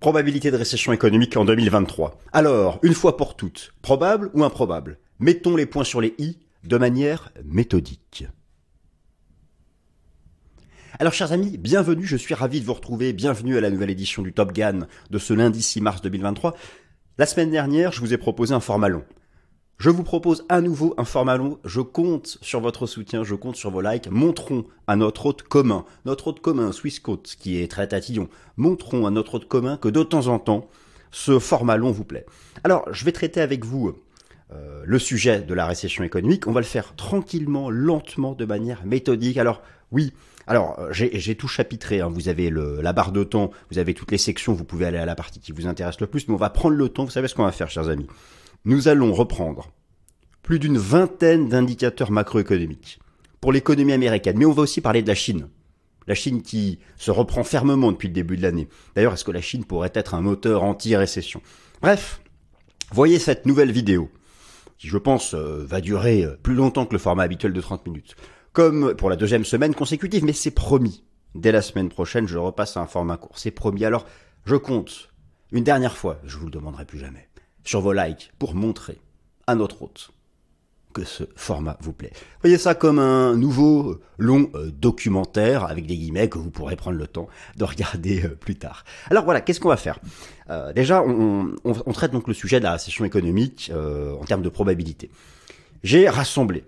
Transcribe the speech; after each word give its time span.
Probabilité 0.00 0.52
de 0.52 0.56
récession 0.56 0.92
économique 0.92 1.36
en 1.36 1.44
2023. 1.44 2.20
Alors, 2.32 2.78
une 2.84 2.94
fois 2.94 3.16
pour 3.16 3.34
toutes, 3.34 3.74
probable 3.82 4.30
ou 4.32 4.44
improbable 4.44 5.00
Mettons 5.18 5.56
les 5.56 5.66
points 5.66 5.82
sur 5.82 6.00
les 6.00 6.14
i 6.18 6.38
de 6.62 6.78
manière 6.78 7.32
méthodique. 7.44 8.28
Alors 11.00 11.12
chers 11.12 11.32
amis, 11.32 11.58
bienvenue, 11.58 12.06
je 12.06 12.16
suis 12.16 12.34
ravi 12.34 12.60
de 12.60 12.64
vous 12.64 12.74
retrouver, 12.74 13.12
bienvenue 13.12 13.56
à 13.56 13.60
la 13.60 13.70
nouvelle 13.70 13.90
édition 13.90 14.22
du 14.22 14.32
Top 14.32 14.52
Gun 14.52 14.86
de 15.10 15.18
ce 15.18 15.34
lundi 15.34 15.62
6 15.62 15.80
mars 15.80 16.00
2023. 16.00 16.54
La 17.18 17.26
semaine 17.26 17.50
dernière, 17.50 17.90
je 17.90 17.98
vous 17.98 18.14
ai 18.14 18.18
proposé 18.18 18.54
un 18.54 18.60
format 18.60 18.88
long. 18.88 19.02
Je 19.78 19.90
vous 19.90 20.02
propose 20.02 20.44
à 20.48 20.60
nouveau 20.60 20.92
un 20.98 21.04
format 21.04 21.36
long. 21.36 21.60
Je 21.64 21.80
compte 21.80 22.36
sur 22.42 22.58
votre 22.58 22.88
soutien, 22.88 23.22
je 23.22 23.36
compte 23.36 23.54
sur 23.54 23.70
vos 23.70 23.80
likes. 23.80 24.10
Montrons 24.10 24.64
à 24.88 24.96
notre 24.96 25.26
hôte 25.26 25.44
commun, 25.44 25.84
notre 26.04 26.26
hôte 26.26 26.40
commun 26.40 26.72
Swissquote, 26.72 27.36
qui 27.38 27.62
est 27.62 27.70
très 27.70 27.86
tatillon, 27.86 28.28
montrons 28.56 29.06
à 29.06 29.12
notre 29.12 29.36
hôte 29.36 29.46
commun 29.46 29.76
que 29.76 29.86
de 29.86 30.02
temps 30.02 30.26
en 30.26 30.40
temps, 30.40 30.66
ce 31.12 31.38
format 31.38 31.76
long 31.76 31.92
vous 31.92 32.02
plaît. 32.02 32.26
Alors, 32.64 32.92
je 32.92 33.04
vais 33.04 33.12
traiter 33.12 33.40
avec 33.40 33.64
vous 33.64 33.94
euh, 34.52 34.82
le 34.84 34.98
sujet 34.98 35.42
de 35.42 35.54
la 35.54 35.66
récession 35.66 36.02
économique. 36.02 36.48
On 36.48 36.52
va 36.52 36.60
le 36.60 36.66
faire 36.66 36.96
tranquillement, 36.96 37.70
lentement, 37.70 38.32
de 38.34 38.44
manière 38.44 38.84
méthodique. 38.84 39.36
Alors, 39.36 39.62
oui, 39.92 40.12
alors, 40.48 40.76
euh, 40.80 40.88
j'ai 40.92 41.36
tout 41.36 41.46
chapitré, 41.46 42.00
hein. 42.00 42.10
vous 42.12 42.28
avez 42.28 42.50
le, 42.50 42.80
la 42.80 42.92
barre 42.92 43.12
de 43.12 43.22
temps, 43.22 43.52
vous 43.70 43.78
avez 43.78 43.94
toutes 43.94 44.10
les 44.10 44.18
sections, 44.18 44.54
vous 44.54 44.64
pouvez 44.64 44.86
aller 44.86 44.98
à 44.98 45.06
la 45.06 45.14
partie 45.14 45.38
qui 45.38 45.52
vous 45.52 45.68
intéresse 45.68 46.00
le 46.00 46.08
plus, 46.08 46.26
mais 46.26 46.34
on 46.34 46.38
va 46.38 46.50
prendre 46.50 46.74
le 46.74 46.88
temps, 46.88 47.04
vous 47.04 47.10
savez 47.10 47.28
ce 47.28 47.36
qu'on 47.36 47.44
va 47.44 47.52
faire, 47.52 47.70
chers 47.70 47.88
amis? 47.88 48.08
Nous 48.68 48.86
allons 48.86 49.14
reprendre 49.14 49.72
plus 50.42 50.58
d'une 50.58 50.76
vingtaine 50.76 51.48
d'indicateurs 51.48 52.10
macroéconomiques 52.10 52.98
pour 53.40 53.50
l'économie 53.50 53.94
américaine, 53.94 54.36
mais 54.36 54.44
on 54.44 54.52
va 54.52 54.60
aussi 54.60 54.82
parler 54.82 55.00
de 55.00 55.08
la 55.08 55.14
Chine. 55.14 55.48
La 56.06 56.14
Chine 56.14 56.42
qui 56.42 56.78
se 56.98 57.10
reprend 57.10 57.44
fermement 57.44 57.92
depuis 57.92 58.08
le 58.08 58.14
début 58.14 58.36
de 58.36 58.42
l'année. 58.42 58.68
D'ailleurs, 58.94 59.14
est-ce 59.14 59.24
que 59.24 59.30
la 59.30 59.40
Chine 59.40 59.64
pourrait 59.64 59.92
être 59.94 60.12
un 60.12 60.20
moteur 60.20 60.64
anti-récession? 60.64 61.40
Bref, 61.80 62.20
voyez 62.92 63.18
cette 63.18 63.46
nouvelle 63.46 63.72
vidéo, 63.72 64.10
qui 64.76 64.88
je 64.88 64.98
pense 64.98 65.32
euh, 65.32 65.64
va 65.64 65.80
durer 65.80 66.24
euh, 66.24 66.36
plus 66.36 66.54
longtemps 66.54 66.84
que 66.84 66.92
le 66.92 66.98
format 66.98 67.22
habituel 67.22 67.54
de 67.54 67.60
30 67.62 67.86
minutes, 67.86 68.16
comme 68.52 68.94
pour 68.96 69.08
la 69.08 69.16
deuxième 69.16 69.46
semaine 69.46 69.74
consécutive, 69.74 70.26
mais 70.26 70.34
c'est 70.34 70.50
promis. 70.50 71.04
Dès 71.34 71.52
la 71.52 71.62
semaine 71.62 71.88
prochaine, 71.88 72.28
je 72.28 72.36
repasse 72.36 72.76
à 72.76 72.80
un 72.80 72.86
format 72.86 73.16
court. 73.16 73.38
C'est 73.38 73.50
promis. 73.50 73.86
Alors, 73.86 74.04
je 74.44 74.56
compte 74.56 75.08
une 75.52 75.64
dernière 75.64 75.96
fois, 75.96 76.20
je 76.24 76.36
vous 76.36 76.44
le 76.44 76.50
demanderai 76.52 76.84
plus 76.84 76.98
jamais 76.98 77.28
sur 77.64 77.80
vos 77.80 77.92
likes 77.92 78.32
pour 78.38 78.54
montrer 78.54 78.98
à 79.46 79.54
notre 79.54 79.82
hôte 79.82 80.10
que 80.92 81.04
ce 81.04 81.24
format 81.36 81.76
vous 81.80 81.92
plaît. 81.92 82.12
Voyez 82.42 82.58
ça 82.58 82.74
comme 82.74 82.98
un 82.98 83.36
nouveau 83.36 83.90
euh, 83.90 84.00
long 84.18 84.50
euh, 84.54 84.70
documentaire 84.70 85.64
avec 85.64 85.86
des 85.86 85.96
guillemets 85.96 86.28
que 86.28 86.38
vous 86.38 86.50
pourrez 86.50 86.76
prendre 86.76 86.96
le 86.96 87.06
temps 87.06 87.28
de 87.56 87.64
regarder 87.64 88.24
euh, 88.24 88.28
plus 88.28 88.56
tard. 88.56 88.84
Alors 89.10 89.24
voilà, 89.24 89.40
qu'est-ce 89.40 89.60
qu'on 89.60 89.68
va 89.68 89.76
faire? 89.76 89.98
Déjà, 90.74 91.02
on, 91.02 91.52
traite 91.92 92.10
donc 92.10 92.26
le 92.26 92.32
sujet 92.32 92.58
de 92.58 92.64
la 92.64 92.72
récession 92.72 93.04
économique 93.04 93.70
en 93.74 94.24
termes 94.24 94.40
de 94.40 94.48
probabilité. 94.48 95.10
J'ai 95.82 96.08
rassemblé 96.08 96.64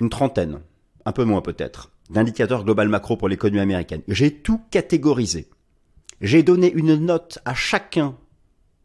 une 0.00 0.08
trentaine, 0.08 0.60
un 1.04 1.12
peu 1.12 1.24
moins 1.24 1.42
peut-être, 1.42 1.90
d'indicateurs 2.08 2.64
global 2.64 2.88
macro 2.88 3.18
pour 3.18 3.28
l'économie 3.28 3.60
américaine. 3.60 4.00
J'ai 4.08 4.32
tout 4.32 4.62
catégorisé. 4.70 5.50
J'ai 6.22 6.42
donné 6.42 6.72
une 6.72 6.94
note 6.94 7.38
à 7.44 7.52
chacun 7.52 8.16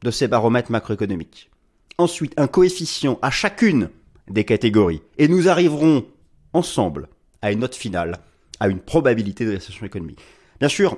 de 0.03 0.11
ces 0.11 0.27
baromètres 0.27 0.71
macroéconomiques 0.71 1.49
ensuite 1.97 2.33
un 2.37 2.47
coefficient 2.47 3.19
à 3.21 3.31
chacune 3.31 3.89
des 4.29 4.45
catégories, 4.45 5.01
et 5.17 5.27
nous 5.27 5.49
arriverons 5.49 6.05
ensemble 6.53 7.09
à 7.41 7.51
une 7.51 7.59
note 7.59 7.75
finale, 7.75 8.19
à 8.59 8.67
une 8.69 8.79
probabilité 8.79 9.45
de 9.45 9.51
récession 9.51 9.85
économique. 9.85 10.19
Bien 10.59 10.69
sûr, 10.69 10.97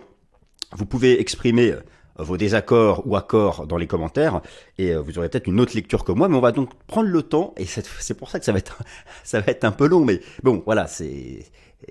vous 0.73 0.85
pouvez 0.85 1.19
exprimer 1.19 1.71
euh, 1.71 1.81
vos 2.17 2.37
désaccords 2.37 3.01
ou 3.07 3.15
accords 3.15 3.65
dans 3.65 3.77
les 3.77 3.87
commentaires, 3.87 4.41
et 4.77 4.91
euh, 4.91 5.01
vous 5.01 5.17
aurez 5.17 5.29
peut-être 5.29 5.47
une 5.47 5.59
autre 5.59 5.73
lecture 5.75 6.03
que 6.03 6.11
moi, 6.11 6.29
mais 6.29 6.35
on 6.35 6.41
va 6.41 6.51
donc 6.51 6.69
prendre 6.85 7.09
le 7.09 7.23
temps, 7.23 7.53
et 7.57 7.65
c'est 7.65 8.13
pour 8.13 8.29
ça 8.29 8.39
que 8.39 8.45
ça 8.45 8.51
va 8.51 8.59
être, 8.59 8.83
ça 9.23 9.39
va 9.39 9.51
être 9.51 9.63
un 9.63 9.71
peu 9.71 9.87
long, 9.87 10.05
mais 10.05 10.21
bon, 10.43 10.61
voilà, 10.65 10.87
c'est 10.87 11.45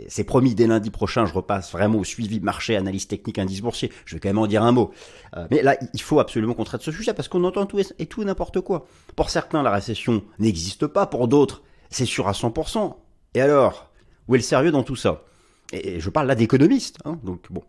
c'est 0.08 0.24
promis, 0.24 0.54
dès 0.54 0.66
lundi 0.66 0.90
prochain, 0.90 1.26
je 1.26 1.32
repasse 1.32 1.72
vraiment 1.72 1.98
au 1.98 2.04
suivi 2.04 2.40
marché, 2.40 2.76
analyse 2.76 3.06
technique, 3.06 3.38
indice 3.38 3.60
boursier. 3.60 3.92
Je 4.04 4.16
vais 4.16 4.20
quand 4.20 4.28
même 4.28 4.38
en 4.38 4.46
dire 4.46 4.62
un 4.62 4.72
mot. 4.72 4.92
Euh, 5.36 5.46
mais 5.50 5.62
là, 5.62 5.76
il 5.92 6.00
faut 6.00 6.20
absolument 6.20 6.54
qu'on 6.54 6.64
traite 6.64 6.82
ce 6.82 6.90
sujet 6.90 7.14
parce 7.14 7.28
qu'on 7.28 7.44
entend 7.44 7.66
tout 7.66 7.78
et, 7.78 8.06
tout 8.06 8.24
n'importe 8.24 8.60
quoi. 8.60 8.86
Pour 9.14 9.30
certains, 9.30 9.62
la 9.62 9.70
récession 9.70 10.22
n'existe 10.38 10.86
pas. 10.86 11.06
Pour 11.06 11.28
d'autres, 11.28 11.62
c'est 11.90 12.06
sûr 12.06 12.28
à 12.28 12.32
100%. 12.32 12.96
Et 13.34 13.40
alors, 13.40 13.90
où 14.28 14.34
est 14.34 14.38
le 14.38 14.44
sérieux 14.44 14.72
dans 14.72 14.82
tout 14.82 14.96
ça? 14.96 15.22
Et, 15.72 16.00
je 16.00 16.10
parle 16.10 16.26
là 16.26 16.34
d'économistes. 16.34 16.98
Hein, 17.04 17.18
donc 17.22 17.46
bon. 17.50 17.62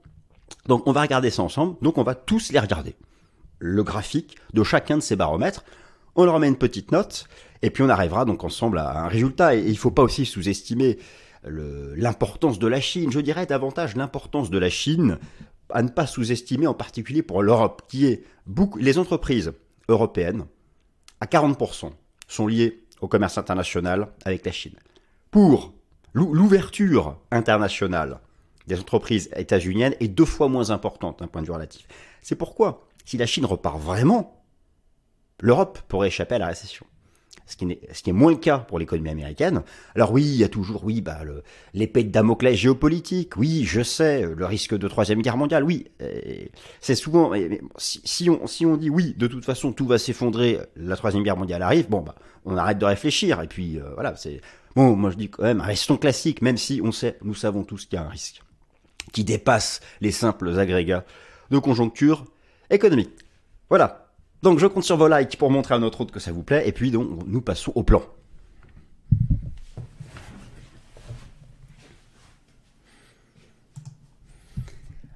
Donc 0.67 0.87
on 0.87 0.91
va 0.91 1.01
regarder 1.01 1.29
ça 1.29 1.43
ensemble. 1.43 1.75
Donc 1.81 1.97
on 1.97 2.03
va 2.03 2.15
tous 2.15 2.51
les 2.51 2.59
regarder. 2.59 2.95
Le 3.59 3.83
graphique 3.83 4.35
de 4.53 4.63
chacun 4.63 4.97
de 4.97 5.01
ces 5.01 5.15
baromètres. 5.15 5.63
On 6.15 6.25
leur 6.25 6.39
met 6.39 6.47
une 6.47 6.57
petite 6.57 6.91
note. 6.91 7.27
Et 7.61 7.69
puis 7.69 7.83
on 7.83 7.89
arrivera 7.89 8.25
donc 8.25 8.43
ensemble 8.43 8.79
à 8.79 9.03
un 9.03 9.07
résultat. 9.07 9.55
Et 9.55 9.61
il 9.61 9.71
ne 9.71 9.77
faut 9.77 9.91
pas 9.91 10.03
aussi 10.03 10.25
sous-estimer 10.25 10.97
l'importance 11.47 12.59
de 12.59 12.67
la 12.67 12.81
Chine, 12.81 13.11
je 13.11 13.19
dirais 13.19 13.45
davantage 13.45 13.95
l'importance 13.95 14.49
de 14.49 14.57
la 14.57 14.69
Chine 14.69 15.19
à 15.69 15.81
ne 15.81 15.89
pas 15.89 16.07
sous-estimer 16.07 16.67
en 16.67 16.73
particulier 16.73 17.23
pour 17.23 17.41
l'Europe, 17.41 17.83
qui 17.87 18.05
est 18.05 18.23
beaucoup, 18.45 18.77
les 18.77 18.99
entreprises 18.99 19.53
européennes, 19.87 20.45
à 21.21 21.25
40%, 21.25 21.91
sont 22.27 22.47
liées 22.47 22.83
au 23.01 23.07
commerce 23.07 23.37
international 23.37 24.09
avec 24.25 24.45
la 24.45 24.51
Chine. 24.51 24.75
Pour 25.31 25.73
l'ouverture 26.13 27.17
internationale 27.31 28.19
des 28.67 28.79
entreprises 28.79 29.29
états-uniennes 29.35 29.95
est 29.99 30.07
deux 30.07 30.25
fois 30.25 30.47
moins 30.47 30.69
importante 30.69 31.19
d'un 31.19 31.27
point 31.27 31.41
de 31.41 31.47
vue 31.47 31.53
relatif. 31.53 31.87
C'est 32.21 32.35
pourquoi, 32.35 32.87
si 33.05 33.17
la 33.17 33.25
Chine 33.25 33.45
repart 33.45 33.79
vraiment, 33.79 34.43
l'Europe 35.41 35.79
pourrait 35.87 36.07
échapper 36.07 36.35
à 36.35 36.39
la 36.39 36.47
récession 36.47 36.85
ce 37.45 37.55
qui, 37.55 38.09
est, 38.09 38.13
moins 38.13 38.31
le 38.31 38.37
cas 38.37 38.59
pour 38.59 38.79
l'économie 38.79 39.09
américaine. 39.09 39.63
Alors 39.95 40.11
oui, 40.11 40.23
il 40.23 40.35
y 40.37 40.43
a 40.43 40.49
toujours, 40.49 40.83
oui, 40.83 41.01
bah, 41.01 41.19
l'épée 41.73 42.03
de 42.03 42.09
Damoclès 42.09 42.55
géopolitique, 42.55 43.37
oui, 43.37 43.63
je 43.65 43.81
sais, 43.81 44.25
le 44.25 44.45
risque 44.45 44.75
de 44.75 44.87
troisième 44.87 45.21
guerre 45.21 45.37
mondiale, 45.37 45.63
oui, 45.63 45.87
c'est 46.81 46.95
souvent, 46.95 47.31
si, 47.77 48.29
on, 48.29 48.47
si 48.47 48.65
on 48.65 48.77
dit 48.77 48.89
oui, 48.89 49.13
de 49.17 49.27
toute 49.27 49.45
façon, 49.45 49.73
tout 49.73 49.85
va 49.85 49.97
s'effondrer, 49.97 50.59
la 50.75 50.95
troisième 50.95 51.23
guerre 51.23 51.37
mondiale 51.37 51.61
arrive, 51.61 51.89
bon, 51.89 52.01
bah, 52.01 52.15
on 52.45 52.57
arrête 52.57 52.77
de 52.77 52.85
réfléchir, 52.85 53.41
et 53.41 53.47
puis, 53.47 53.77
euh, 53.77 53.93
voilà, 53.93 54.15
c'est, 54.15 54.41
bon, 54.75 54.95
moi 54.95 55.11
je 55.11 55.17
dis 55.17 55.29
quand 55.29 55.43
même, 55.43 55.61
restons 55.61 55.97
classiques, 55.97 56.41
même 56.41 56.57
si 56.57 56.81
on 56.83 56.91
sait, 56.91 57.17
nous 57.23 57.35
savons 57.35 57.63
tous 57.63 57.85
qu'il 57.85 57.97
y 57.97 58.01
a 58.01 58.05
un 58.05 58.09
risque 58.09 58.41
qui 59.11 59.23
dépasse 59.23 59.81
les 60.01 60.11
simples 60.11 60.57
agrégats 60.59 61.05
de 61.51 61.57
conjoncture 61.59 62.25
économique. 62.69 63.11
Voilà, 63.69 64.04
donc 64.45 64.59
je 64.59 64.67
compte 64.67 64.83
sur 64.83 64.95
vos 64.95 65.07
likes 65.07 65.37
pour 65.37 65.49
montrer 65.49 65.73
à 65.73 65.79
notre 65.79 66.01
hôte 66.01 66.11
que 66.11 66.19
ça 66.19 66.31
vous 66.31 66.43
plaît. 66.43 66.67
Et 66.67 66.71
puis 66.71 66.91
donc 66.91 67.09
nous 67.25 67.41
passons 67.41 67.71
au 67.73 67.81
plan. 67.81 68.03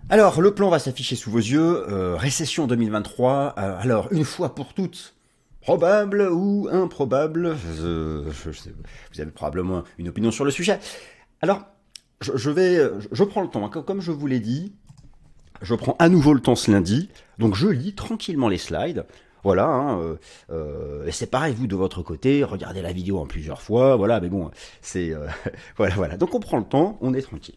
Alors, 0.10 0.42
le 0.42 0.56
plan 0.56 0.72
va 0.72 0.80
s'afficher 0.80 1.16
sous 1.16 1.30
vos 1.30 1.38
yeux. 1.38 1.88
Euh, 1.92 2.16
récession 2.16 2.66
2023. 2.66 3.54
Euh, 3.60 3.80
alors, 3.80 4.08
une 4.10 4.26
fois 4.26 4.56
pour 4.56 4.74
toutes, 4.74 5.14
probable 5.62 6.28
ou 6.32 6.68
improbable 6.72 7.54
Vous 7.54 9.22
avez 9.22 9.32
probablement 9.32 9.84
une 10.00 10.10
opinion 10.10 10.32
sur 10.32 10.44
le 10.44 10.50
sujet. 10.50 10.80
Alors, 11.44 11.62
je, 12.22 12.50
vais, 12.50 12.80
je, 13.12 13.24
prends 13.24 13.44
le 13.44 13.50
temps. 13.50 13.70
Comme 13.70 14.02
je 14.02 14.12
vous 14.12 14.26
l'ai 14.26 14.40
dit, 14.40 14.74
je 15.62 15.76
prends 15.76 15.96
à 16.00 16.10
nouveau 16.10 16.34
le 16.34 16.42
temps 16.42 16.56
ce 16.56 16.72
lundi, 16.72 17.12
donc 17.40 17.56
je 17.56 17.68
lis 17.68 17.96
tranquillement 17.96 18.50
les 18.50 18.58
slides. 18.58 19.06
Voilà, 19.44 19.68
hein, 19.68 20.02
euh, 20.02 20.16
euh, 20.52 21.08
et 21.08 21.14
c'est 21.14 21.28
pareil, 21.28 21.56
vous 21.56 21.66
de 21.66 21.76
votre 21.76 22.02
côté, 22.02 22.44
regardez 22.44 22.82
la 22.82 22.92
vidéo 22.92 23.20
en 23.20 23.26
plusieurs 23.26 23.62
fois, 23.62 23.96
voilà, 23.96 24.20
mais 24.20 24.28
bon, 24.28 24.52
c'est... 24.82 25.14
Euh, 25.14 25.28
voilà, 25.78 25.96
voilà. 25.96 26.18
Donc 26.18 26.36
on 26.36 26.42
prend 26.42 26.58
le 26.58 26.66
temps, 26.66 26.98
on 27.00 27.14
est 27.14 27.22
tranquille. 27.22 27.56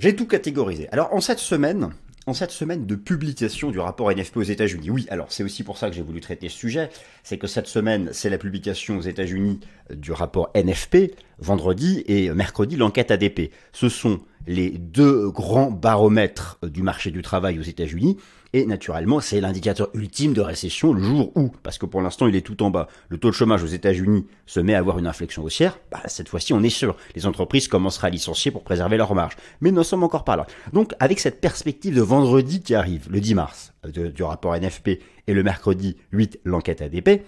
J'ai 0.00 0.16
tout 0.16 0.26
catégorisé. 0.26 0.88
Alors 0.90 1.14
en 1.14 1.20
cette 1.20 1.38
semaine, 1.38 1.90
en 2.26 2.34
cette 2.34 2.50
semaine 2.50 2.86
de 2.86 2.96
publication 2.96 3.70
du 3.70 3.78
rapport 3.78 4.10
NFP 4.10 4.36
aux 4.36 4.42
États-Unis. 4.42 4.90
Oui, 4.90 5.06
alors 5.10 5.30
c'est 5.30 5.44
aussi 5.44 5.62
pour 5.62 5.78
ça 5.78 5.88
que 5.88 5.94
j'ai 5.94 6.02
voulu 6.02 6.20
traiter 6.20 6.48
ce 6.48 6.56
sujet, 6.56 6.90
c'est 7.26 7.38
que 7.38 7.48
cette 7.48 7.66
semaine, 7.66 8.10
c'est 8.12 8.30
la 8.30 8.38
publication 8.38 8.98
aux 8.98 9.00
États-Unis 9.00 9.58
du 9.92 10.12
rapport 10.12 10.48
NFP, 10.54 11.16
vendredi, 11.40 12.04
et 12.06 12.30
mercredi, 12.30 12.76
l'enquête 12.76 13.10
ADP. 13.10 13.50
Ce 13.72 13.88
sont 13.88 14.20
les 14.46 14.70
deux 14.70 15.28
grands 15.30 15.72
baromètres 15.72 16.60
du 16.62 16.82
marché 16.82 17.10
du 17.10 17.22
travail 17.22 17.58
aux 17.58 17.62
États-Unis. 17.62 18.16
Et 18.52 18.64
naturellement, 18.64 19.18
c'est 19.18 19.40
l'indicateur 19.40 19.90
ultime 19.92 20.34
de 20.34 20.40
récession 20.40 20.92
le 20.92 21.02
jour 21.02 21.32
où, 21.34 21.50
parce 21.64 21.78
que 21.78 21.84
pour 21.84 22.00
l'instant 22.00 22.28
il 22.28 22.36
est 22.36 22.46
tout 22.46 22.62
en 22.62 22.70
bas, 22.70 22.86
le 23.08 23.18
taux 23.18 23.28
de 23.28 23.34
chômage 23.34 23.64
aux 23.64 23.66
États-Unis 23.66 24.24
se 24.46 24.60
met 24.60 24.74
à 24.74 24.78
avoir 24.78 25.00
une 25.00 25.08
inflexion 25.08 25.42
haussière, 25.42 25.80
bah, 25.90 26.00
cette 26.06 26.28
fois-ci 26.28 26.52
on 26.52 26.62
est 26.62 26.70
sûr, 26.70 26.96
les 27.16 27.26
entreprises 27.26 27.66
commenceront 27.66 28.06
à 28.06 28.10
licencier 28.10 28.52
pour 28.52 28.62
préserver 28.62 28.96
leur 28.96 29.14
marge. 29.16 29.36
Mais 29.60 29.72
nous 29.72 29.78
ne 29.78 29.82
sommes 29.82 30.04
encore 30.04 30.24
pas 30.24 30.36
là. 30.36 30.46
Donc 30.72 30.94
avec 31.00 31.18
cette 31.18 31.40
perspective 31.40 31.96
de 31.96 32.00
vendredi 32.00 32.62
qui 32.62 32.76
arrive, 32.76 33.08
le 33.10 33.20
10 33.20 33.34
mars, 33.34 33.72
du 33.92 34.22
rapport 34.22 34.54
NFP, 34.56 35.00
et 35.26 35.34
le 35.34 35.42
mercredi 35.42 35.96
8, 36.12 36.40
l'enquête 36.44 36.82
ADP, 36.82 37.22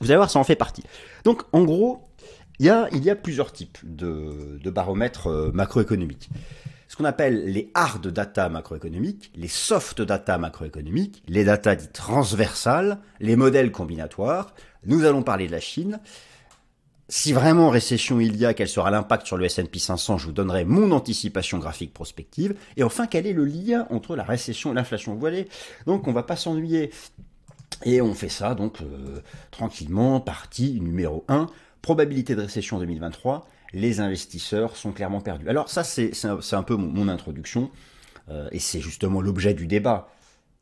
vous 0.00 0.10
allez 0.10 0.16
voir, 0.16 0.30
ça 0.30 0.38
en 0.38 0.44
fait 0.44 0.56
partie. 0.56 0.82
Donc 1.24 1.42
en 1.52 1.64
gros, 1.64 2.08
il 2.58 2.66
y 2.66 2.70
a, 2.70 3.16
plusieurs 3.16 3.52
types 3.52 3.78
de, 3.82 4.70
baromètres 4.70 5.26
euh, 5.26 5.50
macroéconomiques. 5.52 6.30
ce 6.88 6.96
qu'on 6.96 7.04
appelle 7.04 7.44
les 7.44 7.70
hard 7.74 8.06
data 8.08 8.48
macroéconomiques, 8.48 9.30
les 9.34 9.48
soft 9.48 10.00
data 10.00 10.38
macroéconomiques, 10.38 11.22
les 11.28 11.44
data 11.44 11.74
dites 11.76 11.92
transversales, 11.92 12.98
les 13.20 13.36
modèles 13.36 13.72
combinatoires. 13.72 14.54
Nous 14.86 15.04
allons 15.04 15.22
parler 15.22 15.46
de 15.46 15.52
la 15.52 15.60
Chine. 15.60 16.00
Si 17.08 17.32
vraiment 17.32 17.70
récession 17.70 18.18
il 18.18 18.36
y 18.36 18.44
a, 18.44 18.52
quel 18.52 18.68
sera 18.68 18.90
l'impact 18.90 19.26
sur 19.26 19.36
le 19.36 19.44
S&P 19.44 19.78
500 19.78 20.18
Je 20.18 20.26
vous 20.26 20.32
donnerai 20.32 20.64
mon 20.64 20.90
anticipation 20.90 21.58
graphique 21.58 21.94
prospective. 21.94 22.56
Et 22.76 22.82
enfin, 22.82 23.06
quel 23.06 23.26
est 23.26 23.32
le 23.32 23.44
lien 23.44 23.86
entre 23.90 24.16
la 24.16 24.24
récession 24.24 24.72
et 24.72 24.74
l'inflation? 24.74 25.14
Vous 25.14 25.28
donc 25.86 26.08
on 26.08 26.12
va 26.12 26.24
pas 26.24 26.36
s'ennuyer. 26.36 26.90
Et 27.84 28.00
on 28.00 28.14
fait 28.14 28.28
ça 28.28 28.54
donc 28.54 28.80
euh, 28.80 29.20
tranquillement, 29.50 30.20
partie 30.20 30.80
numéro 30.80 31.24
1, 31.28 31.48
probabilité 31.82 32.34
de 32.34 32.42
récession 32.42 32.78
2023 32.78 33.46
les 33.72 34.00
investisseurs 34.00 34.76
sont 34.76 34.92
clairement 34.92 35.20
perdus. 35.20 35.48
Alors 35.48 35.68
ça, 35.68 35.84
c'est 35.84 36.12
un, 36.24 36.62
peu 36.62 36.76
mon, 36.76 37.08
introduction, 37.08 37.70
euh, 38.28 38.48
et 38.52 38.58
c'est 38.58 38.80
justement 38.80 39.20
l'objet 39.20 39.54
du 39.54 39.66
débat. 39.66 40.08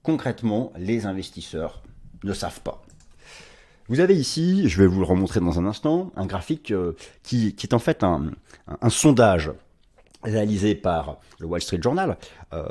Concrètement, 0.02 0.72
les 0.76 1.06
investisseurs 1.06 1.82
ne 2.24 2.32
savent 2.32 2.60
pas. 2.60 2.83
Vous 3.88 4.00
avez 4.00 4.16
ici, 4.16 4.68
je 4.68 4.80
vais 4.80 4.86
vous 4.86 5.00
le 5.00 5.06
remontrer 5.06 5.40
dans 5.40 5.58
un 5.58 5.66
instant, 5.66 6.10
un 6.16 6.26
graphique 6.26 6.70
euh, 6.70 6.92
qui, 7.22 7.54
est 7.62 7.74
en 7.74 7.78
fait 7.78 8.02
un, 8.02 8.30
sondage 8.88 9.52
réalisé 10.22 10.74
par 10.74 11.18
le 11.38 11.46
Wall 11.46 11.60
Street 11.60 11.80
Journal 11.82 12.16
euh, 12.54 12.64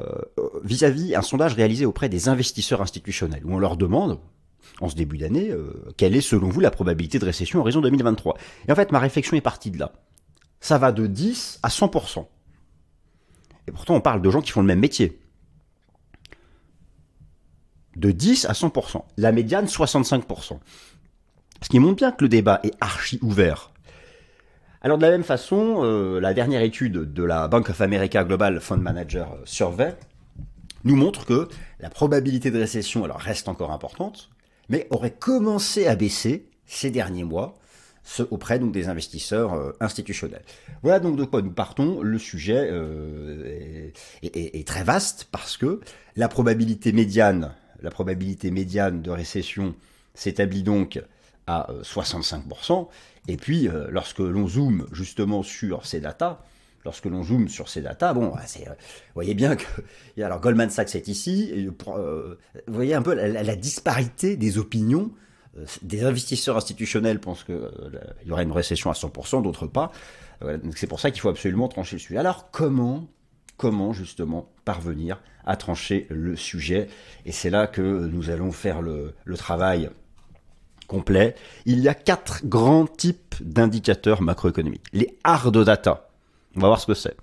vis-à-vis 0.63 1.15
un 1.15 1.21
sondage 1.21 1.54
réalisé 1.54 1.86
auprès 1.86 2.10
des 2.10 2.30
investisseurs 2.30 2.81
institutionnels, 2.81 3.44
où 3.45 3.54
on 3.54 3.60
leur 3.60 3.77
demande, 3.77 4.19
en 4.81 4.89
ce 4.89 4.95
début 4.95 5.19
d'année, 5.19 5.51
quelle 5.98 6.15
est 6.15 6.21
selon 6.21 6.50
vous 6.50 6.62
la 6.62 6.71
probabilité 6.71 7.19
de 7.19 7.25
récession 7.25 7.59
en 7.59 7.63
raison 7.63 7.81
2023. 7.81 8.36
Et 8.68 8.71
en 8.71 8.75
fait, 8.75 8.92
ma 8.92 9.00
réflexion 9.00 9.38
est 9.38 9.42
partie 9.42 9.69
de 9.69 9.77
là 9.77 9.92
ça 10.63 10.77
va 10.77 10.94
de 10.94 11.07
10 11.07 11.59
à 11.62 11.68
100%. 11.68 12.25
Et 13.68 13.71
pourtant, 13.71 13.95
on 13.95 14.01
parle 14.01 14.21
de 14.21 14.30
gens 14.30 14.42
qui 14.42 14.51
font 14.51 14.62
le 14.62 14.68
même 14.68 14.80
métier. 14.80 15.19
De 17.98 18.12
10 18.12 18.45
à 18.45 18.54
100%. 18.54 19.04
La 19.18 19.33
médiane, 19.33 19.66
65%. 19.66 20.59
Ce 21.63 21.69
qui 21.69 21.80
montre 21.80 21.95
bien 21.95 22.12
que 22.12 22.25
le 22.25 22.30
débat 22.30 22.60
est 22.63 22.74
archi 22.81 23.19
ouvert. 23.21 23.71
Alors 24.81 24.98
de 24.98 25.04
la 25.04 25.12
même 25.12 25.24
façon, 25.24 25.80
euh, 25.83 26.19
la 26.19 26.33
dernière 26.33 26.62
étude 26.62 27.13
de 27.13 27.24
la 27.24 27.48
Bank 27.48 27.69
of 27.69 27.80
America 27.80 28.25
Global 28.25 28.60
Fund 28.60 28.81
Manager 28.81 29.38
Survey 29.45 29.95
nous 30.83 30.98
montre 30.98 31.25
que 31.25 31.48
la 31.80 31.89
probabilité 31.89 32.51
de 32.51 32.60
récession 32.60 33.06
alors, 33.06 33.19
reste 33.19 33.48
encore 33.48 33.71
importante, 33.71 34.30
mais 34.68 34.88
aurait 34.89 35.13
commencé 35.13 35.88
à 35.88 35.95
baisser 35.95 36.50
ces 36.65 36.92
derniers 36.92 37.24
mois 37.24 37.56
auprès 38.30 38.59
donc 38.59 38.74
des 38.74 38.89
investisseurs 38.89 39.54
euh, 39.54 39.71
institutionnels. 39.80 40.44
Voilà 40.81 41.00
donc 41.00 41.16
de 41.16 41.24
quoi 41.24 41.42
nous 41.42 41.54
partons. 41.54 42.01
Le 42.01 42.19
sujet 42.19 42.68
euh, 42.69 43.89
est, 44.21 44.68
très 44.68 44.83
vaste 44.83 45.30
parce 45.31 45.56
que 45.56 45.80
la 46.18 46.27
probabilité 46.27 46.92
médiane, 46.92 47.54
la 47.81 47.89
probabilité 47.89 48.51
médiane 48.51 49.01
de 49.01 49.12
récession 49.12 49.75
s'établit 50.13 50.63
donc 50.63 51.01
à 51.48 51.68
65%. 51.81 52.72
Euh, 52.72 52.86
et 53.28 53.38
puis, 53.38 53.69
lorsque 53.90 54.19
l'on 54.19 54.48
zoome 54.48 54.88
justement 54.92 55.44
sur 55.44 55.86
ces 55.86 56.00
datas, 56.00 56.42
lorsque 56.84 57.06
l'on 57.06 57.24
zoome 57.24 57.48
sur 57.48 57.69
ces 57.69 57.81
datas, 57.81 58.13
bon, 58.13 58.34
c'est, 58.45 58.66
vous 58.66 58.74
voyez 59.16 59.34
bien 59.34 59.56
que, 59.56 59.66
alors 60.22 60.42
Goldman 60.42 60.69
Sachs 60.69 60.95
est 60.95 61.07
ici, 61.07 61.68
vous 61.88 62.74
voyez 62.74 62.94
un 62.94 63.01
peu 63.01 63.13
la 63.13 63.56
disparité 63.56 64.36
des 64.36 64.57
opinions 64.57 65.12
euh, 65.57 65.66
des 65.81 66.04
investisseurs 66.04 66.57
institutionnels 66.57 67.19
pensent 67.19 67.44
qu'il 67.44 67.56
euh, 67.56 67.90
y 68.25 68.31
aura 68.31 68.44
une 68.44 68.51
récession 68.51 68.90
à 68.90 68.94
100%, 68.94 69.44
d'autres 69.44 69.68
pas. 69.68 69.92
c'est 70.75 70.88
pour 70.88 71.00
ça 71.00 71.12
qu'il 71.12 71.22
faut 71.22 71.30
absolument 71.30 71.68
trancher 71.68 71.95
le 71.95 72.00
sujet. 72.00 72.18
Alors 72.18 72.50
comment, 72.51 73.07
comment 73.57 73.94
justement 73.94 74.50
parvenir 74.66 75.22
à 75.45 75.56
trancher 75.56 76.07
le 76.10 76.36
sujet? 76.36 76.90
Et 77.25 77.31
c'est 77.31 77.50
là 77.50 77.68
que 77.68 77.81
nous 77.81 78.30
allons 78.30 78.51
faire 78.51 78.81
le 78.81 79.13
travail 79.38 79.90
complet. 80.88 81.35
Il 81.65 81.80
y 81.80 81.88
a 81.88 81.94
quatre 81.94 82.45
grands 82.45 82.85
types 82.85 83.35
d'indicateurs 83.41 84.21
macroéconomiques. 84.21 84.85
Les 84.94 85.18
hard 85.24 85.63
data. 85.63 86.09
On 86.56 86.62
va 86.62 86.68
voir 86.68 86.80
ce 86.80 86.88
que 86.88 86.94
c'est. 86.94 87.15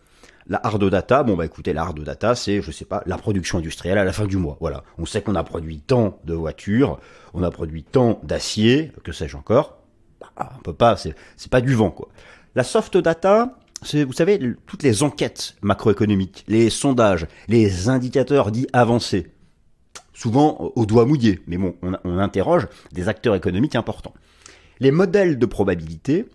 La 0.46 0.60
hard 0.64 0.84
data, 0.90 1.22
bon 1.22 1.36
bah 1.36 1.46
écoutez, 1.46 1.72
la 1.72 1.82
hard 1.82 2.02
data, 2.02 2.34
c'est, 2.34 2.60
je 2.60 2.70
sais 2.72 2.84
pas, 2.84 3.02
la 3.06 3.16
production 3.16 3.58
industrielle 3.58 3.98
à 3.98 4.04
la 4.04 4.12
fin 4.12 4.26
du 4.26 4.36
mois. 4.36 4.56
Voilà. 4.60 4.82
On 4.98 5.06
sait 5.06 5.22
qu'on 5.22 5.36
a 5.36 5.44
produit 5.44 5.80
tant 5.80 6.18
de 6.24 6.34
voitures, 6.34 6.98
on 7.34 7.42
a 7.42 7.50
produit 7.50 7.84
tant 7.84 8.20
d'acier, 8.24 8.92
que 9.04 9.12
sais-je 9.12 9.36
encore. 9.36 9.78
Bah, 10.20 10.50
on 10.58 10.62
peut 10.62 10.74
pas, 10.74 10.96
c'est, 10.96 11.14
c'est 11.36 11.50
pas 11.50 11.60
du 11.60 11.74
vent, 11.74 11.90
quoi. 11.90 12.08
La 12.56 12.64
soft 12.64 12.96
data, 12.96 13.58
c'est, 13.82 14.02
vous 14.04 14.12
savez, 14.12 14.40
toutes 14.66 14.82
les 14.82 15.02
enquêtes 15.02 15.54
macroéconomiques, 15.62 16.44
les 16.48 16.68
sondages, 16.68 17.26
les 17.46 17.88
indicateurs 17.88 18.50
dits 18.50 18.66
avancés. 18.72 19.30
Souvent 20.12 20.72
au 20.74 20.86
doigt 20.86 21.06
mouillé, 21.06 21.40
mais 21.46 21.56
bon, 21.56 21.76
on, 21.82 21.92
on 22.04 22.18
interroge 22.18 22.66
des 22.92 23.08
acteurs 23.08 23.34
économiques 23.34 23.76
importants. 23.76 24.14
Les 24.80 24.90
modèles 24.90 25.38
de 25.38 25.46
probabilité 25.46 26.26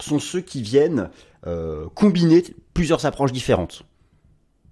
sont 0.00 0.18
ceux 0.18 0.40
qui 0.40 0.62
viennent 0.62 1.10
euh, 1.46 1.86
combiner 1.94 2.44
plusieurs 2.74 3.04
approches 3.06 3.32
différentes. 3.32 3.82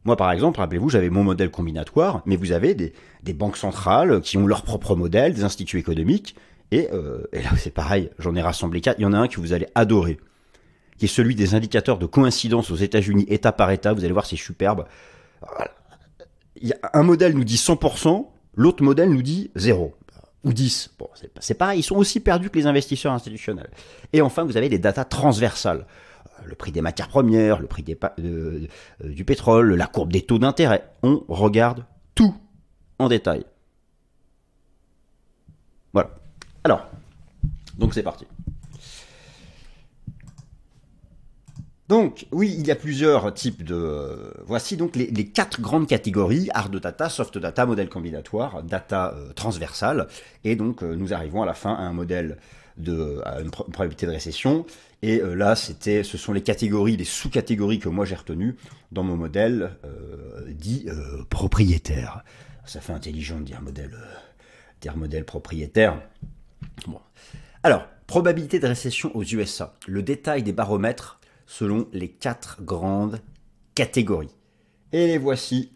Moi, 0.04 0.16
par 0.16 0.32
exemple, 0.32 0.60
rappelez-vous, 0.60 0.88
j'avais 0.88 1.10
mon 1.10 1.24
modèle 1.24 1.50
combinatoire, 1.50 2.22
mais 2.26 2.36
vous 2.36 2.52
avez 2.52 2.74
des, 2.74 2.92
banques 3.34 3.56
centrales 3.56 4.20
qui 4.20 4.38
ont 4.38 4.46
leur 4.46 4.62
propre 4.62 4.94
modèle, 4.96 5.34
des 5.34 5.44
instituts 5.44 5.78
économiques, 5.78 6.36
et, 6.70 6.88
euh, 6.92 7.24
et 7.32 7.42
là, 7.42 7.50
c'est 7.56 7.72
pareil, 7.72 8.10
j'en 8.18 8.34
ai 8.34 8.42
rassemblé 8.42 8.80
quatre. 8.80 8.98
Il 8.98 9.02
y 9.02 9.06
en 9.06 9.12
a 9.12 9.18
un 9.18 9.28
que 9.28 9.40
vous 9.40 9.52
allez 9.52 9.66
adorer, 9.74 10.18
qui 10.98 11.06
est 11.06 11.08
celui 11.08 11.34
des 11.34 11.54
indicateurs 11.54 11.98
de 11.98 12.06
coïncidence 12.06 12.70
aux 12.70 12.76
États-Unis, 12.76 13.26
État 13.28 13.52
par 13.52 13.70
État. 13.70 13.92
Vous 13.92 14.04
allez 14.04 14.12
voir, 14.12 14.26
c'est 14.26 14.36
superbe. 14.36 14.86
Il 15.42 15.64
y 16.62 16.73
a, 16.73 16.91
un 16.94 17.02
modèle 17.02 17.35
nous 17.35 17.44
dit 17.44 17.56
100%, 17.56 18.26
l'autre 18.55 18.82
modèle 18.82 19.11
nous 19.11 19.23
dit 19.23 19.50
0 19.56 19.94
ou 20.44 20.52
10. 20.52 20.94
Bon, 20.99 21.08
c'est 21.41 21.55
pareil, 21.55 21.81
ils 21.81 21.85
sont 21.85 21.97
aussi 21.97 22.20
perdus 22.20 22.50
que 22.50 22.58
les 22.58 22.67
investisseurs 22.67 23.12
institutionnels. 23.12 23.70
Et 24.12 24.23
enfin, 24.23 24.44
vous 24.44 24.56
avez 24.56 24.69
des 24.69 24.79
datas 24.79 25.05
transversales 25.05 25.87
le 26.44 26.55
prix 26.55 26.73
des 26.73 26.82
matières 26.82 27.08
premières, 27.08 27.61
le 27.61 27.67
prix 27.67 27.85
euh, 28.20 28.67
du 29.02 29.25
pétrole, 29.25 29.75
la 29.75 29.87
courbe 29.87 30.12
des 30.12 30.23
taux 30.23 30.38
d'intérêt. 30.38 30.91
On 31.02 31.23
regarde 31.29 31.85
tout 32.14 32.35
en 32.99 33.08
détail. 33.08 33.44
Voilà. 35.93 36.11
Alors, 36.64 36.87
donc 37.76 37.94
c'est 37.94 38.02
parti. 38.02 38.26
Donc, 41.90 42.28
oui, 42.31 42.54
il 42.56 42.64
y 42.69 42.70
a 42.70 42.76
plusieurs 42.76 43.34
types 43.34 43.64
de... 43.64 44.32
voici 44.46 44.76
donc 44.76 44.94
les, 44.94 45.26
quatre 45.26 45.61
grandes 45.61 45.88
catégories, 45.88 46.49
hard 46.54 46.76
data, 46.76 47.09
soft 47.09 47.37
data, 47.37 47.66
modèle 47.66 47.88
combinatoire, 47.88 48.62
data 48.62 49.12
euh, 49.16 49.32
transversale. 49.32 50.06
Et 50.44 50.54
donc, 50.54 50.85
euh, 50.85 50.94
nous 50.94 51.12
arrivons 51.12 51.42
à 51.42 51.47
la 51.47 51.52
fin 51.52 51.75
à 51.75 51.80
un 51.80 51.92
modèle 51.92 52.38
de 52.76 53.20
une, 53.42 53.50
probabilité 53.50 54.06
de 54.06 54.12
récession. 54.12 54.66
Et 55.02 55.20
euh, 55.20 55.35
là, 55.35 55.56
c'était, 55.56 56.04
ce 56.04 56.16
sont 56.16 56.32
les 56.32 56.44
catégories, 56.44 56.97
les 56.97 57.04
sous-catégories 57.04 57.80
que 57.80 57.88
moi 57.88 58.04
j'ai 58.04 58.14
retenues 58.14 58.54
dans 58.92 59.02
mon 59.02 59.16
modèle 59.16 59.73
euh, 59.85 60.44
dit 60.49 60.85
euh, 60.87 61.25
propriétaire. 61.28 62.23
Ça 62.66 62.80
fait 62.80 62.92
intelligent 62.92 63.40
de 63.40 63.47
dire 63.47 63.61
modèle, 63.62 63.99
modèle 64.94 65.25
propriétaire. 65.25 66.00
Bon. 66.87 67.00
Alors, 67.64 67.85
probabilité 68.06 68.61
de 68.61 68.68
récession 68.68 69.11
aux 69.16 69.25
USA. 69.25 69.75
Le 69.88 70.04
détail 70.04 70.44
des 70.44 70.52
baromètres 70.52 71.19
selon 71.50 71.88
les 71.92 72.09
quatre 72.09 72.62
grandes 72.62 73.19
catégories. 73.75 74.30
Et 74.92 75.09
les 75.09 75.19
voici, 75.19 75.73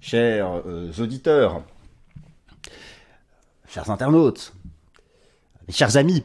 chers 0.00 0.62
auditeurs, 1.00 1.64
chers 3.68 3.90
internautes. 3.90 4.54
Chers 5.68 5.96
amis, 5.96 6.24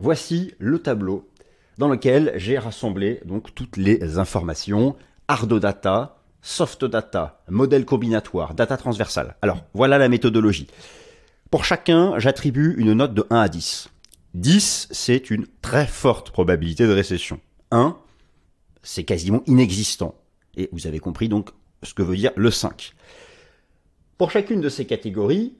voici 0.00 0.54
le 0.58 0.80
tableau 0.80 1.30
dans 1.78 1.86
lequel 1.86 2.32
j'ai 2.34 2.58
rassemblé 2.58 3.20
donc 3.24 3.54
toutes 3.54 3.76
les 3.76 4.18
informations 4.18 4.96
hard 5.28 5.60
data, 5.60 6.18
soft 6.42 6.84
data, 6.84 7.42
modèle 7.48 7.84
combinatoire, 7.84 8.54
data 8.54 8.76
transversale. 8.76 9.36
Alors, 9.40 9.58
voilà 9.72 9.98
la 9.98 10.08
méthodologie. 10.08 10.66
Pour 11.52 11.64
chacun, 11.64 12.18
j'attribue 12.18 12.74
une 12.76 12.94
note 12.94 13.14
de 13.14 13.24
1 13.30 13.40
à 13.40 13.48
10. 13.48 13.88
10, 14.34 14.88
c'est 14.90 15.30
une 15.30 15.46
très 15.62 15.86
forte 15.86 16.30
probabilité 16.30 16.86
de 16.86 16.92
récession. 16.92 17.40
1, 17.70 17.96
c'est 18.82 19.04
quasiment 19.04 19.42
inexistant. 19.46 20.14
Et 20.56 20.68
vous 20.72 20.86
avez 20.86 20.98
compris 20.98 21.28
donc 21.28 21.50
ce 21.82 21.94
que 21.94 22.02
veut 22.02 22.16
dire 22.16 22.32
le 22.36 22.50
5. 22.50 22.94
Pour 24.18 24.30
chacune 24.30 24.60
de 24.60 24.68
ces 24.68 24.86
catégories, 24.86 25.54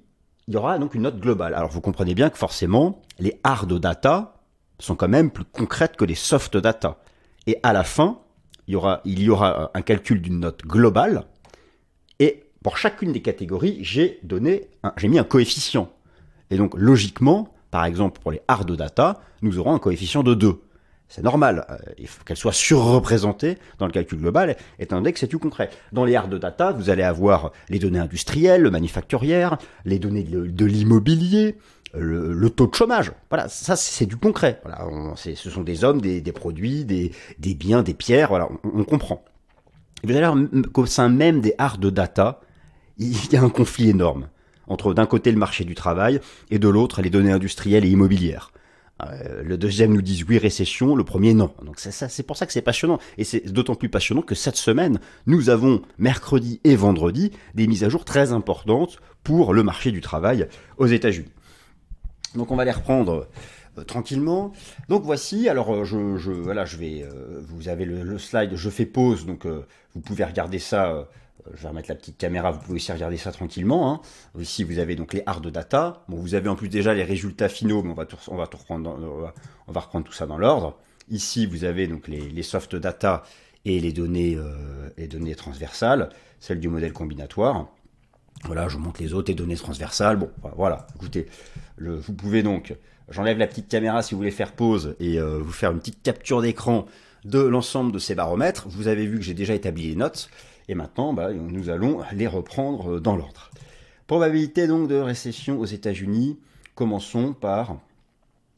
il 0.47 0.55
y 0.55 0.57
aura 0.57 0.79
donc 0.79 0.95
une 0.95 1.03
note 1.03 1.19
globale. 1.19 1.55
Alors 1.55 1.71
vous 1.71 1.81
comprenez 1.81 2.15
bien 2.15 2.31
que 2.31 2.39
forcément, 2.39 3.03
les 3.19 3.41
hard 3.45 3.79
data 3.79 4.41
sont 4.79 4.97
quand 4.97 5.09
même 5.09 5.31
plus 5.31 5.45
concrètes 5.45 5.97
que 5.97 6.05
les 6.05 6.15
soft 6.15 6.57
data. 6.57 6.99
Et 7.47 7.59
à 7.63 7.73
la 7.73 7.85
fin, 7.85 8.21
il 8.67 8.75
y 8.75 9.31
aura, 9.31 9.71
un 9.75 9.83
calcul 9.83 10.21
d'une 10.21 10.41
note 10.41 10.63
globale. 10.63 11.25
Et 12.19 12.45
pour 12.63 12.77
chacune 12.77 13.13
des 13.13 13.23
catégories, 13.23 13.79
j'ai 13.83 14.21
donné, 14.23 14.69
j'ai 14.97 15.09
mis 15.09 15.19
un 15.19 15.25
coefficient. 15.25 15.91
Et 16.51 16.57
donc 16.57 16.75
logiquement, 16.77 17.53
par 17.71 17.85
exemple 17.85 18.21
pour 18.21 18.33
les 18.33 18.41
hard 18.49 18.71
data, 18.77 19.21
nous 19.43 19.59
aurons 19.59 19.75
un 19.75 19.79
coefficient 19.79 20.23
de 20.23 20.35
2. 20.35 20.61
C'est 21.09 21.23
normal, 21.25 21.67
euh, 21.69 21.77
il 21.99 22.07
faut 22.07 22.23
qu'elle 22.23 22.37
soit 22.37 22.53
surreprésentée 22.53 23.59
dans 23.79 23.87
le 23.87 23.93
calcul 23.93 24.21
global, 24.21 24.57
étant 24.79 24.97
donné 24.97 25.13
que 25.13 25.19
c'est 25.19 25.27
tout 25.27 25.41
concret. 25.41 25.69
Dans 25.93 26.05
les 26.05 26.15
hard 26.15 26.33
data, 26.39 26.71
vous 26.71 26.89
allez 26.89 27.03
avoir 27.03 27.51
les 27.69 27.81
données 27.81 27.99
industrielles, 27.99 28.63
le 28.63 28.71
manufacturière, 28.71 29.59
les 29.85 29.99
données 29.99 30.23
de, 30.23 30.65
l'immobilier, 30.65 31.57
le, 31.95 32.49
taux 32.51 32.69
de 32.69 32.75
chômage. 32.75 33.11
Voilà, 33.29 33.49
ça 33.49 33.75
c'est 33.75 34.07
du 34.07 34.17
concret. 34.17 34.61
Voilà, 34.63 34.87
ce 35.17 35.51
sont 35.51 35.63
des 35.63 35.83
hommes, 35.83 36.01
des, 36.01 36.23
produits, 36.33 36.85
des, 36.85 37.55
biens, 37.55 37.83
des 37.83 37.95
pierres. 37.95 38.29
Voilà, 38.29 38.49
on, 38.63 38.85
comprend. 38.85 39.25
vous 40.05 40.13
allez 40.13 40.25
voir 40.25 40.37
qu'au 40.73 40.87
sein 40.87 41.09
même 41.09 41.41
des 41.41 41.57
hard 41.59 41.85
data, 41.87 42.41
il 42.99 43.33
y 43.33 43.37
a 43.37 43.43
un 43.43 43.51
conflit 43.51 43.91
énorme 43.91 44.29
entre 44.71 44.95
d'un 44.95 45.07
côté 45.07 45.31
le 45.31 45.39
marché 45.39 45.65
du 45.65 45.75
travail 45.75 46.21
et 46.51 46.59
de 46.59 46.69
l'autre 46.69 47.03
les 47.03 47.11
données 47.11 47.33
industrielles 47.33 47.85
et 47.85 47.91
immobilières. 47.91 48.53
Euh, 49.03 49.43
le 49.43 49.57
deuxième 49.57 49.93
nous 49.93 50.03
dit 50.03 50.25
oui 50.29 50.39
récession, 50.39 50.95
le 50.95 51.05
premier 51.05 51.35
non. 51.35 51.53
Donc 51.65 51.79
c'est 51.79 52.23
pour 52.23 52.37
ça 52.37 52.47
que 52.47 52.53
c'est 52.53 52.63
passionnant 52.63 52.99
et 53.19 53.25
c'est 53.25 53.51
d'autant 53.53 53.75
plus 53.75 53.89
passionnant 53.89 54.23
que 54.23 54.35
cette 54.35 54.57
semaine 54.57 55.01
nous 55.27 55.51
avons 55.51 55.83
mercredi 55.99 56.61
et 56.65 56.77
vendredi 56.77 57.33
des 57.55 57.67
mises 57.67 57.85
à 57.85 57.89
jour 57.89 58.05
très 58.05 58.33
importantes 58.33 58.99
pour 59.25 59.53
le 59.53 59.63
marché 59.63 59.91
du 59.91 60.01
travail 60.01 60.49
aux 60.79 60.87
États-Unis. 60.87 61.31
Donc 62.35 62.51
on 62.51 62.57
va 62.57 62.65
les 62.65 62.71
reprendre 62.71 63.27
euh, 63.79 63.85
tranquillement. 63.85 64.53
Donc 64.89 65.03
voici, 65.03 65.49
alors 65.49 65.75
euh, 65.75 65.85
je, 65.85 66.17
je 66.17 66.31
voilà, 66.31 66.65
je 66.65 66.77
vais, 66.77 67.05
vous 67.41 67.69
avez 67.69 67.87
le, 67.87 68.19
slide, 68.19 68.55
je 68.55 68.71
fais 68.71 68.87
pause, 68.87 69.27
donc 69.27 69.47
vous 69.47 70.01
pouvez 70.01 70.25
regarder 70.25 70.59
ça 70.59 71.09
je 71.55 71.63
vais 71.63 71.69
remettre 71.69 71.89
la 71.89 71.95
petite 71.95 72.19
caméra, 72.19 72.51
vous 72.51 72.61
pouvez 72.61 72.77
aussi 72.77 72.93
regarder 72.93 73.17
ça 73.17 73.33
tranquillement. 73.33 73.93
Hein. 73.93 74.01
Ici, 74.39 74.65
vous 74.65 74.79
avez 74.79 74.97
donc 74.97 75.13
les 75.13 75.23
hard 75.27 75.47
data. 75.49 76.05
Bon, 76.09 76.17
vous 76.17 76.35
avez 76.35 76.49
en 76.49 76.57
plus 76.57 76.69
déjà 76.69 76.95
les 76.95 77.05
résultats 77.05 77.49
finaux, 77.49 77.83
mais 77.83 77.91
on 77.91 77.95
va, 77.95 78.07
tout, 78.07 78.17
reprendre, 78.29 79.33
on 79.67 79.73
va 79.73 79.81
reprendre 79.81 80.07
tout 80.07 80.13
ça 80.13 80.27
dans 80.27 80.39
l'ordre. 80.39 80.79
Ici, 81.09 81.47
vous 81.47 81.65
avez 81.65 81.89
donc 81.89 82.07
les, 82.09 82.43
soft 82.43 82.77
data 82.77 83.25
et 83.65 83.81
les 83.81 83.93
données, 83.93 84.37
euh, 84.37 85.07
données 85.09 85.35
transversales, 85.35 86.11
celles 86.39 86.61
du 86.61 86.69
modèle 86.69 86.93
combinatoire. 86.93 87.69
Voilà, 88.45 88.69
je 88.69 88.77
vous 88.77 88.83
montre 88.83 89.03
les 89.03 89.13
autres, 89.13 89.31
les 89.31 89.35
données 89.35 89.57
transversales. 89.57 90.17
Bon, 90.17 90.31
voilà, 90.57 90.87
écoutez, 90.95 91.27
vous 91.79 92.13
pouvez 92.15 92.43
donc, 92.43 92.75
j'enlève 93.09 93.39
la 93.39 93.47
petite 93.47 93.69
caméra 93.69 94.03
si 94.03 94.15
vous 94.15 94.19
voulez 94.19 94.31
faire 94.31 94.53
pause 94.53 94.97
et 95.01 95.19
euh, 95.19 95.39
vous 95.39 95.53
faire 95.53 95.73
une 95.73 95.81
petite 95.81 96.03
capture 96.03 96.41
d'écran 96.41 96.87
de 97.25 97.41
l'ensemble 97.41 97.93
de 97.93 97.99
ces 97.99 98.15
baromètres. 98.15 98.67
Vous 98.69 98.89
avez 98.89 99.07
vu 99.07 99.19
que 99.19 99.25
j'ai 99.25 99.35
déjà 99.35 99.55
établi 99.55 99.89
les 99.89 99.97
notes. 99.97 100.31
Et 100.71 100.77
maintenant, 100.77 101.13
bah, 101.13 101.33
nous 101.33 101.69
allons 101.69 102.01
les 102.13 102.29
reprendre 102.29 103.01
dans 103.01 103.17
l'ordre. 103.17 103.51
Probabilité 104.07 104.69
donc 104.69 104.87
de 104.87 104.95
récession 104.95 105.59
aux 105.59 105.65
États-Unis. 105.65 106.39
Commençons 106.77 107.33
par 107.33 107.79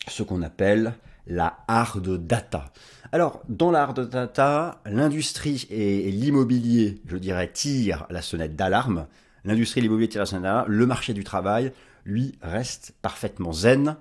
ce 0.09 0.23
qu'on 0.23 0.43
appelle 0.43 0.93
la 1.27 1.57
hard 1.69 2.19
data. 2.27 2.71
Alors, 3.13 3.43
dans 3.49 3.71
la 3.71 3.85
hard 3.85 4.11
data, 4.11 4.83
l'industrie 4.85 5.67
et 5.71 6.11
l'immobilier, 6.11 7.01
je 7.07 7.17
dirais, 7.17 7.51
tirent 7.51 8.07
la 8.11 8.21
sonnette 8.21 8.57
d'alarme. 8.57 9.07
L'industrie 9.47 9.81
et 9.81 9.83
l'immobilier 9.85 10.11
tirent 10.11 10.21
la 10.21 10.27
sonnette 10.27 10.43
d'alarme. 10.43 10.71
Le 10.71 10.85
marché 10.85 11.15
du 11.15 11.25
travail, 11.25 11.73
lui, 12.05 12.35
reste 12.43 12.93
parfaitement 13.01 13.55
zen. 13.55 13.97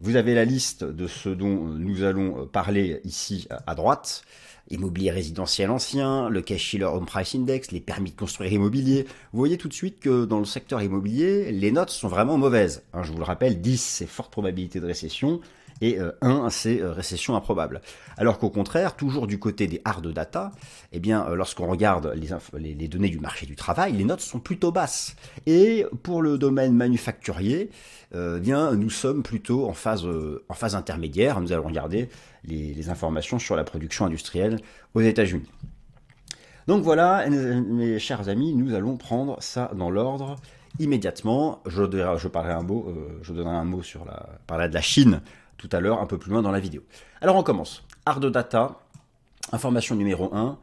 Vous 0.00 0.16
avez 0.16 0.34
la 0.34 0.46
liste 0.46 0.82
de 0.82 1.06
ce 1.06 1.28
dont 1.28 1.66
nous 1.66 2.04
allons 2.04 2.46
parler 2.46 3.02
ici 3.04 3.48
à 3.66 3.74
droite 3.74 4.24
immobilier 4.70 5.10
résidentiel 5.10 5.70
ancien, 5.70 6.28
le 6.28 6.42
cash 6.42 6.62
Schiller 6.62 6.84
Home 6.84 7.06
Price 7.06 7.34
Index, 7.34 7.70
les 7.72 7.80
permis 7.80 8.10
de 8.10 8.16
construire 8.16 8.52
immobilier. 8.52 9.06
Vous 9.32 9.38
voyez 9.38 9.58
tout 9.58 9.68
de 9.68 9.74
suite 9.74 10.00
que 10.00 10.24
dans 10.24 10.38
le 10.38 10.44
secteur 10.44 10.82
immobilier, 10.82 11.50
les 11.52 11.70
notes 11.72 11.90
sont 11.90 12.08
vraiment 12.08 12.38
mauvaises. 12.38 12.82
Hein, 12.92 13.02
je 13.02 13.12
vous 13.12 13.18
le 13.18 13.24
rappelle, 13.24 13.60
10 13.60 13.80
c'est 13.80 14.06
forte 14.06 14.30
probabilité 14.30 14.80
de 14.80 14.86
récession 14.86 15.40
et 15.80 15.98
1 15.98 16.12
euh, 16.22 16.50
c'est 16.50 16.80
euh, 16.80 16.92
récession 16.92 17.36
improbable. 17.36 17.80
Alors 18.16 18.38
qu'au 18.38 18.50
contraire, 18.50 18.96
toujours 18.96 19.26
du 19.26 19.38
côté 19.38 19.66
des 19.66 19.80
hard 19.84 20.06
data, 20.12 20.52
eh 20.92 21.00
bien 21.00 21.26
euh, 21.28 21.34
lorsqu'on 21.34 21.66
regarde 21.66 22.12
les, 22.14 22.88
données 22.88 23.10
du 23.10 23.20
marché 23.20 23.46
du 23.46 23.56
travail, 23.56 23.92
les 23.92 24.04
notes 24.04 24.20
sont 24.20 24.40
plutôt 24.40 24.72
basses. 24.72 25.16
Et 25.46 25.86
pour 26.02 26.22
le 26.22 26.38
domaine 26.38 26.74
manufacturier, 26.74 27.70
bien 28.12 28.72
nous 28.72 28.90
sommes 28.90 29.22
plutôt 29.22 29.66
en 29.66 29.74
phase 29.74 30.06
en 30.48 30.54
phase 30.54 30.74
intermédiaire. 30.74 31.40
Nous 31.40 31.52
allons 31.52 31.66
regarder 31.66 32.08
les, 32.44 32.88
informations 32.88 33.38
sur 33.38 33.54
la 33.54 33.64
production 33.64 34.06
industrielle 34.06 34.58
aux 34.94 35.00
États-Unis. 35.00 35.50
Donc 36.66 36.82
voilà, 36.82 37.28
mes 37.28 37.98
chers 37.98 38.28
amis, 38.28 38.54
nous 38.54 38.74
allons 38.74 38.96
prendre 38.96 39.36
ça 39.42 39.70
dans 39.76 39.90
l'ordre 39.90 40.36
immédiatement. 40.78 41.60
Je, 41.66 41.82
je 42.18 42.28
parlerai 42.28 42.54
un 42.54 42.62
mot, 42.62 42.94
je 43.22 43.32
donnerai 43.32 43.56
un 43.56 43.64
mot 43.64 43.82
sur 43.82 44.04
la, 44.06 44.38
parler 44.46 44.68
de 44.68 44.74
la 44.74 44.82
Chine 44.82 45.20
tout 45.58 45.68
à 45.72 45.80
l'heure 45.80 46.00
un 46.00 46.06
peu 46.06 46.18
plus 46.18 46.30
loin 46.30 46.40
dans 46.40 46.50
la 46.50 46.60
vidéo. 46.60 46.82
Alors 47.20 47.36
on 47.36 47.42
commence. 47.42 47.84
Hard 48.06 48.24
data, 48.26 48.80
information 49.52 49.94
numéro 49.94 50.34
1, 50.34 50.58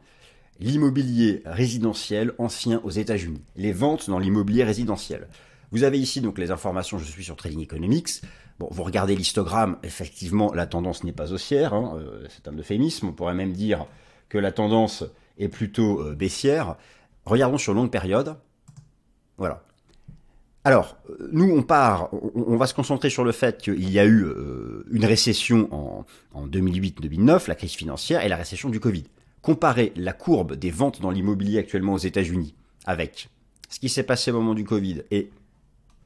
l'immobilier 0.58 1.42
résidentiel 1.44 2.32
ancien 2.38 2.80
aux 2.82 2.90
États-Unis, 2.90 3.42
les 3.54 3.72
ventes 3.72 4.10
dans 4.10 4.18
l'immobilier 4.18 4.64
résidentiel. 4.64 5.28
Vous 5.70 5.84
avez 5.84 5.98
ici 5.98 6.20
donc 6.20 6.38
les 6.38 6.50
informations, 6.50 6.98
je 6.98 7.04
suis 7.04 7.24
sur 7.24 7.36
Trading 7.36 7.60
Economics. 7.60 8.22
Bon, 8.58 8.68
vous 8.70 8.82
regardez 8.82 9.14
l'histogramme, 9.14 9.76
effectivement, 9.82 10.52
la 10.54 10.66
tendance 10.66 11.04
n'est 11.04 11.12
pas 11.12 11.32
haussière, 11.32 11.74
hein, 11.74 11.98
euh, 11.98 12.26
c'est 12.30 12.48
un 12.48 12.56
euphémisme, 12.56 13.08
on 13.08 13.12
pourrait 13.12 13.34
même 13.34 13.52
dire 13.52 13.86
que 14.28 14.38
la 14.38 14.50
tendance 14.50 15.04
est 15.38 15.48
plutôt 15.48 16.00
euh, 16.00 16.14
baissière. 16.14 16.76
Regardons 17.26 17.58
sur 17.58 17.74
longue 17.74 17.90
période. 17.90 18.36
Voilà. 19.36 19.65
Alors, 20.66 20.96
nous, 21.30 21.48
on 21.48 21.62
part, 21.62 22.10
on, 22.34 22.56
va 22.56 22.66
se 22.66 22.74
concentrer 22.74 23.08
sur 23.08 23.22
le 23.22 23.30
fait 23.30 23.62
qu'il 23.62 23.88
y 23.88 24.00
a 24.00 24.04
eu 24.04 24.24
euh, 24.24 24.84
une 24.90 25.04
récession 25.04 25.68
en, 26.34 26.48
2008-2009, 26.48 27.46
la 27.46 27.54
crise 27.54 27.74
financière, 27.74 28.24
et 28.24 28.28
la 28.28 28.34
récession 28.34 28.68
du 28.68 28.80
Covid. 28.80 29.04
Comparez 29.42 29.92
la 29.94 30.12
courbe 30.12 30.56
des 30.56 30.72
ventes 30.72 31.00
dans 31.00 31.12
l'immobilier 31.12 31.60
actuellement 31.60 31.92
aux 31.92 31.98
États-Unis 31.98 32.56
avec 32.84 33.28
ce 33.68 33.78
qui 33.78 33.88
s'est 33.88 34.02
passé 34.02 34.32
au 34.32 34.34
moment 34.34 34.54
du 34.54 34.64
Covid 34.64 35.02
et 35.12 35.30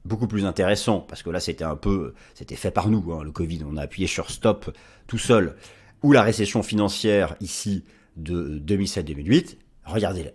beaucoup 0.04 0.26
plus 0.26 0.44
intéressant, 0.44 1.00
parce 1.00 1.22
que 1.22 1.30
là 1.30 1.40
c'était 1.40 1.64
un 1.64 1.76
peu, 1.76 2.12
c'était 2.34 2.54
fait 2.54 2.70
par 2.70 2.90
nous, 2.90 3.14
hein, 3.14 3.24
le 3.24 3.32
Covid, 3.32 3.62
on 3.66 3.78
a 3.78 3.82
appuyé 3.84 4.08
sur 4.08 4.30
stop 4.30 4.76
tout 5.06 5.16
seul, 5.16 5.56
ou 6.02 6.12
la 6.12 6.20
récession 6.20 6.62
financière 6.62 7.34
ici 7.40 7.82
de 8.18 8.58
2007-2008, 8.58 9.56
regardez 9.90 10.32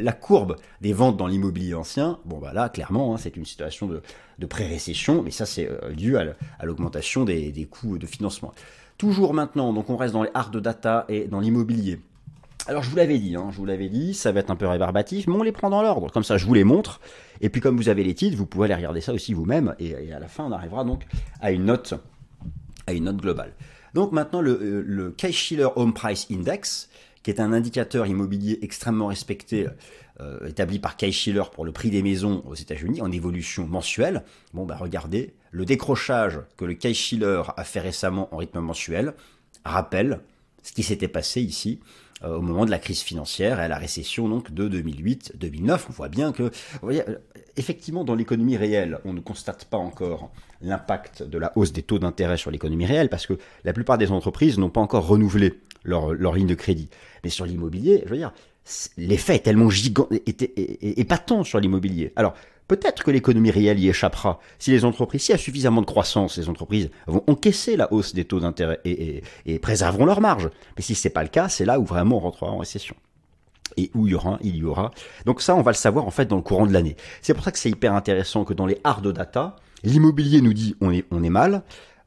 la 0.00 0.12
courbe 0.12 0.56
des 0.80 0.92
ventes 0.92 1.16
dans 1.16 1.26
l'immobilier 1.26 1.74
ancien. 1.74 2.18
Bon, 2.24 2.38
bah 2.38 2.52
là, 2.52 2.68
clairement, 2.68 3.14
hein, 3.14 3.18
c'est 3.18 3.36
une 3.36 3.44
situation 3.44 3.86
de, 3.86 4.46
pré-récession, 4.46 5.22
mais 5.22 5.30
ça, 5.30 5.46
c'est 5.46 5.68
euh, 5.68 5.92
dû 5.92 6.16
à, 6.16 6.34
l'augmentation 6.62 7.24
des, 7.24 7.68
coûts 7.70 7.98
de 7.98 8.06
financement. 8.06 8.52
Toujours 8.98 9.34
maintenant, 9.34 9.72
donc 9.72 9.90
on 9.90 9.96
reste 9.96 10.12
dans 10.12 10.22
les 10.22 10.30
hard 10.34 10.56
data 10.58 11.06
et 11.08 11.26
dans 11.26 11.40
l'immobilier. 11.40 12.00
Alors 12.66 12.82
je 12.82 12.90
vous 12.90 12.96
l'avais 12.96 13.18
dit, 13.18 13.34
hein, 13.36 13.48
je 13.50 13.56
vous 13.56 13.64
l'avais 13.64 13.88
dit, 13.88 14.12
ça 14.12 14.32
va 14.32 14.40
être 14.40 14.50
un 14.50 14.56
peu 14.56 14.66
rébarbatif, 14.66 15.26
mais 15.26 15.34
on 15.34 15.42
les 15.42 15.52
prend 15.52 15.70
dans 15.70 15.82
l'ordre. 15.82 16.10
Comme 16.12 16.24
ça, 16.24 16.36
je 16.36 16.44
vous 16.44 16.52
les 16.52 16.64
montre. 16.64 17.00
Et 17.40 17.48
puis 17.48 17.62
comme 17.62 17.76
vous 17.76 17.88
avez 17.88 18.04
les 18.04 18.14
titres, 18.14 18.36
vous 18.36 18.44
pouvez 18.44 18.66
aller 18.66 18.74
regarder 18.74 19.00
ça 19.00 19.14
aussi 19.14 19.32
vous-même. 19.32 19.74
Et, 19.78 20.12
à 20.12 20.18
la 20.18 20.28
fin, 20.28 20.44
on 20.44 20.52
arrivera 20.52 20.84
donc 20.84 21.06
à 21.40 21.52
une 21.52 21.64
note, 21.64 21.94
globale. 22.88 23.54
Donc 23.94 24.12
maintenant, 24.12 24.40
le, 24.40 24.52
euh, 24.52 24.84
le 24.86 25.72
Home 25.76 25.94
Price 25.94 26.26
Index, 26.30 26.90
qui 27.22 27.30
est 27.30 27.40
un 27.40 27.52
indicateur 27.52 28.06
immobilier 28.06 28.58
extrêmement 28.62 29.08
respecté, 29.08 29.66
euh, 30.20 30.46
établi 30.46 30.78
par 30.78 30.96
Case-Shiller 30.96 31.44
pour 31.52 31.64
le 31.64 31.72
prix 31.72 31.90
des 31.90 32.02
maisons 32.02 32.42
aux 32.46 32.54
États-Unis, 32.54 33.00
en 33.02 33.10
évolution 33.10 33.66
mensuelle. 33.66 34.22
Bon, 34.54 34.64
bah 34.64 34.76
regardez, 34.78 35.34
le 35.50 35.64
décrochage 35.64 36.40
que 36.56 36.64
le 36.64 36.74
Case-Shiller 36.74 37.42
a 37.56 37.64
fait 37.64 37.80
récemment 37.80 38.34
en 38.34 38.38
rythme 38.38 38.60
mensuel 38.60 39.14
rappelle 39.64 40.20
ce 40.62 40.72
qui 40.72 40.82
s'était 40.82 41.08
passé 41.08 41.40
ici 41.40 41.80
euh, 42.22 42.36
au 42.36 42.42
moment 42.42 42.66
de 42.66 42.70
la 42.70 42.78
crise 42.78 43.00
financière 43.00 43.60
et 43.60 43.62
à 43.62 43.68
la 43.68 43.78
récession 43.78 44.28
donc 44.28 44.52
de 44.52 44.68
2008-2009. 44.68 45.80
On 45.88 45.92
voit 45.92 46.08
bien 46.08 46.32
que, 46.32 46.50
euh, 46.84 47.02
effectivement, 47.56 48.04
dans 48.04 48.14
l'économie 48.14 48.58
réelle, 48.58 48.98
on 49.04 49.14
ne 49.14 49.20
constate 49.20 49.64
pas 49.64 49.78
encore 49.78 50.30
l'impact 50.60 51.22
de 51.22 51.38
la 51.38 51.52
hausse 51.56 51.72
des 51.72 51.82
taux 51.82 51.98
d'intérêt 51.98 52.36
sur 52.36 52.50
l'économie 52.50 52.84
réelle 52.84 53.08
parce 53.08 53.26
que 53.26 53.38
la 53.64 53.72
plupart 53.72 53.96
des 53.96 54.10
entreprises 54.12 54.58
n'ont 54.58 54.68
pas 54.68 54.82
encore 54.82 55.06
renouvelé 55.06 55.60
leur, 55.84 56.12
leur 56.12 56.34
ligne 56.34 56.46
de 56.46 56.54
crédit. 56.54 56.88
Mais 57.24 57.30
sur 57.30 57.46
l'immobilier, 57.46 58.02
je 58.04 58.10
veux 58.10 58.16
dire, 58.16 58.32
l'effet 58.96 59.36
est 59.36 59.40
tellement 59.40 59.70
gigant, 59.70 60.08
est, 60.10 60.42
épatant 60.82 61.44
sur 61.44 61.60
l'immobilier. 61.60 62.12
Alors, 62.16 62.34
peut-être 62.68 63.02
que 63.02 63.10
l'économie 63.10 63.50
réelle 63.50 63.78
y 63.78 63.88
échappera. 63.88 64.40
Si 64.58 64.70
les 64.70 64.84
entreprises, 64.84 65.22
s'il 65.22 65.32
y 65.32 65.34
a 65.34 65.38
suffisamment 65.38 65.80
de 65.80 65.86
croissance, 65.86 66.36
les 66.36 66.48
entreprises 66.48 66.90
vont 67.06 67.24
encaisser 67.26 67.76
la 67.76 67.92
hausse 67.92 68.14
des 68.14 68.24
taux 68.24 68.40
d'intérêt 68.40 68.80
et, 68.84 69.22
et, 69.46 69.58
préserveront 69.58 70.04
leur 70.04 70.20
marge. 70.20 70.50
Mais 70.76 70.82
si 70.82 70.94
ce 70.94 71.08
n'est 71.08 71.12
pas 71.12 71.22
le 71.22 71.28
cas, 71.28 71.48
c'est 71.48 71.64
là 71.64 71.80
où 71.80 71.84
vraiment 71.84 72.16
on 72.16 72.20
rentrera 72.20 72.52
en 72.52 72.58
récession 72.58 72.94
et 73.76 73.90
où 73.94 74.06
il 74.06 74.12
y 74.12 74.14
aura, 74.14 74.38
il 74.42 74.56
y 74.56 74.64
aura. 74.64 74.90
Donc 75.26 75.42
ça, 75.42 75.54
on 75.54 75.62
va 75.62 75.70
le 75.70 75.76
savoir 75.76 76.06
en 76.06 76.10
fait 76.10 76.26
dans 76.26 76.36
le 76.36 76.42
courant 76.42 76.66
de 76.66 76.72
l'année. 76.72 76.96
C'est 77.22 77.34
pour 77.34 77.44
ça 77.44 77.52
que 77.52 77.58
c'est 77.58 77.70
hyper 77.70 77.94
intéressant 77.94 78.44
que 78.44 78.54
dans 78.54 78.66
les 78.66 78.78
hard 78.84 79.06
data, 79.12 79.56
l'immobilier 79.84 80.40
nous 80.40 80.52
dit 80.52 80.76
on 80.80 80.90
est, 80.90 81.04
on 81.10 81.22
est 81.22 81.30
mal, 81.30 81.62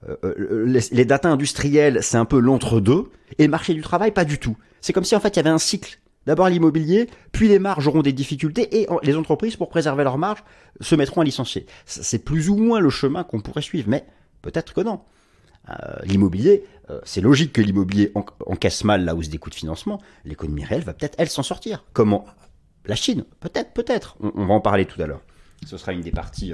euh, 0.10 0.18
euh, 0.24 0.66
les, 0.66 0.82
les 0.92 1.06
data 1.06 1.30
industrielles, 1.30 2.00
c'est 2.02 2.18
un 2.18 2.26
peu 2.26 2.40
l'entre-deux, 2.40 3.06
et 3.38 3.44
le 3.44 3.50
marché 3.50 3.74
du 3.74 3.82
travail, 3.82 4.12
pas 4.12 4.26
du 4.26 4.40
tout. 4.40 4.58
C'est 4.82 4.94
comme 4.94 5.04
si 5.04 5.16
en 5.16 5.20
fait 5.20 5.30
il 5.30 5.38
y 5.38 5.40
avait 5.40 5.50
un 5.50 5.60
cycle. 5.60 6.00
D'abord 6.26 6.48
l'immobilier, 6.48 7.10
puis 7.34 7.50
les 7.50 7.60
marges 7.60 7.88
auront 7.88 8.02
des 8.02 8.14
difficultés, 8.14 8.82
et 8.82 8.88
les 9.04 9.16
entreprises, 9.16 9.58
pour 9.58 9.68
préserver 9.68 10.06
leurs 10.06 10.18
marges, 10.18 10.44
se 10.80 10.96
mettront 10.96 11.20
à 11.20 11.26
licencier. 11.26 11.66
C'est 11.86 12.24
plus 12.24 12.50
ou 12.50 12.56
moins 12.56 12.80
le 12.80 12.90
chemin 12.90 13.26
qu'on 13.26 13.42
pourrait 13.42 13.62
suivre, 13.62 13.90
mais 13.90 14.06
peut-être 14.42 14.74
que 14.74 14.80
non. 14.80 15.02
l'immobilier, 16.06 16.64
c'est 17.04 17.20
logique 17.20 17.52
que 17.52 17.62
l'immobilier 17.62 18.14
encaisse 18.46 18.86
mal 18.86 19.04
la 19.04 19.16
hausse 19.16 19.28
des 19.28 19.38
coûts 19.38 19.50
de 19.50 19.56
financement. 19.56 20.02
L'économie 20.24 20.64
réelle 20.64 20.84
va 20.84 20.94
peut-être, 20.94 21.16
elle, 21.18 21.30
s'en 21.30 21.44
sortir. 21.44 21.84
Comment? 21.92 22.24
La 22.86 22.96
Chine, 22.96 23.26
peut-être, 23.42 23.74
peut-être. 23.74 24.16
On, 24.22 24.46
va 24.46 24.54
en 24.54 24.62
parler 24.62 24.86
tout 24.86 25.02
à 25.02 25.08
l'heure. 25.08 25.24
Ce 25.66 25.76
sera 25.76 25.92
une 25.92 26.02
des 26.02 26.12
parties 26.12 26.54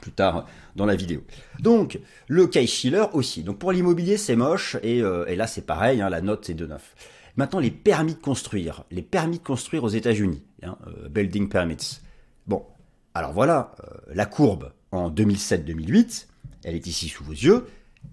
plus 0.00 0.12
tard 0.12 0.46
dans 0.76 0.86
la 0.86 0.96
vidéo. 0.96 1.22
Donc, 1.60 1.98
le 2.28 2.46
case 2.46 2.68
Schiller 2.68 3.04
aussi. 3.12 3.42
Donc, 3.42 3.58
pour 3.58 3.72
l'immobilier, 3.72 4.16
c'est 4.16 4.36
moche. 4.36 4.76
Et, 4.82 5.00
là, 5.00 5.46
c'est 5.46 5.66
pareil, 5.66 6.00
hein, 6.00 6.10
la 6.10 6.20
note, 6.20 6.44
c'est 6.44 6.54
de 6.54 6.66
9. 6.66 6.94
Maintenant, 7.36 7.58
les 7.58 7.70
permis 7.70 8.14
de 8.14 8.20
construire. 8.20 8.84
Les 8.90 9.02
permis 9.02 9.38
de 9.38 9.44
construire 9.44 9.84
aux 9.84 9.88
États-Unis. 9.88 10.42
Hein, 10.62 10.76
building 11.10 11.48
permits. 11.48 12.00
Bon, 12.46 12.64
alors 13.14 13.32
voilà, 13.32 13.74
la 14.12 14.26
courbe 14.26 14.72
en 14.94 15.10
2007-2008, 15.10 16.26
elle 16.64 16.74
est 16.74 16.86
ici 16.86 17.08
sous 17.08 17.24
vos 17.24 17.32
yeux, 17.32 17.66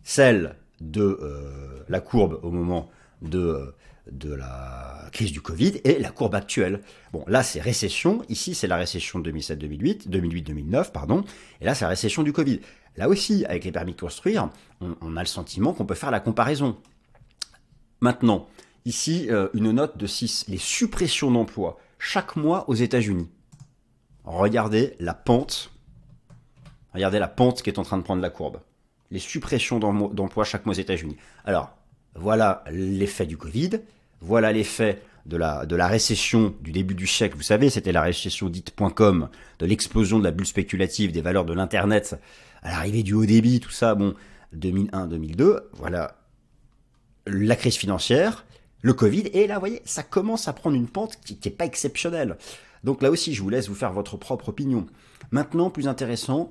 celle 0.03 0.55
de 0.79 1.20
euh, 1.22 1.84
la 1.89 2.00
courbe 2.00 2.39
au 2.43 2.51
moment 2.51 2.89
de, 3.22 3.39
euh, 3.39 3.75
de 4.12 4.34
la 4.34 5.10
crise 5.12 5.32
du 5.32 5.41
Covid 5.41 5.82
et 5.84 6.00
la 6.00 6.12
courbe 6.12 6.36
actuelle. 6.36 6.82
Bon, 7.12 7.24
là 7.27 7.44
c'est 7.44 7.62
récession, 7.62 8.24
ici 8.30 8.56
c'est 8.56 8.68
la 8.68 8.77
récession 8.77 9.20
de 9.20 9.32
2007-2008, 9.32 10.10
2008-2009, 10.10 10.91
pardon, 10.91 11.24
et 11.60 11.65
là 11.65 11.75
c'est 11.75 11.86
la 11.86 11.89
récession 11.89 12.24
du 12.24 12.34
Covid. 12.34 12.60
Là 12.98 13.08
aussi, 13.08 13.46
avec 13.46 13.63
les 13.63 13.72
permis 13.72 13.94
de 13.94 14.00
construire, 14.00 14.50
on, 14.82 15.15
a 15.15 15.22
le 15.22 15.27
sentiment 15.27 15.74
qu'on 15.74 15.86
peut 15.86 15.96
faire 15.96 16.12
la 16.12 16.20
comparaison. 16.20 16.77
Maintenant, 18.01 18.48
ici, 18.84 19.27
euh, 19.30 19.48
une 19.53 19.72
note 19.72 19.98
de 19.98 20.06
6, 20.06 20.46
les 20.50 20.58
suppressions 20.58 21.32
d'emplois 21.32 21.80
chaque 22.00 22.36
mois 22.36 22.70
aux 22.70 22.75
États-Unis. 22.75 23.30
Regardez 24.25 24.96
la 25.00 25.13
pente 25.13 25.72
Regardez 26.94 27.20
la 27.20 27.27
pente 27.27 27.62
qui 27.62 27.70
est 27.70 27.80
en 27.80 27.84
train 27.84 27.98
de 27.98 28.03
prendre 28.03 28.22
la 28.22 28.30
courbe. 28.30 28.60
Les 29.12 29.20
suppressions 29.20 29.80
d'emplois 29.80 30.44
chaque 30.44 30.65
mois 30.65 30.75
aux 30.75 30.80
États-Unis. 30.80 31.18
Alors, 31.46 31.72
voilà 32.15 32.63
l'effet 32.70 33.25
du 33.25 33.38
Covid, 33.38 33.82
voilà 34.22 34.51
l'effet 34.51 35.01
de 35.25 35.38
la, 35.38 35.66
de 35.66 35.75
la 35.75 35.88
récession 35.88 36.54
du 36.62 36.72
début 36.72 36.96
du 36.96 37.08
siècle. 37.08 37.36
Vous 37.36 37.44
savez, 37.44 37.70
c'était 37.70 37.92
la 37.92 38.01
récession 38.01 38.50
dite 38.50 38.74
.com, 38.96 39.30
de 39.60 39.66
l'explosion 39.66 40.20
de 40.20 40.24
la 40.24 40.32
bulle 40.32 40.48
spéculative, 40.48 41.12
des 41.12 41.22
valeurs 41.22 41.46
de 41.46 41.54
l'Internet, 41.54 42.20
à 42.63 42.72
l'arrivée 42.72 43.04
du 43.04 43.13
haut 43.13 43.25
débit, 43.25 43.60
tout 43.60 43.72
ça, 43.72 43.96
bon, 43.96 44.16
2001-2002, 44.56 45.62
voilà 45.74 46.18
la 47.28 47.56
crise 47.56 47.75
financière, 47.75 48.46
le 48.82 48.94
Covid, 48.94 49.28
et 49.34 49.46
là, 49.46 49.56
vous 49.56 49.60
voyez, 49.60 49.82
ça 49.86 50.04
commence 50.04 50.48
à 50.48 50.54
prendre 50.54 50.75
une 50.75 50.88
pente 50.88 51.18
qui 51.24 51.38
n'est 51.46 51.51
pas 51.51 51.66
exceptionnelle. 51.66 52.38
Donc 52.84 53.04
là 53.04 53.12
aussi, 53.12 53.34
je 53.34 53.44
vous 53.44 53.50
laisse 53.50 53.70
vous 53.70 53.75
faire 53.75 53.94
votre 53.94 54.18
propre 54.18 54.50
opinion. 54.50 54.88
Maintenant, 55.30 55.70
plus 55.70 55.88
intéressant, 55.88 56.50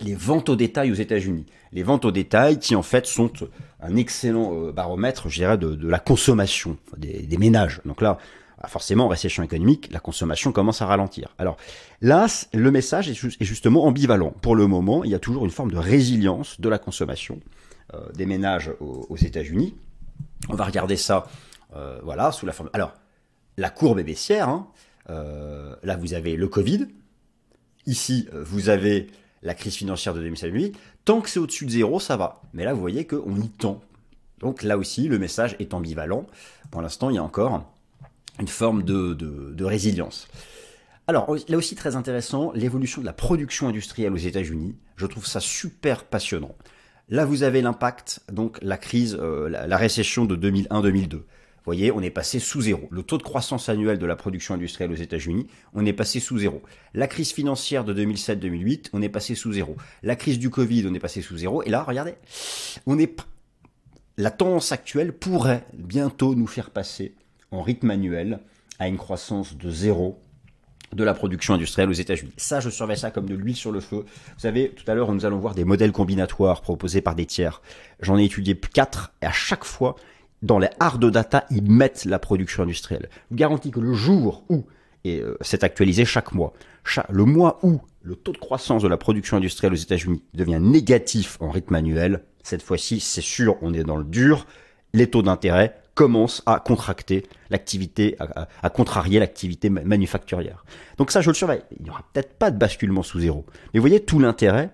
les 0.00 0.14
ventes 0.14 0.48
au 0.48 0.56
détail 0.56 0.90
aux 0.90 0.96
États-Unis. 0.96 1.46
Les 1.72 1.82
ventes 1.82 2.04
au 2.04 2.10
détail 2.10 2.58
qui 2.58 2.74
en 2.74 2.82
fait 2.82 3.06
sont 3.06 3.32
un 3.80 3.96
excellent 3.96 4.54
euh, 4.54 4.72
baromètre, 4.72 5.28
je 5.28 5.36
dirais, 5.36 5.58
de, 5.58 5.78
la 5.86 5.98
consommation 5.98 6.76
des, 6.96 7.36
ménages. 7.38 7.80
Donc 7.84 8.00
là, 8.00 8.18
bah, 8.60 8.68
forcément, 8.68 9.06
en 9.06 9.08
récession 9.08 9.42
économique, 9.42 9.90
la 9.92 10.00
consommation 10.00 10.52
commence 10.52 10.82
à 10.82 10.86
ralentir. 10.86 11.34
Alors 11.38 11.56
là, 12.00 12.26
le 12.52 12.70
message 12.70 13.08
est, 13.08 13.44
justement 13.44 13.84
ambivalent. 13.84 14.30
Pour 14.42 14.56
le 14.56 14.66
moment, 14.66 15.04
il 15.04 15.10
y 15.10 15.14
a 15.14 15.18
toujours 15.18 15.44
une 15.44 15.50
forme 15.50 15.70
de 15.70 15.78
résilience 15.78 16.60
de 16.60 16.68
la 16.68 16.78
consommation 16.78 17.40
euh, 17.92 18.00
des 18.14 18.26
ménages 18.26 18.72
aux, 18.80 19.16
États-Unis. 19.16 19.74
On 20.48 20.54
va 20.54 20.64
regarder 20.64 20.96
ça, 20.96 21.26
euh, 21.76 22.00
voilà, 22.02 22.32
sous 22.32 22.46
la 22.46 22.52
forme. 22.52 22.70
Alors, 22.72 22.94
la 23.56 23.70
courbe 23.70 23.98
est 23.98 24.04
baissière. 24.04 24.48
Hein. 24.48 24.68
là, 25.08 25.96
vous 25.96 26.14
avez 26.14 26.36
le 26.36 26.48
Covid. 26.48 26.88
Ici, 27.86 28.28
vous 28.32 28.68
avez 28.68 29.08
la 29.44 29.54
crise 29.54 29.76
financière 29.76 30.14
de 30.14 30.22
2008, 30.22 30.76
tant 31.04 31.20
que 31.20 31.28
c'est 31.28 31.38
au-dessus 31.38 31.66
de 31.66 31.70
zéro, 31.70 32.00
ça 32.00 32.16
va. 32.16 32.42
Mais 32.54 32.64
là, 32.64 32.72
vous 32.72 32.80
voyez 32.80 33.06
qu'on 33.06 33.36
y 33.36 33.48
tend. 33.48 33.80
Donc 34.40 34.62
là 34.62 34.76
aussi, 34.76 35.06
le 35.06 35.18
message 35.18 35.54
est 35.60 35.74
ambivalent. 35.74 36.26
Pour 36.70 36.82
l'instant, 36.82 37.10
il 37.10 37.16
y 37.16 37.18
a 37.18 37.22
encore 37.22 37.64
une 38.40 38.48
forme 38.48 38.82
de, 38.82 39.64
résilience. 39.64 40.26
Alors, 41.06 41.36
là 41.48 41.56
aussi 41.56 41.76
très 41.76 41.94
intéressant, 41.94 42.50
l'évolution 42.54 43.02
de 43.02 43.06
la 43.06 43.12
production 43.12 43.68
industrielle 43.68 44.12
aux 44.12 44.16
États-Unis. 44.16 44.74
Je 44.96 45.06
trouve 45.06 45.26
ça 45.26 45.40
super 45.40 46.04
passionnant. 46.04 46.54
Là, 47.10 47.26
vous 47.26 47.42
avez 47.42 47.60
l'impact, 47.60 48.20
donc 48.32 48.58
la 48.62 48.78
crise, 48.78 49.16
euh, 49.20 49.48
la, 49.50 49.76
récession 49.76 50.24
de 50.24 50.36
2001-2002 50.36 51.20
voyez, 51.64 51.90
on 51.92 52.00
est 52.02 52.10
passé 52.10 52.38
sous 52.38 52.62
zéro. 52.62 52.88
Le 52.90 53.02
taux 53.02 53.18
de 53.18 53.22
croissance 53.22 53.68
annuel 53.68 53.98
de 53.98 54.06
la 54.06 54.16
production 54.16 54.54
industrielle 54.54 54.92
aux 54.92 54.96
États-Unis, 54.96 55.46
on 55.72 55.86
est 55.86 55.92
passé 55.92 56.20
sous 56.20 56.38
zéro. 56.38 56.62
La 56.92 57.06
crise 57.06 57.32
financière 57.32 57.84
de 57.84 57.94
2007-2008, 57.94 58.90
on 58.92 59.02
est 59.02 59.08
passé 59.08 59.34
sous 59.34 59.52
zéro. 59.52 59.76
La 60.02 60.16
crise 60.16 60.38
du 60.38 60.50
Covid, 60.50 60.86
on 60.88 60.94
est 60.94 61.00
passé 61.00 61.22
sous 61.22 61.38
zéro. 61.38 61.62
Et 61.62 61.70
là, 61.70 61.82
regardez, 61.82 62.14
on 62.86 62.98
est 62.98 63.20
la 64.16 64.30
tendance 64.30 64.72
actuelle 64.72 65.12
pourrait 65.12 65.66
bientôt 65.72 66.34
nous 66.34 66.46
faire 66.46 66.70
passer 66.70 67.14
en 67.50 67.62
rythme 67.62 67.90
annuel 67.90 68.40
à 68.78 68.88
une 68.88 68.96
croissance 68.96 69.56
de 69.56 69.70
zéro 69.70 70.20
de 70.92 71.02
la 71.02 71.14
production 71.14 71.54
industrielle 71.54 71.88
aux 71.88 71.94
États-Unis. 71.94 72.32
Ça, 72.36 72.60
je 72.60 72.70
surveille 72.70 72.96
ça 72.96 73.10
comme 73.10 73.28
de 73.28 73.34
l'huile 73.34 73.56
sur 73.56 73.72
le 73.72 73.80
feu. 73.80 74.04
Vous 74.04 74.40
savez, 74.40 74.70
tout 74.70 74.88
à 74.88 74.94
l'heure, 74.94 75.12
nous 75.12 75.24
allons 75.24 75.38
voir 75.38 75.54
des 75.54 75.64
modèles 75.64 75.90
combinatoires 75.90 76.60
proposés 76.60 77.00
par 77.00 77.16
des 77.16 77.26
tiers. 77.26 77.62
J'en 78.00 78.16
ai 78.16 78.24
étudié 78.24 78.56
quatre 78.56 79.12
et 79.20 79.26
à 79.26 79.32
chaque 79.32 79.64
fois, 79.64 79.96
dans 80.44 80.58
les 80.58 80.68
hard 80.78 81.04
data, 81.10 81.46
ils 81.50 81.68
mettent 81.68 82.04
la 82.04 82.18
production 82.18 82.62
industrielle. 82.62 83.08
Je 83.10 83.18
vous 83.30 83.36
garantis 83.36 83.70
que 83.70 83.80
le 83.80 83.94
jour 83.94 84.44
où, 84.50 84.64
et 85.04 85.20
euh, 85.20 85.36
c'est 85.40 85.64
actualisé 85.64 86.04
chaque 86.04 86.32
mois, 86.32 86.52
le 87.08 87.24
mois 87.24 87.58
où 87.62 87.80
le 88.02 88.14
taux 88.14 88.32
de 88.32 88.38
croissance 88.38 88.82
de 88.82 88.88
la 88.88 88.98
production 88.98 89.38
industrielle 89.38 89.72
aux 89.72 89.76
États-Unis 89.76 90.22
devient 90.34 90.60
négatif 90.60 91.38
en 91.40 91.50
rythme 91.50 91.74
annuel, 91.74 92.24
cette 92.42 92.62
fois-ci, 92.62 93.00
c'est 93.00 93.22
sûr, 93.22 93.56
on 93.62 93.72
est 93.72 93.84
dans 93.84 93.96
le 93.96 94.04
dur, 94.04 94.46
les 94.92 95.08
taux 95.08 95.22
d'intérêt 95.22 95.80
commencent 95.94 96.42
à 96.44 96.60
contracter 96.60 97.24
l'activité, 97.48 98.16
à, 98.18 98.68
contrarier 98.68 99.20
l'activité 99.20 99.70
manufacturière. 99.70 100.64
Donc 100.98 101.10
ça, 101.10 101.22
je 101.22 101.30
le 101.30 101.34
surveille. 101.34 101.62
Il 101.78 101.84
n'y 101.84 101.90
aura 101.90 102.02
peut-être 102.12 102.34
pas 102.34 102.50
de 102.50 102.58
basculement 102.58 103.02
sous 103.02 103.20
zéro. 103.20 103.46
Mais 103.72 103.80
vous 103.80 103.82
voyez 103.82 104.00
tout 104.00 104.18
l'intérêt 104.18 104.70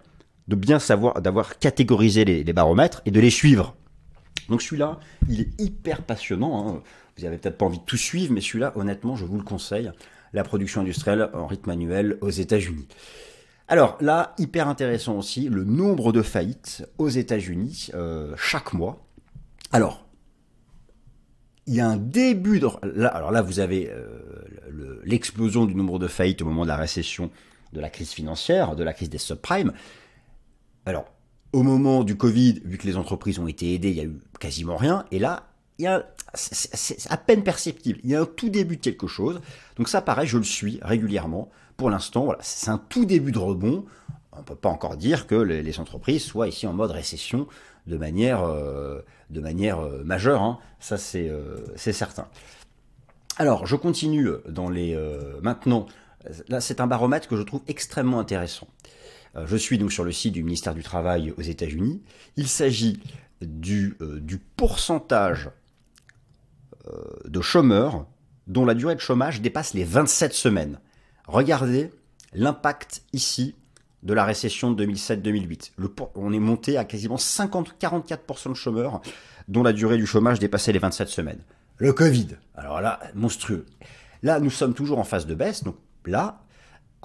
de 0.49 0.57
bien 0.57 0.81
savoir, 0.81 1.21
d'avoir 1.21 1.59
catégorisé 1.59 2.25
les 2.25 2.53
baromètres 2.53 3.03
et 3.05 3.13
de 3.13 3.21
les 3.21 3.31
suivre. 3.31 3.77
Donc 4.51 4.61
celui-là, 4.63 5.01
il 5.29 5.41
est 5.41 5.61
hyper 5.61 6.03
passionnant. 6.03 6.69
Hein. 6.69 6.83
Vous 7.17 7.25
n'avez 7.25 7.39
peut-être 7.39 7.57
pas 7.57 7.67
envie 7.67 7.79
de 7.79 7.85
tout 7.85 7.97
suivre, 7.97 8.33
mais 8.33 8.41
celui-là, 8.41 8.73
honnêtement, 8.77 9.17
je 9.17 9.25
vous 9.25 9.39
le 9.39 9.45
conseille. 9.45 9.91
La 10.33 10.45
production 10.45 10.83
industrielle 10.83 11.31
en 11.33 11.47
rythme 11.47 11.71
annuel 11.71 12.19
aux 12.21 12.31
États-Unis. 12.31 12.87
Alors 13.69 13.97
là, 14.01 14.35
hyper 14.39 14.69
intéressant 14.69 15.17
aussi, 15.17 15.49
le 15.49 15.65
nombre 15.65 16.13
de 16.13 16.23
faillites 16.23 16.85
aux 16.99 17.09
États-Unis 17.09 17.91
euh, 17.95 18.35
chaque 18.37 18.73
mois. 18.73 19.07
Alors, 19.73 20.05
il 21.67 21.75
y 21.75 21.81
a 21.81 21.87
un 21.87 21.97
début 21.97 22.59
de... 22.59 22.67
Alors 23.07 23.31
là, 23.31 23.43
vous 23.43 23.61
avez 23.61 23.89
euh, 23.91 25.01
l'explosion 25.05 25.67
du 25.67 25.77
nombre 25.77 26.01
de 26.01 26.09
faillites 26.09 26.43
au 26.43 26.47
moment 26.47 26.65
de 26.65 26.69
la 26.69 26.77
récession 26.77 27.31
de 27.73 27.81
la 27.81 27.89
crise 27.89 28.11
financière, 28.11 28.75
de 28.75 28.83
la 28.83 28.93
crise 28.93 29.11
des 29.11 29.19
subprimes. 29.19 29.73
Alors, 30.87 31.05
au 31.53 31.63
moment 31.63 32.05
du 32.05 32.17
Covid, 32.17 32.61
vu 32.65 32.79
que 32.79 32.87
les 32.87 32.97
entreprises 32.97 33.39
ont 33.39 33.47
été 33.47 33.75
aidées, 33.75 33.91
il 33.91 33.97
y 33.97 34.01
a 34.01 34.05
eu 34.05 34.21
quasiment 34.39 34.77
rien. 34.77 35.05
Et 35.11 35.19
là, 35.19 35.49
il 35.79 35.85
y 35.85 35.87
a, 35.87 36.05
c'est 36.35 37.11
à 37.11 37.17
peine 37.17 37.43
perceptible. 37.43 37.99
Il 38.05 38.11
y 38.11 38.15
a 38.15 38.21
un 38.21 38.27
tout 38.27 38.51
début 38.51 38.77
de 38.77 38.83
quelque 38.83 39.07
chose. 39.07 39.41
Donc 39.77 39.89
ça, 39.89 40.03
pareil, 40.03 40.29
je 40.29 40.39
le 40.39 40.45
suis 40.45 40.79
régulièrement. 40.83 41.51
Pour 41.77 41.91
l'instant, 41.91 42.25
voilà, 42.25 42.41
c'est 42.43 42.71
un 42.71 42.79
tout 42.79 43.05
début 43.05 43.33
de 43.33 43.39
rebond. 43.39 43.85
On 44.33 44.43
peut 44.43 44.55
pas 44.55 44.69
encore 44.69 44.97
dire 44.97 45.27
que 45.27 45.35
les, 45.35 45.81
entreprises 45.81 46.23
soient 46.23 46.49
ici 46.49 46.67
en 46.67 46.73
mode 46.73 46.91
récession 46.93 47.47
de 47.87 47.97
manière, 47.97 48.45
euh, 48.45 49.01
de 49.31 49.41
manière 49.41 49.81
euh, 49.81 50.05
majeure. 50.05 50.43
Hein. 50.43 50.59
Ça, 50.79 50.97
euh, 51.17 51.57
c'est 51.77 51.93
certain. 51.93 52.29
Alors, 53.39 53.67
je 53.67 53.75
continue 53.75 54.29
dans 54.49 54.69
les 54.69 54.97
maintenant. 55.43 55.87
Là, 56.49 56.61
c'est 56.61 56.81
un 56.81 56.87
baromètre 56.87 57.27
que 57.27 57.37
je 57.37 57.43
trouve 57.43 57.63
extrêmement 57.67 58.21
intéressant. 58.21 58.69
Euh, 59.37 59.47
je 59.47 59.57
suis 59.57 59.79
donc 59.79 59.93
sur 59.93 60.05
le 60.05 60.13
site 60.13 60.35
du 60.35 60.43
ministère 60.43 60.75
du 60.75 60.83
Travail 60.83 61.33
aux 61.37 61.43
États-Unis. 61.43 62.03
Il 62.37 62.49
s'agit 62.49 63.01
du, 63.41 63.97
euh, 64.01 64.21
pourcentage 64.57 65.51
euh, 66.89 67.03
de 67.27 67.41
chômeurs 67.41 68.07
dont 68.47 68.65
la 68.65 68.75
durée 68.75 68.95
de 68.95 69.01
chômage 69.01 69.41
dépasse 69.41 69.75
les 69.75 69.85
27 69.85 70.33
semaines. 70.33 70.81
Regardez 71.27 71.91
l'impact 72.33 73.03
ici 73.13 73.55
de 74.03 74.15
la 74.15 74.25
récession 74.25 74.73
de 74.73 74.85
2007-2008. 74.85 75.73
On 76.15 76.33
est 76.33 76.39
monté 76.39 76.77
à 76.77 76.85
quasiment 76.85 77.17
50-44% 77.17 78.51
de 78.51 78.55
chômeurs 78.55 79.03
dont 79.49 79.63
la 79.63 79.73
durée 79.73 79.99
du 79.99 80.07
chômage 80.07 80.39
dépassait 80.39 80.73
les 80.73 80.79
27 80.79 81.09
semaines. 81.09 81.41
Le 81.77 81.93
Covid, 81.93 82.29
alors 82.57 82.81
là, 82.81 83.01
monstrueux. 83.15 83.67
Là, 84.23 84.41
nous 84.41 84.51
sommes 84.51 84.75
toujours 84.75 84.99
en 84.99 85.05
phase 85.05 85.27
de 85.27 85.35
baisse, 85.35 85.65
donc 85.65 85.77
là, 86.07 86.43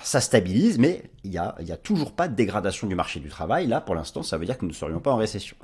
ça 0.02 0.20
stabilise, 0.20 0.78
mais 0.78 1.04
il 1.24 1.32
n'y 1.32 1.38
a, 1.38 1.56
y 1.62 1.72
a 1.72 1.78
toujours 1.78 2.12
pas 2.12 2.28
de 2.28 2.36
dégradation 2.36 2.88
du 2.88 2.96
marché 2.96 3.20
du 3.20 3.30
travail. 3.30 3.68
Là, 3.68 3.82
pour 3.82 3.96
l'instant, 3.96 4.24
ça 4.24 4.38
veut 4.38 4.46
dire 4.46 4.58
que 4.58 4.66
nous 4.66 4.72
ne 4.72 4.76
serions 4.76 5.00
pas 5.00 5.12
en 5.12 5.18
récession. 5.18 5.56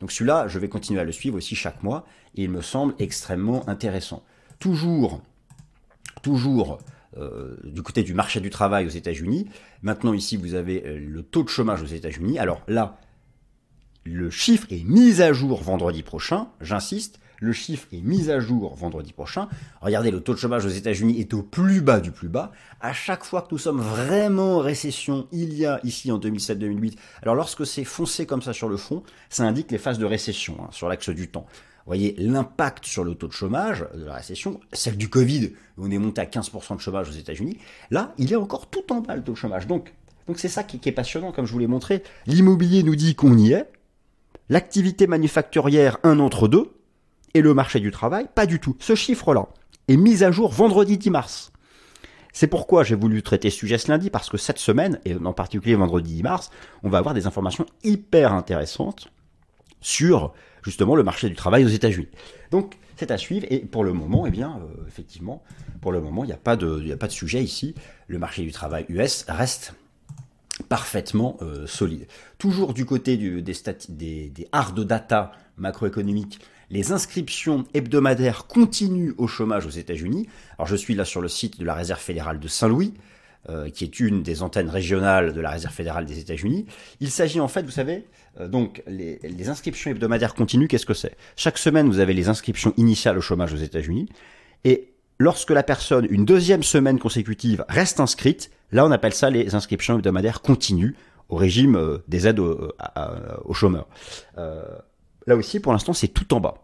Donc 0.00 0.12
celui-là, 0.12 0.48
je 0.48 0.58
vais 0.58 0.68
continuer 0.68 1.00
à 1.00 1.04
le 1.04 1.12
suivre 1.12 1.36
aussi 1.36 1.56
chaque 1.56 1.82
mois, 1.82 2.06
et 2.36 2.44
il 2.44 2.50
me 2.50 2.62
semble 2.62 2.94
extrêmement 2.98 3.68
intéressant. 3.68 4.22
Toujours, 4.58 5.20
toujours 6.22 6.78
euh, 7.16 7.56
du 7.64 7.82
côté 7.82 8.04
du 8.04 8.14
marché 8.14 8.40
du 8.40 8.50
travail 8.50 8.86
aux 8.86 8.90
États-Unis. 8.90 9.48
Maintenant, 9.82 10.12
ici, 10.12 10.36
vous 10.36 10.54
avez 10.54 10.86
euh, 10.86 10.98
le 10.98 11.22
taux 11.22 11.42
de 11.42 11.48
chômage 11.48 11.82
aux 11.82 11.86
États-Unis. 11.86 12.38
Alors 12.38 12.62
là, 12.68 12.98
le 14.04 14.30
chiffre 14.30 14.66
est 14.70 14.84
mis 14.84 15.20
à 15.20 15.32
jour 15.32 15.60
vendredi 15.60 16.02
prochain, 16.04 16.48
j'insiste, 16.60 17.18
le 17.40 17.52
chiffre 17.52 17.88
est 17.92 18.02
mis 18.02 18.30
à 18.30 18.38
jour 18.38 18.74
vendredi 18.74 19.12
prochain. 19.12 19.48
Regardez, 19.80 20.10
le 20.10 20.20
taux 20.20 20.34
de 20.34 20.38
chômage 20.38 20.66
aux 20.66 20.70
États-Unis 20.70 21.18
est 21.20 21.34
au 21.34 21.42
plus 21.42 21.80
bas 21.80 21.98
du 21.98 22.12
plus 22.12 22.28
bas. 22.28 22.52
À 22.80 22.92
chaque 22.92 23.24
fois 23.24 23.42
que 23.42 23.48
nous 23.50 23.58
sommes 23.58 23.80
vraiment 23.80 24.56
en 24.56 24.58
récession, 24.58 25.26
il 25.32 25.54
y 25.54 25.66
a 25.66 25.80
ici 25.82 26.12
en 26.12 26.18
2007-2008. 26.18 26.96
Alors 27.22 27.34
lorsque 27.34 27.66
c'est 27.66 27.84
foncé 27.84 28.26
comme 28.26 28.42
ça 28.42 28.52
sur 28.52 28.68
le 28.68 28.76
fond, 28.76 29.02
ça 29.30 29.44
indique 29.44 29.70
les 29.72 29.78
phases 29.78 29.98
de 29.98 30.04
récession 30.04 30.56
hein, 30.60 30.68
sur 30.70 30.88
l'axe 30.88 31.08
du 31.08 31.28
temps. 31.28 31.46
Vous 31.50 31.96
voyez 31.96 32.14
l'impact 32.18 32.84
sur 32.84 33.04
le 33.04 33.14
taux 33.14 33.26
de 33.26 33.32
chômage 33.32 33.86
de 33.94 34.04
la 34.04 34.14
récession, 34.14 34.60
celle 34.72 34.98
du 34.98 35.08
Covid, 35.08 35.54
où 35.78 35.86
on 35.86 35.90
est 35.90 35.98
monté 35.98 36.20
à 36.20 36.26
15% 36.26 36.76
de 36.76 36.80
chômage 36.80 37.08
aux 37.08 37.12
États-Unis. 37.12 37.56
Là, 37.90 38.14
il 38.18 38.32
est 38.32 38.36
encore 38.36 38.68
tout 38.68 38.92
en 38.92 39.00
bas 39.00 39.16
le 39.16 39.22
taux 39.22 39.32
de 39.32 39.36
chômage. 39.36 39.66
Donc, 39.66 39.94
donc 40.26 40.38
c'est 40.38 40.48
ça 40.48 40.62
qui, 40.62 40.78
qui 40.78 40.90
est 40.90 40.92
passionnant, 40.92 41.32
comme 41.32 41.46
je 41.46 41.52
vous 41.52 41.58
l'ai 41.58 41.66
montré. 41.66 42.02
L'immobilier 42.26 42.82
nous 42.82 42.96
dit 42.96 43.14
qu'on 43.14 43.36
y 43.36 43.52
est. 43.52 43.66
L'activité 44.50 45.06
manufacturière, 45.06 45.96
un 46.04 46.18
entre 46.20 46.48
deux 46.48 46.70
et 47.34 47.42
le 47.42 47.54
marché 47.54 47.80
du 47.80 47.90
travail, 47.90 48.28
pas 48.34 48.46
du 48.46 48.60
tout. 48.60 48.76
Ce 48.80 48.94
chiffre-là 48.94 49.48
est 49.88 49.96
mis 49.96 50.22
à 50.24 50.30
jour 50.30 50.52
vendredi 50.52 50.98
10 50.98 51.10
mars. 51.10 51.52
C'est 52.32 52.46
pourquoi 52.46 52.84
j'ai 52.84 52.94
voulu 52.94 53.22
traiter 53.22 53.50
ce 53.50 53.56
sujet 53.58 53.78
ce 53.78 53.90
lundi, 53.90 54.10
parce 54.10 54.28
que 54.28 54.36
cette 54.36 54.58
semaine, 54.58 55.00
et 55.04 55.16
en 55.16 55.32
particulier 55.32 55.74
vendredi 55.74 56.14
10 56.14 56.22
mars, 56.22 56.50
on 56.82 56.88
va 56.88 56.98
avoir 56.98 57.14
des 57.14 57.26
informations 57.26 57.66
hyper 57.82 58.32
intéressantes 58.32 59.08
sur 59.80 60.32
justement 60.62 60.94
le 60.94 61.02
marché 61.02 61.28
du 61.28 61.34
travail 61.34 61.64
aux 61.64 61.68
États-Unis. 61.68 62.08
Donc 62.50 62.76
c'est 62.96 63.10
à 63.10 63.18
suivre, 63.18 63.46
et 63.48 63.60
pour 63.60 63.82
le 63.82 63.92
moment, 63.94 64.26
eh 64.26 64.30
bien, 64.30 64.60
euh, 64.60 64.86
effectivement, 64.86 65.42
pour 65.80 65.90
le 65.90 66.00
moment, 66.00 66.22
il 66.22 66.26
n'y 66.26 66.34
a, 66.34 66.36
pas 66.36 66.56
de, 66.56 66.96
sujet 67.08 67.42
ici. 67.42 67.74
Le 68.08 68.18
marché 68.18 68.42
du 68.42 68.52
travail 68.52 68.84
US 68.90 69.24
reste 69.26 69.74
parfaitement 70.68 71.38
euh, 71.40 71.66
solide. 71.66 72.06
Toujours 72.36 72.74
du 72.74 72.84
côté 72.84 73.16
des 73.16 74.48
hard 74.52 74.80
data 74.80 75.32
macroéconomiques, 75.56 76.40
les 76.70 76.92
inscriptions 76.92 77.64
hebdomadaires 77.74 78.46
continuent 78.46 79.12
au 79.18 79.26
chômage 79.26 79.66
aux 79.66 79.70
États-Unis. 79.70 80.28
Alors 80.56 80.68
je 80.68 80.76
suis 80.76 80.94
là 80.94 81.04
sur 81.04 81.20
le 81.20 81.28
site 81.28 81.58
de 81.58 81.64
la 81.64 81.74
Réserve 81.74 82.00
fédérale 82.00 82.38
de 82.38 82.48
Saint-Louis, 82.48 82.94
euh, 83.48 83.70
qui 83.70 83.84
est 83.84 84.00
une 84.00 84.22
des 84.22 84.42
antennes 84.42 84.68
régionales 84.68 85.32
de 85.32 85.40
la 85.40 85.50
Réserve 85.50 85.74
fédérale 85.74 86.06
des 86.06 86.18
États-Unis. 86.18 86.66
Il 87.00 87.10
s'agit 87.10 87.40
en 87.40 87.48
fait, 87.48 87.62
vous 87.62 87.70
savez, 87.70 88.04
euh, 88.38 88.48
donc 88.48 88.82
les, 88.86 89.48
inscriptions 89.48 89.90
hebdomadaires 89.90 90.34
continues, 90.34 90.68
qu'est-ce 90.68 90.86
que 90.86 90.94
c'est? 90.94 91.16
Chaque 91.36 91.58
semaine, 91.58 91.88
vous 91.88 91.98
avez 91.98 92.14
les 92.14 92.28
inscriptions 92.28 92.72
initiales 92.76 93.18
au 93.18 93.20
chômage 93.20 93.52
aux 93.52 93.58
États-Unis, 93.58 94.08
et 94.64 94.92
lorsque 95.18 95.50
la 95.50 95.62
personne, 95.62 96.06
une 96.10 96.24
deuxième 96.24 96.62
semaine 96.62 96.98
consécutive, 96.98 97.64
reste 97.68 97.98
inscrite, 97.98 98.50
là 98.70 98.86
on 98.86 98.92
appelle 98.92 99.14
ça 99.14 99.30
les 99.30 99.54
inscriptions 99.54 99.96
hebdomadaires 99.96 100.42
continues 100.42 100.94
au 101.28 101.36
régime 101.36 101.76
euh, 101.76 101.98
des 102.06 102.28
aides 102.28 102.40
aux 102.40 103.54
chômeurs. 103.54 103.88
Là 105.26 105.36
aussi, 105.36 105.60
pour 105.60 105.72
l'instant, 105.72 105.92
c'est 105.92 106.08
tout 106.08 106.32
en 106.34 106.40
bas. 106.40 106.54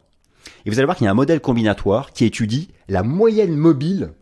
Et 0.65 0.71
vous 0.71 0.79
allez 0.79 0.85
voir 0.85 0.97
qu'il 0.97 1.05
y 1.05 1.09
a 1.09 1.11
un 1.11 1.15
modèle 1.15 1.41
combinatoire 1.41 2.13
qui 2.13 2.25
étudie 2.25 2.69
la 2.89 3.03
moyenne 3.03 3.55
mobile 3.55 4.13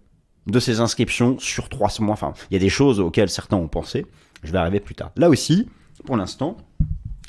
de 0.47 0.61
ces 0.61 0.81
inscriptions 0.81 1.39
sur 1.39 1.69
trois 1.69 1.91
mois. 2.01 2.13
Enfin, 2.13 2.35
il 2.51 2.55
y 2.55 2.57
a 2.57 2.61
des 2.61 2.69
choses 2.69 3.01
auxquelles 3.01 3.31
certains 3.31 3.57
ont 3.57 3.69
pensé. 3.69 4.07
Je 4.43 4.53
vais 4.53 4.59
arriver 4.59 4.81
plus 4.81 4.95
tard. 4.95 5.13
Là 5.17 5.29
aussi, 5.29 5.69
pour 6.05 6.17
l'instant, 6.17 6.57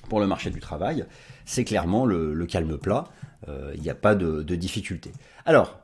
pour 0.10 0.20
le 0.20 0.28
marché 0.28 0.50
du 0.50 0.60
travail, 0.60 1.06
c'est 1.46 1.63
clairement 1.63 2.06
le, 2.06 2.46
calme 2.46 2.78
plat. 2.78 3.06
Euh, 3.48 3.72
il 3.76 3.82
n'y 3.82 3.89
a 3.89 3.96
pas 3.96 4.15
de 4.15 4.44
difficulté. 4.56 5.12
Alors, 5.46 5.80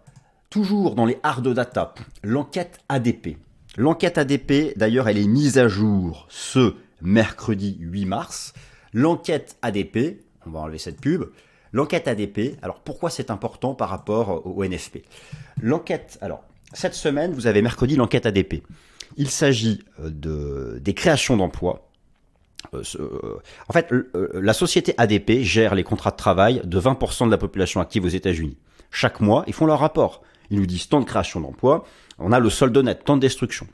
toujours 0.51 0.95
dans 0.95 1.05
les 1.05 1.17
hard 1.23 1.47
data, 1.47 1.95
l'enquête 2.23 2.79
ADP. 2.89 3.37
L'enquête 3.77 4.17
ADP, 4.17 4.77
d'ailleurs, 4.77 5.07
elle 5.07 5.17
est 5.17 5.27
mise 5.27 5.57
à 5.57 5.67
jour 5.67 6.27
ce 6.29 6.75
mercredi 7.01 7.77
8 7.79 8.05
mars. 8.05 8.53
L'enquête 8.93 9.57
ADP, 9.61 10.19
on 10.45 10.51
va 10.51 10.59
enlever 10.59 10.77
cette 10.77 10.99
pub. 10.99 11.25
L'enquête 11.73 12.07
ADP, 12.07 12.57
alors 12.61 12.79
pourquoi 12.79 13.09
c'est 13.09 13.31
important 13.31 13.73
par 13.73 13.89
rapport 13.89 14.45
au 14.45 14.63
NFP 14.63 15.03
L'enquête, 15.61 16.17
alors 16.21 16.43
cette 16.73 16.93
semaine, 16.93 17.33
vous 17.33 17.47
avez 17.47 17.61
mercredi 17.61 17.95
l'enquête 17.95 18.25
ADP. 18.25 18.63
Il 19.17 19.29
s'agit 19.29 19.83
euh, 19.99 20.09
de, 20.09 20.79
des 20.81 20.93
créations 20.93 21.37
d'emplois. 21.37 21.87
Euh, 22.73 22.83
euh, 22.99 23.39
en 23.67 23.73
fait, 23.73 23.91
la 24.33 24.53
société 24.53 24.93
ADP 24.97 25.41
gère 25.41 25.75
les 25.75 25.83
contrats 25.83 26.11
de 26.11 26.15
travail 26.15 26.61
de 26.63 26.79
20% 26.79 27.25
de 27.25 27.31
la 27.31 27.37
population 27.37 27.81
active 27.81 28.05
aux 28.05 28.09
États-Unis. 28.09 28.57
Chaque 28.89 29.19
mois, 29.19 29.43
ils 29.47 29.53
font 29.53 29.65
leur 29.65 29.79
rapport. 29.79 30.21
Ils 30.49 30.59
nous 30.59 30.65
disent 30.65 30.87
tant 30.87 30.99
de 30.99 31.05
création 31.05 31.39
d'emplois, 31.39 31.85
on 32.19 32.31
a 32.31 32.39
le 32.39 32.49
solde 32.49 32.77
net, 32.77 33.03
tant 33.05 33.15
de 33.15 33.21
destruction. 33.21 33.67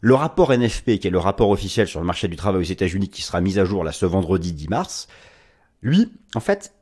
Le 0.00 0.14
rapport 0.14 0.52
NFP, 0.52 0.98
qui 0.98 1.06
est 1.06 1.10
le 1.10 1.18
rapport 1.18 1.50
officiel 1.50 1.86
sur 1.86 2.00
le 2.00 2.06
marché 2.06 2.26
du 2.26 2.36
travail 2.36 2.60
aux 2.60 2.64
États-Unis, 2.64 3.08
qui 3.08 3.22
sera 3.22 3.40
mis 3.40 3.58
à 3.58 3.64
jour 3.64 3.84
là 3.84 3.92
ce 3.92 4.06
vendredi 4.06 4.52
10 4.52 4.68
mars, 4.68 5.08
lui, 5.82 6.12
en 6.34 6.40
fait, 6.40 6.74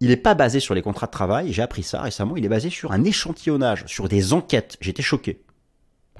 il 0.00 0.08
n'est 0.08 0.16
pas 0.16 0.34
basé 0.34 0.60
sur 0.60 0.74
les 0.74 0.82
contrats 0.82 1.06
de 1.06 1.12
travail, 1.12 1.52
j'ai 1.52 1.62
appris 1.62 1.82
ça 1.82 2.02
récemment, 2.02 2.36
il 2.36 2.44
est 2.44 2.48
basé 2.48 2.70
sur 2.70 2.92
un 2.92 3.04
échantillonnage, 3.04 3.84
sur 3.86 4.08
des 4.08 4.32
enquêtes. 4.32 4.76
J'étais 4.80 5.02
choqué. 5.02 5.42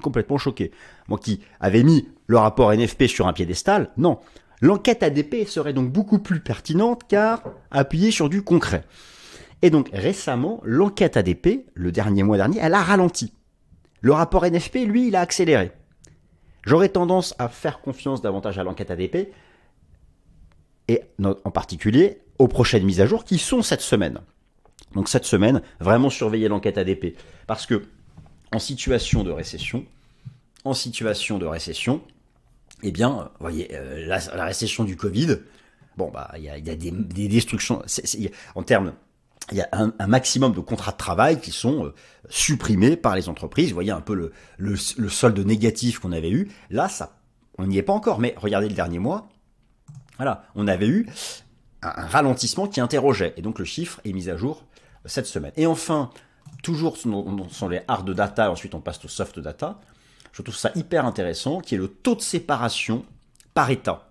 Complètement 0.01 0.37
choqué. 0.37 0.71
Moi 1.07 1.19
qui 1.19 1.41
avais 1.59 1.83
mis 1.83 2.07
le 2.27 2.37
rapport 2.37 2.73
NFP 2.73 3.05
sur 3.07 3.27
un 3.27 3.33
piédestal, 3.33 3.91
non. 3.97 4.19
L'enquête 4.61 5.03
ADP 5.03 5.47
serait 5.47 5.73
donc 5.73 5.91
beaucoup 5.91 6.19
plus 6.19 6.39
pertinente 6.39 7.03
car 7.07 7.43
appuyée 7.71 8.11
sur 8.11 8.29
du 8.29 8.41
concret. 8.41 8.83
Et 9.61 9.69
donc 9.69 9.89
récemment, 9.93 10.61
l'enquête 10.63 11.17
ADP, 11.17 11.67
le 11.73 11.91
dernier 11.91 12.23
mois 12.23 12.37
dernier, 12.37 12.59
elle 12.61 12.73
a 12.73 12.81
ralenti. 12.81 13.33
Le 14.01 14.13
rapport 14.13 14.45
NFP, 14.45 14.85
lui, 14.85 15.07
il 15.07 15.15
a 15.15 15.21
accéléré. 15.21 15.71
J'aurais 16.65 16.89
tendance 16.89 17.35
à 17.37 17.47
faire 17.47 17.81
confiance 17.81 18.21
davantage 18.21 18.57
à 18.57 18.63
l'enquête 18.63 18.91
ADP 18.91 19.29
et 20.87 21.01
en 21.19 21.51
particulier 21.51 22.21
aux 22.39 22.47
prochaines 22.47 22.83
mises 22.83 23.01
à 23.01 23.05
jour 23.05 23.23
qui 23.23 23.37
sont 23.37 23.61
cette 23.61 23.81
semaine. 23.81 24.19
Donc 24.93 25.09
cette 25.09 25.25
semaine, 25.25 25.61
vraiment 25.79 26.09
surveiller 26.09 26.47
l'enquête 26.47 26.77
ADP. 26.77 27.17
Parce 27.47 27.65
que 27.65 27.83
en 28.53 28.59
situation 28.59 29.23
de 29.23 29.31
récession, 29.31 29.85
en 30.63 30.73
situation 30.73 31.37
de 31.37 31.45
récession, 31.45 32.01
eh 32.83 32.91
bien, 32.91 33.29
vous 33.39 33.41
voyez, 33.41 33.69
euh, 33.73 34.05
la, 34.05 34.45
récession 34.45 34.83
du 34.83 34.95
Covid, 34.95 35.37
bon, 35.97 36.09
bah, 36.11 36.31
il 36.37 36.43
y 36.43 36.49
a, 36.49 36.59
des, 36.59 36.91
des, 36.91 37.27
destructions, 37.27 37.81
en 38.55 38.63
termes, 38.63 38.93
il 39.51 39.57
y 39.57 39.61
a 39.61 39.69
un, 39.71 40.07
maximum 40.07 40.53
de 40.53 40.59
contrats 40.59 40.91
de 40.91 40.97
travail 40.97 41.39
qui 41.39 41.51
sont 41.51 41.85
euh, 41.85 41.93
supprimés 42.29 42.95
par 42.95 43.15
les 43.15 43.29
entreprises. 43.29 43.69
Vous 43.69 43.75
voyez 43.75 43.91
un 43.91 44.01
peu 44.01 44.15
le, 44.15 44.31
le 44.57 45.09
solde 45.09 45.39
négatif 45.39 45.99
qu'on 45.99 46.11
avait 46.11 46.31
eu. 46.31 46.49
Là, 46.69 46.89
ça, 46.89 47.17
on 47.57 47.67
n'y 47.67 47.77
est 47.77 47.83
pas 47.83 47.93
encore, 47.93 48.19
mais 48.19 48.33
regardez 48.37 48.67
le 48.67 48.75
dernier 48.75 48.99
mois, 48.99 49.29
voilà, 50.17 50.45
on 50.55 50.67
avait 50.67 50.87
eu 50.87 51.07
un 51.85 52.07
ralentissement 52.07 52.67
qui 52.67 52.81
interrogeait, 52.81 53.33
et 53.37 53.41
donc 53.41 53.59
le 53.59 53.65
chiffre 53.65 54.01
est 54.05 54.13
mis 54.13 54.29
à 54.29 54.37
jour 54.37 54.63
cette 55.05 55.27
semaine. 55.27 55.51
Et 55.55 55.67
enfin, 55.67 56.09
toujours 56.63 56.97
sur 56.97 57.69
les 57.69 57.81
hard 57.87 58.09
data, 58.11 58.51
ensuite 58.51 58.75
on 58.75 58.81
passe 58.81 59.03
au 59.05 59.07
soft 59.07 59.39
data, 59.39 59.79
je 60.31 60.41
trouve 60.41 60.55
ça 60.55 60.71
hyper 60.75 61.05
intéressant, 61.05 61.61
qui 61.61 61.75
est 61.75 61.77
le 61.77 61.87
taux 61.87 62.15
de 62.15 62.21
séparation 62.21 63.05
par 63.53 63.69
État. 63.69 64.09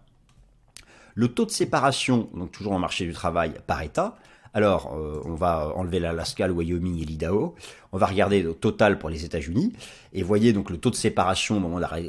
Le 1.15 1.29
taux 1.29 1.45
de 1.45 1.51
séparation, 1.51 2.29
donc 2.35 2.51
toujours 2.53 2.73
en 2.73 2.79
marché 2.79 3.07
du 3.07 3.13
travail 3.13 3.55
par 3.67 3.83
État, 3.83 4.17
alors, 4.55 4.95
euh, 4.95 5.21
on 5.25 5.35
va 5.35 5.73
enlever 5.75 5.99
l'Alaska, 5.99 6.47
le 6.47 6.53
Wyoming 6.53 7.03
et 7.03 7.05
l'Idaho. 7.05 7.57
On 7.95 7.99
va 7.99 8.07
regarder 8.07 8.43
le 8.43 8.55
total 8.55 8.99
pour 8.99 9.09
les 9.09 9.25
États-Unis. 9.25 9.73
Et 10.13 10.25
voyez 10.25 10.53
donc 10.53 10.69
le 10.69 10.79
taux 10.79 10.91
de 10.91 10.97
séparation 10.97 11.57
au 11.57 11.61
moment 11.61 11.77
de 11.77 11.83
la, 11.83 12.01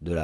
de 0.00 0.14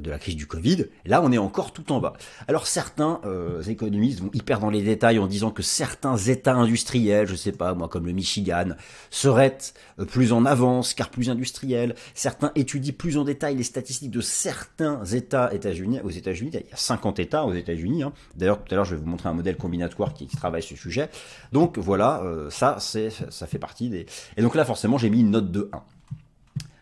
de 0.00 0.10
la 0.10 0.18
crise 0.18 0.36
du 0.36 0.46
Covid. 0.46 0.86
Là, 1.04 1.22
on 1.22 1.32
est 1.32 1.38
encore 1.38 1.72
tout 1.72 1.92
en 1.92 2.00
bas. 2.00 2.14
Alors, 2.48 2.66
certains 2.66 3.20
euh, 3.24 3.62
économistes 3.62 4.20
vont 4.20 4.30
hyper 4.32 4.60
dans 4.60 4.70
les 4.70 4.82
détails 4.82 5.18
en 5.18 5.26
disant 5.26 5.50
que 5.50 5.62
certains 5.62 6.16
États 6.16 6.54
industriels, 6.54 7.26
je 7.26 7.34
sais 7.34 7.52
pas 7.52 7.74
moi, 7.74 7.88
comme 7.88 8.06
le 8.06 8.12
Michigan, 8.12 8.70
seraient 9.10 9.58
euh, 9.98 10.04
plus 10.04 10.32
en 10.32 10.44
avance 10.44 10.94
car 10.94 11.10
plus 11.10 11.30
industriels. 11.30 11.94
Certains 12.14 12.52
étudient 12.54 12.92
plus 12.96 13.16
en 13.16 13.24
détail 13.24 13.56
les 13.56 13.62
statistiques 13.62 14.10
de 14.10 14.20
certains 14.20 15.04
États 15.04 15.52
États-Unis. 15.52 16.00
Aux 16.02 16.10
États-Unis, 16.10 16.50
il 16.52 16.60
y 16.60 16.72
a 16.72 16.76
50 16.76 17.18
États 17.18 17.44
aux 17.44 17.54
États-Unis. 17.54 18.02
Hein. 18.02 18.12
D'ailleurs, 18.36 18.62
tout 18.62 18.72
à 18.72 18.76
l'heure, 18.76 18.84
je 18.84 18.94
vais 18.94 19.00
vous 19.00 19.08
montrer 19.08 19.28
un 19.28 19.34
modèle 19.34 19.56
combinatoire 19.56 20.12
qui, 20.12 20.26
travaille 20.26 20.62
ce 20.62 20.74
sujet. 20.74 21.10
Donc 21.52 21.78
voilà, 21.78 22.22
euh, 22.24 22.50
ça, 22.50 22.78
ça 22.80 23.46
fait 23.46 23.58
partie 23.58 23.88
des... 23.88 24.03
Et 24.36 24.42
donc 24.42 24.54
là, 24.54 24.64
forcément, 24.64 24.98
j'ai 24.98 25.10
mis 25.10 25.20
une 25.20 25.30
note 25.30 25.50
de 25.50 25.70
1. 25.72 25.82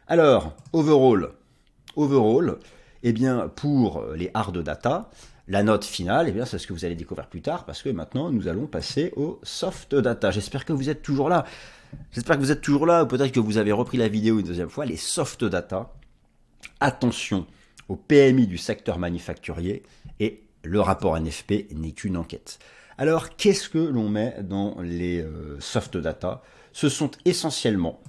Alors, 0.09 0.53
overall, 0.73 1.31
overall, 1.97 2.59
eh 3.03 3.13
bien, 3.13 3.49
pour 3.55 4.05
les 4.15 4.31
hard 4.35 4.59
data, 4.63 5.11
la 5.49 5.63
note 5.63 5.85
finale, 5.85 6.27
eh 6.29 6.33
bien, 6.33 6.45
c'est 6.45 6.59
ce 6.59 6.67
que 6.67 6.73
vous 6.73 6.85
allez 6.85 6.95
découvrir 6.95 7.29
plus 7.29 7.43
tard, 7.43 7.65
parce 7.65 7.83
que 7.83 7.89
maintenant, 7.89 8.31
nous 8.31 8.49
allons 8.49 8.67
passer 8.67 9.13
au 9.17 9.41
soft 9.43 9.95
data. 9.95 10.31
J'espère 10.31 10.65
que 10.65 10.73
vous 10.73 10.89
êtes 10.89 11.03
toujours 11.03 11.29
là. 11.29 11.45
J'espère 12.13 12.37
que 12.37 12.43
vous 12.43 12.53
êtes 12.53 12.63
toujours 12.63 12.87
là, 12.87 13.05
peut-être 13.05 13.33
que 13.33 13.41
vous 13.41 13.59
avez 13.59 13.73
repris 13.73 13.99
la 13.99 14.09
vidéo 14.09 14.39
une 14.39 14.47
deuxième 14.47 14.71
fois. 14.71 14.87
Les 14.87 14.97
soft 14.97 15.45
data, 15.45 15.93
attention 16.81 17.47
au 17.89 17.97
PMI 17.97 18.47
du 18.47 18.57
secteur 18.57 18.99
manufacturier, 18.99 19.83
et 20.21 20.43
le 20.63 20.81
rapport 20.81 21.19
NFP 21.19 21.73
n'est 21.75 21.93
qu'une 21.93 22.17
enquête. 22.17 22.59
Alors, 22.97 23.37
qu'est-ce 23.37 23.69
que 23.69 23.79
l'on 23.79 24.09
met 24.09 24.37
dans 24.43 24.81
les 24.81 25.21
euh, 25.21 25.59
soft 25.61 25.97
data? 25.97 26.43
Ce 26.73 26.89
sont 26.89 27.11
essentiellement, 27.25 28.01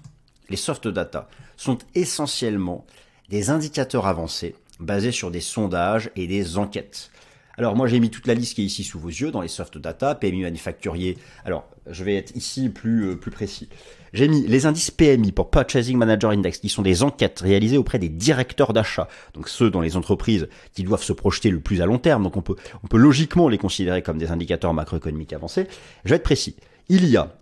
les 0.50 0.58
soft 0.58 0.88
data 0.88 1.28
sont 1.58 1.78
essentiellement 1.96 2.86
des 3.30 3.50
indicateurs 3.50 4.06
avancés 4.06 4.56
basés 4.80 5.12
sur 5.12 5.32
des 5.32 5.42
sondages 5.42 6.12
et 6.16 6.28
des 6.28 6.58
enquêtes. 6.58 7.12
Alors 7.56 7.76
moi 7.76 7.88
j'ai 7.88 8.00
mis 8.00 8.10
toute 8.10 8.26
la 8.26 8.34
liste 8.34 8.56
qui 8.56 8.64
est 8.64 8.66
ici 8.66 8.84
sous 8.84 9.00
vos 9.00 9.10
yeux 9.10 9.30
dans 9.30 9.42
les 9.42 9.48
soft 9.48 9.78
data, 9.78 10.16
PMI 10.16 10.42
manufacturier. 10.42 11.18
Alors 11.46 11.66
je 11.88 12.04
vais 12.04 12.16
être 12.16 12.36
ici 12.36 12.70
plus, 12.70 13.12
euh, 13.12 13.16
plus 13.16 13.30
précis. 13.30 13.70
J'ai 14.12 14.28
mis 14.28 14.48
les 14.48 14.66
indices 14.66 14.90
PMI 14.90 15.32
pour 15.32 15.52
Purchasing 15.52 15.98
Manager 15.98 16.32
Index, 16.32 16.58
qui 16.58 16.70
sont 16.70 16.82
des 16.82 17.04
enquêtes 17.04 17.42
réalisées 17.42 17.78
auprès 17.78 18.00
des 18.00 18.10
directeurs 18.10 18.74
d'achat, 18.74 19.08
donc 19.34 19.50
ceux 19.50 19.70
dans 19.70 19.82
les 19.82 19.98
entreprises 19.98 20.48
qui 20.74 20.84
doivent 20.84 21.04
se 21.04 21.14
projeter 21.14 21.52
le 21.52 21.60
plus 21.60 21.82
à 21.82 21.86
long 21.86 22.00
terme, 22.00 22.24
donc 22.24 22.38
on 22.38 22.42
peut, 22.42 22.56
on 22.84 22.88
peut 22.88 22.98
logiquement 22.98 23.50
les 23.50 23.58
considérer 23.60 24.02
comme 24.02 24.18
des 24.18 24.32
indicateurs 24.32 24.74
macroéconomiques 24.74 25.34
avancés. 25.34 25.68
Je 26.06 26.10
vais 26.10 26.16
être 26.16 26.24
précis. 26.24 26.56
Il 26.90 27.06
y 27.08 27.18
a 27.18 27.36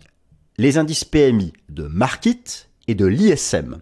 les 0.58 0.78
indices 0.78 1.04
PMI 1.04 1.52
de 1.68 1.84
Market 1.84 2.68
et 2.88 2.94
de 2.94 3.06
l'ISM. 3.06 3.80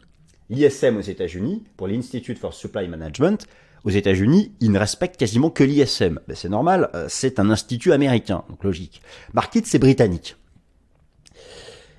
L'ISM 0.51 0.97
aux 0.97 1.03
États-Unis, 1.03 1.65
pour 1.77 1.89
l'Institute 1.89 2.39
for 2.39 2.55
Supply 2.55 2.89
Management, 2.89 3.47
aux 3.85 3.91
États-Unis, 3.91 4.53
ils 4.61 4.71
ne 4.71 4.79
respectent 4.79 5.17
quasiment 5.17 5.51
que 5.51 5.65
l'ISM. 5.65 6.21
Ben, 6.29 6.37
c'est 6.37 6.49
normal, 6.49 6.91
euh, 6.95 7.07
c'est 7.09 7.39
un 7.41 7.51
institut 7.51 7.93
américain, 7.93 8.45
donc 8.49 8.63
logique. 8.63 9.01
Market, 9.33 9.67
c'est 9.67 9.79
britannique. 9.79 10.37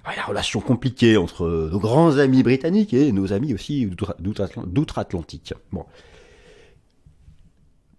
la 0.05 0.23
relation 0.23 0.59
compliquée 0.59 1.17
entre 1.17 1.69
nos 1.71 1.79
grands 1.79 2.17
amis 2.17 2.43
britanniques 2.43 2.93
et 2.93 3.11
nos 3.11 3.33
amis 3.33 3.53
aussi 3.53 3.87
d'outre-Atlantique. 4.19 5.53
Bon. 5.71 5.85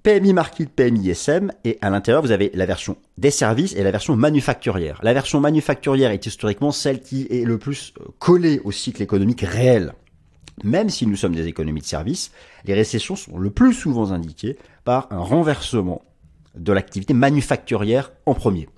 PMI 0.02 0.32
Market, 0.32 0.68
PMI 0.68 1.10
ISM, 1.10 1.52
et 1.64 1.78
à 1.80 1.88
l'intérieur, 1.88 2.22
vous 2.22 2.32
avez 2.32 2.50
la 2.54 2.66
version 2.66 2.96
des 3.18 3.30
services 3.30 3.74
et 3.76 3.84
la 3.84 3.92
version 3.92 4.16
manufacturière. 4.16 4.98
La 5.02 5.14
version 5.14 5.38
manufacturière 5.38 6.10
est 6.10 6.26
historiquement 6.26 6.72
celle 6.72 7.00
qui 7.00 7.28
est 7.30 7.44
le 7.44 7.56
plus 7.56 7.94
euh, 8.00 8.06
collée 8.18 8.60
au 8.64 8.72
cycle 8.72 9.00
économique 9.00 9.42
réel. 9.42 9.94
Même 10.64 10.90
si 10.90 11.06
nous 11.06 11.14
sommes 11.14 11.36
des 11.36 11.46
économies 11.46 11.80
de 11.80 11.86
services, 11.86 12.32
les 12.64 12.74
récessions 12.74 13.14
sont 13.14 13.38
le 13.38 13.50
plus 13.50 13.72
souvent 13.72 14.10
indiquées 14.10 14.58
par 14.84 15.06
un 15.12 15.20
renversement 15.20 16.02
de 16.56 16.72
l'activité 16.72 17.14
manufacturière 17.14 18.12
en 18.26 18.34
premier. 18.34 18.68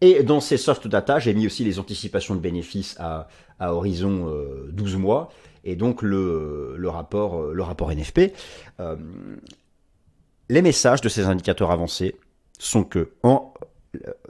Et 0.00 0.24
dans 0.24 0.40
ces 0.40 0.56
soft 0.56 0.88
data, 0.88 1.20
j'ai 1.20 1.32
mis 1.32 1.46
aussi 1.46 1.64
les 1.64 1.78
anticipations 1.78 2.34
de 2.34 2.40
bénéfices 2.40 2.96
à, 2.98 3.28
horizon 3.60 4.30
12 4.72 4.94
euh, 4.94 4.98
mois 4.98 5.30
et 5.64 5.74
donc 5.74 6.02
le, 6.02 6.76
rapport, 6.86 7.40
le 7.40 7.62
rapport 7.62 7.90
NFP. 7.90 8.32
Euh, 8.80 8.96
les 10.48 10.62
messages 10.62 11.00
de 11.00 11.08
ces 11.08 11.24
indicateurs 11.24 11.70
avancés 11.70 12.16
sont 12.58 12.84
que, 12.84 13.12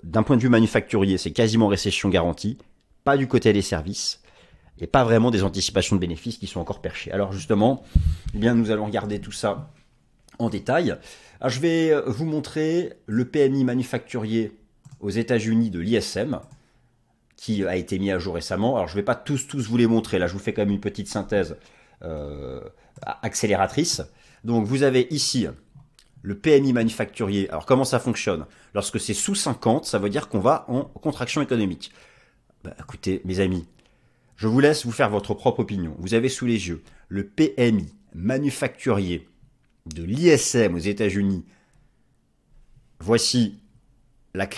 d'un 0.02 0.22
point 0.22 0.36
de 0.36 0.42
vue 0.42 0.48
manufacturier, 0.48 1.18
c'est 1.18 1.32
quasiment 1.32 1.68
récession 1.68 2.08
garantie, 2.08 2.58
pas 3.04 3.16
du 3.16 3.28
côté 3.28 3.52
des 3.52 3.62
services 3.62 4.22
et 4.78 4.86
pas 4.86 5.04
vraiment 5.04 5.30
des 5.30 5.42
anticipations 5.42 5.96
de 5.96 6.00
bénéfices 6.00 6.38
qui 6.38 6.46
sont 6.46 6.60
encore 6.60 6.80
perchées. 6.80 7.12
Alors 7.12 7.32
justement, 7.32 7.82
eh 8.34 8.38
bien 8.38 8.54
nous 8.54 8.70
allons 8.70 8.84
regarder 8.84 9.20
tout 9.20 9.32
ça 9.32 9.72
en 10.38 10.50
détail. 10.50 10.96
je 11.44 11.60
vais 11.60 11.90
euh, 11.90 12.02
vous 12.06 12.26
montrer 12.26 12.92
le 13.06 13.24
PMI 13.24 13.64
manufacturier 13.64 14.58
aux 15.00 15.10
États-Unis 15.10 15.70
de 15.70 15.80
l'ISM 15.80 16.40
qui 17.36 17.64
a 17.64 17.76
été 17.76 17.98
mis 17.98 18.10
à 18.10 18.18
jour 18.18 18.34
récemment. 18.34 18.76
Alors 18.76 18.88
je 18.88 18.94
ne 18.94 19.00
vais 19.00 19.04
pas 19.04 19.14
tous 19.14 19.46
tous 19.46 19.68
vous 19.68 19.76
les 19.76 19.86
montrer. 19.86 20.18
Là, 20.18 20.26
je 20.26 20.32
vous 20.32 20.38
fais 20.38 20.52
quand 20.52 20.62
même 20.62 20.70
une 20.70 20.80
petite 20.80 21.08
synthèse 21.08 21.56
euh, 22.02 22.60
accélératrice. 23.22 24.02
Donc 24.44 24.66
vous 24.66 24.82
avez 24.82 25.06
ici 25.10 25.46
le 26.22 26.36
PMI 26.36 26.72
manufacturier. 26.72 27.48
Alors 27.50 27.66
comment 27.66 27.84
ça 27.84 27.98
fonctionne? 27.98 28.46
Lorsque 28.74 28.98
c'est 29.00 29.14
sous 29.14 29.34
50, 29.34 29.84
ça 29.84 29.98
veut 29.98 30.10
dire 30.10 30.28
qu'on 30.28 30.40
va 30.40 30.64
en 30.68 30.82
contraction 30.82 31.42
économique. 31.42 31.92
Bah, 32.64 32.74
écoutez, 32.80 33.22
mes 33.24 33.40
amis, 33.40 33.66
je 34.36 34.48
vous 34.48 34.60
laisse 34.60 34.84
vous 34.84 34.92
faire 34.92 35.10
votre 35.10 35.34
propre 35.34 35.60
opinion. 35.60 35.94
Vous 35.98 36.14
avez 36.14 36.28
sous 36.28 36.46
les 36.46 36.68
yeux 36.68 36.82
le 37.08 37.26
PMI 37.26 37.94
manufacturier 38.14 39.28
de 39.86 40.02
l'ISM 40.02 40.74
aux 40.74 40.78
États-Unis. 40.78 41.44
Voici 42.98 43.60
la, 44.34 44.48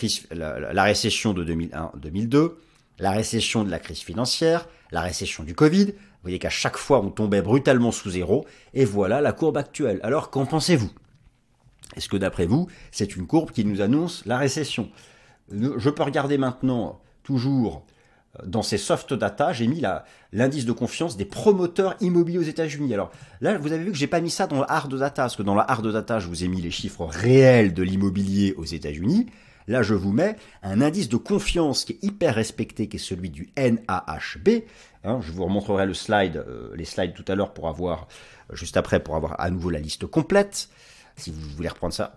la, 0.73 0.83
récession 0.83 1.33
de 1.35 1.45
2001-2002, 1.45 2.53
la 2.99 3.11
récession 3.11 3.65
de 3.65 3.71
la 3.71 3.79
crise 3.79 4.01
financière, 4.01 4.69
la 4.91 5.01
récession 5.01 5.45
du 5.45 5.55
Covid. 5.55 5.87
Vous 5.87 6.23
voyez 6.23 6.39
qu'à 6.39 6.51
chaque 6.51 6.77
fois, 6.77 7.01
on 7.01 7.11
tombait 7.11 7.43
brutalement 7.43 7.93
sous 7.93 8.11
zéro. 8.11 8.47
Et 8.75 8.85
voilà 8.85 9.21
la 9.21 9.33
courbe 9.33 9.57
actuelle. 9.57 10.01
Alors, 10.03 10.31
qu'en 10.31 10.47
pensez-vous? 10.47 10.91
Est-ce 11.97 12.09
que 12.09 12.17
d'après 12.17 12.47
vous, 12.47 12.69
c'est 12.91 13.17
une 13.17 13.27
courbe 13.27 13.51
qui 13.51 13.65
nous 13.65 13.81
annonce 13.81 14.25
la 14.27 14.37
récession? 14.39 14.91
Je 15.51 15.91
peux 15.91 16.03
regarder 16.03 16.39
maintenant 16.39 17.01
toujours 17.23 17.85
dans 18.45 18.63
ces 18.63 18.79
soft 18.79 19.15
data, 19.15 19.53
j'ai 19.53 19.67
mis 19.67 19.83
l'indice 20.33 20.65
de 20.65 20.73
confiance 20.73 21.17
des 21.17 21.25
promoteurs 21.25 21.97
immobiliers 22.01 22.39
aux 22.39 22.43
États-Unis. 22.43 22.93
Alors 22.95 23.11
là, 23.41 23.59
vous 23.59 23.73
avez 23.73 23.85
vu 23.85 23.91
que 23.91 23.97
j'ai 23.97 24.07
pas 24.07 24.21
mis 24.21 24.31
ça 24.31 24.47
dans 24.47 24.59
le 24.59 24.71
hard 24.71 24.95
data, 24.95 25.23
parce 25.23 25.37
que 25.37 25.43
dans 25.43 25.55
le 25.55 25.63
hard 25.63 25.91
data, 25.91 26.19
je 26.19 26.29
vous 26.29 26.45
ai 26.45 26.49
mis 26.49 26.61
les 26.61 26.71
chiffres 26.71 27.07
réels 27.07 27.75
de 27.75 27.83
l'immobilier 27.83 28.55
aux 28.57 28.65
États-Unis. 28.65 29.27
Là, 29.67 29.83
je 29.83 29.95
vous 29.95 30.13
mets 30.13 30.37
un 30.63 30.81
indice 30.81 31.09
de 31.09 31.17
confiance 31.17 31.85
qui 31.85 31.93
est 31.93 32.05
hyper 32.05 32.35
respecté, 32.35 32.89
qui 32.89 32.97
est 32.97 33.01
celui 33.01 33.29
du 33.29 33.51
NAHB. 33.57 34.65
Hein, 35.05 35.21
je 35.21 35.31
vous 35.31 35.45
remontrerai 35.45 35.85
le 35.85 35.95
slide, 35.95 36.37
euh, 36.37 36.71
les 36.75 36.87
slides 36.87 37.15
tout 37.15 37.25
à 37.29 37.35
l'heure 37.35 37.53
pour 37.53 37.69
avoir, 37.69 38.09
euh, 38.51 38.57
juste 38.57 38.77
après, 38.77 39.01
pour 39.01 39.15
avoir 39.15 39.39
à 39.41 39.51
nouveau 39.51 39.71
la 39.71 39.79
liste 39.79 40.07
complète. 40.07 40.69
Si 41.19 41.31
vous 41.31 41.41
voulez 41.57 41.69
reprendre 41.69 41.93
ça, 41.93 42.15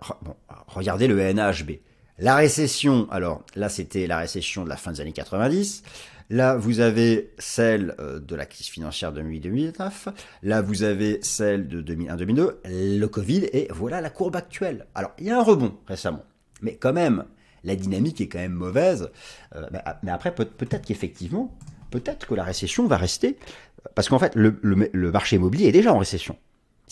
regardez 0.68 1.06
le 1.06 1.32
NAHB. 1.32 1.72
La 2.18 2.36
récession, 2.36 3.08
alors 3.10 3.42
là 3.56 3.68
c'était 3.68 4.06
la 4.06 4.18
récession 4.18 4.64
de 4.64 4.68
la 4.68 4.76
fin 4.76 4.92
des 4.92 5.00
années 5.00 5.12
90. 5.12 5.82
Là, 6.30 6.56
vous 6.56 6.80
avez 6.80 7.34
celle 7.36 7.94
euh, 8.00 8.18
de 8.18 8.34
la 8.34 8.46
crise 8.46 8.68
financière 8.68 9.12
2008-2009. 9.12 10.08
Là, 10.42 10.62
vous 10.62 10.82
avez 10.82 11.18
celle 11.20 11.68
de 11.68 11.82
2001-2002, 11.82 12.52
le 12.64 13.06
Covid, 13.06 13.50
et 13.52 13.68
voilà 13.70 14.00
la 14.00 14.08
courbe 14.08 14.36
actuelle. 14.36 14.86
Alors, 14.94 15.10
il 15.18 15.26
y 15.26 15.30
a 15.30 15.38
un 15.38 15.42
rebond 15.42 15.76
récemment, 15.86 16.24
mais 16.62 16.76
quand 16.76 16.94
même, 16.94 17.24
la 17.64 17.76
dynamique 17.76 18.22
est 18.22 18.28
quand 18.28 18.38
même 18.38 18.54
mauvaise. 18.54 19.10
Euh, 19.54 19.66
mais 20.02 20.10
après, 20.10 20.34
peut-être 20.34 20.86
qu'effectivement, 20.86 21.54
peut-être 21.90 22.26
que 22.26 22.34
la 22.34 22.44
récession 22.44 22.86
va 22.86 22.96
rester, 22.96 23.36
parce 23.94 24.08
qu'en 24.08 24.18
fait, 24.18 24.34
le, 24.34 24.56
marché 25.10 25.36
immobilier 25.36 25.68
est 25.68 25.72
déjà 25.72 25.92
en 25.92 25.98
récession. 25.98 26.36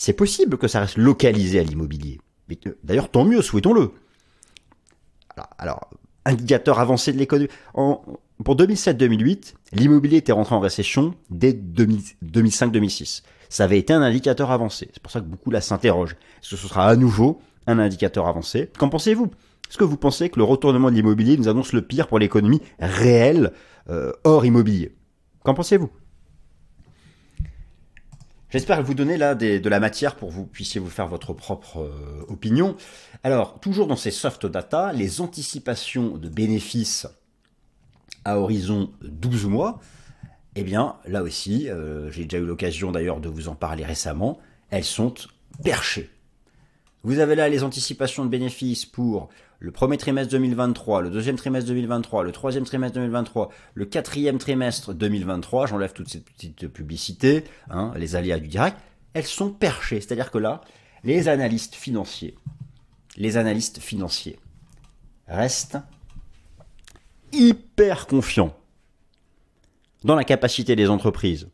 C'est 0.01 0.13
possible 0.13 0.57
que 0.57 0.67
ça 0.67 0.79
reste 0.79 0.97
localisé 0.97 1.59
à 1.59 1.63
l'immobilier. 1.63 2.19
Euh, 2.65 2.71
d'ailleurs, 2.83 3.11
tant 3.11 3.23
mieux, 3.23 3.43
souhaitons-le. 3.43 3.91
Alors, 5.59 5.91
indicateur 6.25 6.79
avancé 6.79 7.13
de 7.13 7.19
l'économie. 7.19 7.49
Pour 7.75 8.55
2007-2008, 8.55 9.53
l'immobilier 9.73 10.17
était 10.17 10.31
rentré 10.31 10.55
en 10.55 10.59
récession 10.59 11.13
dès 11.29 11.53
2005-2006. 11.53 13.21
Ça 13.49 13.65
avait 13.65 13.77
été 13.77 13.93
un 13.93 14.01
indicateur 14.01 14.49
avancé. 14.49 14.89
C'est 14.91 15.03
pour 15.03 15.11
ça 15.11 15.19
que 15.19 15.25
beaucoup 15.25 15.51
là 15.51 15.61
s'interrogent. 15.61 16.13
Est-ce 16.41 16.49
que 16.49 16.55
ce 16.55 16.67
sera 16.67 16.87
à 16.87 16.95
nouveau 16.95 17.39
un 17.67 17.77
indicateur 17.77 18.25
avancé? 18.25 18.71
Qu'en 18.79 18.89
pensez-vous? 18.89 19.29
Est-ce 19.69 19.77
que 19.77 19.83
vous 19.83 19.97
pensez 19.97 20.29
que 20.29 20.39
le 20.39 20.45
retournement 20.45 20.89
de 20.89 20.95
l'immobilier 20.95 21.37
nous 21.37 21.47
annonce 21.47 21.73
le 21.73 21.83
pire 21.83 22.07
pour 22.07 22.17
l'économie 22.17 22.63
réelle 22.79 23.53
euh, 23.91 24.13
hors 24.23 24.47
immobilier? 24.47 24.95
Qu'en 25.43 25.53
pensez-vous? 25.53 25.91
J'espère 28.51 28.83
vous 28.83 28.93
donner 28.93 29.15
là 29.15 29.33
de 29.33 29.69
la 29.69 29.79
matière 29.79 30.17
pour 30.17 30.27
que 30.27 30.33
vous 30.33 30.45
puissiez 30.45 30.81
vous 30.81 30.89
faire 30.89 31.07
votre 31.07 31.31
propre 31.31 31.83
euh, 31.83 32.25
opinion. 32.27 32.75
Alors, 33.23 33.61
toujours 33.61 33.87
dans 33.87 33.95
ces 33.95 34.11
soft 34.11 34.45
data, 34.45 34.91
les 34.91 35.21
anticipations 35.21 36.17
de 36.17 36.27
bénéfices 36.27 37.07
à 38.25 38.37
horizon 38.37 38.91
12 39.03 39.45
mois, 39.45 39.79
eh 40.55 40.63
bien, 40.63 40.97
là 41.05 41.23
aussi, 41.23 41.69
euh, 41.69 42.11
j'ai 42.11 42.25
déjà 42.25 42.43
eu 42.43 42.45
l'occasion 42.45 42.91
d'ailleurs 42.91 43.21
de 43.21 43.29
vous 43.29 43.47
en 43.47 43.55
parler 43.55 43.85
récemment, 43.85 44.37
elles 44.69 44.83
sont 44.83 45.13
perchées. 45.63 46.09
Vous 47.03 47.19
avez 47.19 47.35
là 47.35 47.47
les 47.47 47.63
anticipations 47.63 48.25
de 48.25 48.29
bénéfices 48.29 48.85
pour 48.85 49.29
le 49.61 49.71
premier 49.71 49.97
trimestre 49.97 50.31
2023, 50.31 51.03
le 51.03 51.11
deuxième 51.11 51.35
trimestre 51.35 51.67
2023, 51.69 52.23
le 52.23 52.31
troisième 52.31 52.63
trimestre 52.63 52.95
2023, 52.95 53.51
le 53.75 53.85
quatrième 53.85 54.39
trimestre 54.39 54.91
2023, 54.91 55.67
j'enlève 55.67 55.93
toutes 55.93 56.09
ces 56.09 56.19
petites 56.19 56.67
publicités, 56.67 57.43
hein, 57.69 57.93
les 57.95 58.15
aléas 58.15 58.39
du 58.39 58.47
direct, 58.47 58.75
elles 59.13 59.23
sont 59.23 59.51
perchées. 59.51 60.01
C'est-à-dire 60.01 60.31
que 60.31 60.39
là, 60.39 60.61
les 61.03 61.27
analystes 61.27 61.75
financiers, 61.75 62.35
les 63.17 63.37
analystes 63.37 63.77
financiers 63.77 64.39
restent 65.27 65.77
hyper 67.31 68.07
confiants 68.07 68.57
dans 70.03 70.15
la 70.15 70.23
capacité 70.23 70.75
des 70.75 70.89
entreprises 70.89 71.49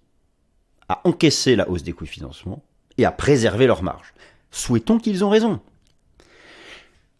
à 0.88 1.02
encaisser 1.04 1.58
la 1.58 1.70
hausse 1.70 1.84
des 1.84 1.92
coûts 1.92 2.06
de 2.06 2.10
financement 2.10 2.64
et 2.98 3.04
à 3.04 3.12
préserver 3.12 3.68
leurs 3.68 3.84
marges. 3.84 4.14
Souhaitons 4.50 4.98
qu'ils 4.98 5.26
ont 5.26 5.30
raison. 5.30 5.60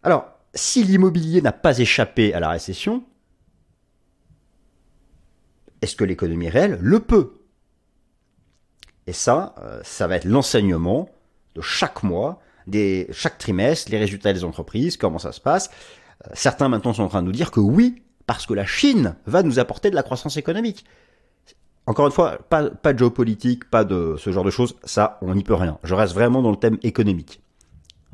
Alors, 0.02 0.37
si 0.54 0.82
l'immobilier 0.82 1.42
n'a 1.42 1.52
pas 1.52 1.78
échappé 1.78 2.34
à 2.34 2.40
la 2.40 2.50
récession, 2.50 3.04
est-ce 5.82 5.96
que 5.96 6.04
l'économie 6.04 6.48
réelle 6.48 6.78
le 6.80 7.00
peut? 7.00 7.34
Et 9.06 9.12
ça, 9.12 9.54
euh, 9.58 9.80
ça 9.84 10.06
va 10.06 10.16
être 10.16 10.24
l'enseignement 10.24 11.08
de 11.54 11.60
chaque 11.60 12.02
mois, 12.02 12.40
des, 12.66 13.08
chaque 13.10 13.38
trimestre, 13.38 13.90
les 13.90 13.98
résultats 13.98 14.32
des 14.32 14.44
entreprises, 14.44 14.96
comment 14.96 15.18
ça 15.18 15.32
se 15.32 15.40
passe. 15.40 15.70
Euh, 16.26 16.30
certains 16.34 16.68
maintenant 16.68 16.92
sont 16.92 17.04
en 17.04 17.08
train 17.08 17.22
de 17.22 17.26
nous 17.26 17.32
dire 17.32 17.50
que 17.50 17.60
oui, 17.60 18.02
parce 18.26 18.44
que 18.44 18.54
la 18.54 18.66
Chine 18.66 19.16
va 19.26 19.42
nous 19.42 19.58
apporter 19.58 19.90
de 19.90 19.94
la 19.94 20.02
croissance 20.02 20.36
économique. 20.36 20.84
Encore 21.86 22.06
une 22.06 22.12
fois, 22.12 22.38
pas, 22.50 22.68
pas 22.68 22.92
de 22.92 22.98
géopolitique, 22.98 23.70
pas 23.70 23.84
de 23.84 24.16
ce 24.18 24.30
genre 24.30 24.44
de 24.44 24.50
choses, 24.50 24.76
ça, 24.84 25.18
on 25.22 25.34
n'y 25.34 25.42
peut 25.42 25.54
rien. 25.54 25.78
Je 25.84 25.94
reste 25.94 26.12
vraiment 26.12 26.42
dans 26.42 26.50
le 26.50 26.58
thème 26.58 26.76
économique. 26.82 27.40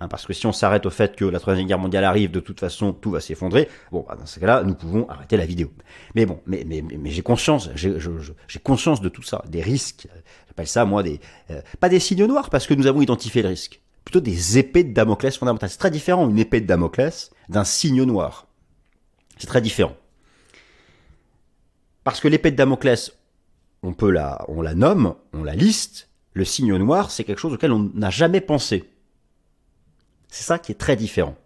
Hein, 0.04 0.08
parce 0.08 0.26
que 0.26 0.34
si 0.34 0.46
on 0.46 0.52
s'arrête 0.52 0.84
au 0.84 0.90
fait 0.90 1.16
que 1.16 1.24
la 1.24 1.40
troisième 1.40 1.66
guerre 1.66 1.78
mondiale 1.78 2.04
arrive, 2.04 2.30
de 2.30 2.40
toute 2.40 2.60
façon, 2.60 2.92
tout 2.92 3.10
va 3.10 3.20
s'effondrer. 3.20 3.68
Bon, 3.90 4.04
bah, 4.06 4.16
dans 4.18 4.26
ce 4.26 4.38
cas-là, 4.38 4.62
nous 4.62 4.74
pouvons 4.74 5.08
arrêter 5.08 5.38
la 5.38 5.46
vidéo. 5.46 5.72
Mais 6.14 6.26
bon, 6.26 6.40
mais, 6.46 6.64
mais, 6.66 6.82
mais, 6.82 7.10
j'ai 7.10 7.22
conscience, 7.22 7.70
j'ai 7.74 8.58
conscience 8.62 9.00
de 9.00 9.08
tout 9.08 9.22
ça, 9.22 9.42
des 9.48 9.62
risques. 9.62 10.06
J'appelle 10.48 10.66
ça, 10.66 10.84
moi, 10.84 11.02
des 11.02 11.20
euh, 11.50 11.62
pas 11.80 11.88
des 11.88 12.00
signes 12.00 12.26
noirs, 12.26 12.50
parce 12.50 12.66
que 12.66 12.74
nous 12.74 12.86
avons 12.86 13.00
identifié 13.00 13.40
le 13.40 13.48
risque. 13.48 13.80
Plutôt 14.04 14.20
des 14.20 14.58
épées 14.58 14.84
de 14.84 14.92
Damoclès 14.92 15.36
fondamentales. 15.38 15.70
C'est 15.70 15.78
très 15.78 15.90
différent, 15.90 16.28
une 16.28 16.38
épée 16.38 16.60
de 16.60 16.66
Damoclès, 16.66 17.30
d'un 17.48 17.64
signe 17.64 18.02
noir. 18.02 18.46
C'est 19.38 19.46
très 19.46 19.62
différent. 19.62 19.96
Parce 22.04 22.20
que 22.20 22.28
l'épée 22.28 22.50
de 22.50 22.56
Damoclès, 22.56 23.12
on 23.82 23.94
peut 23.94 24.10
la, 24.10 24.44
on 24.48 24.60
la 24.60 24.74
nomme, 24.74 25.14
on 25.32 25.42
la 25.42 25.54
liste. 25.54 26.10
Le 26.34 26.44
signe 26.44 26.76
noir, 26.76 27.10
c'est 27.10 27.24
quelque 27.24 27.38
chose 27.38 27.54
auquel 27.54 27.72
on 27.72 27.90
n'a 27.94 28.10
jamais 28.10 28.42
pensé. 28.42 28.84
C'est 30.34 30.42
ça 30.42 30.58
qui 30.58 30.72
est 30.72 30.74
très 30.74 30.96
différent. 30.96 31.36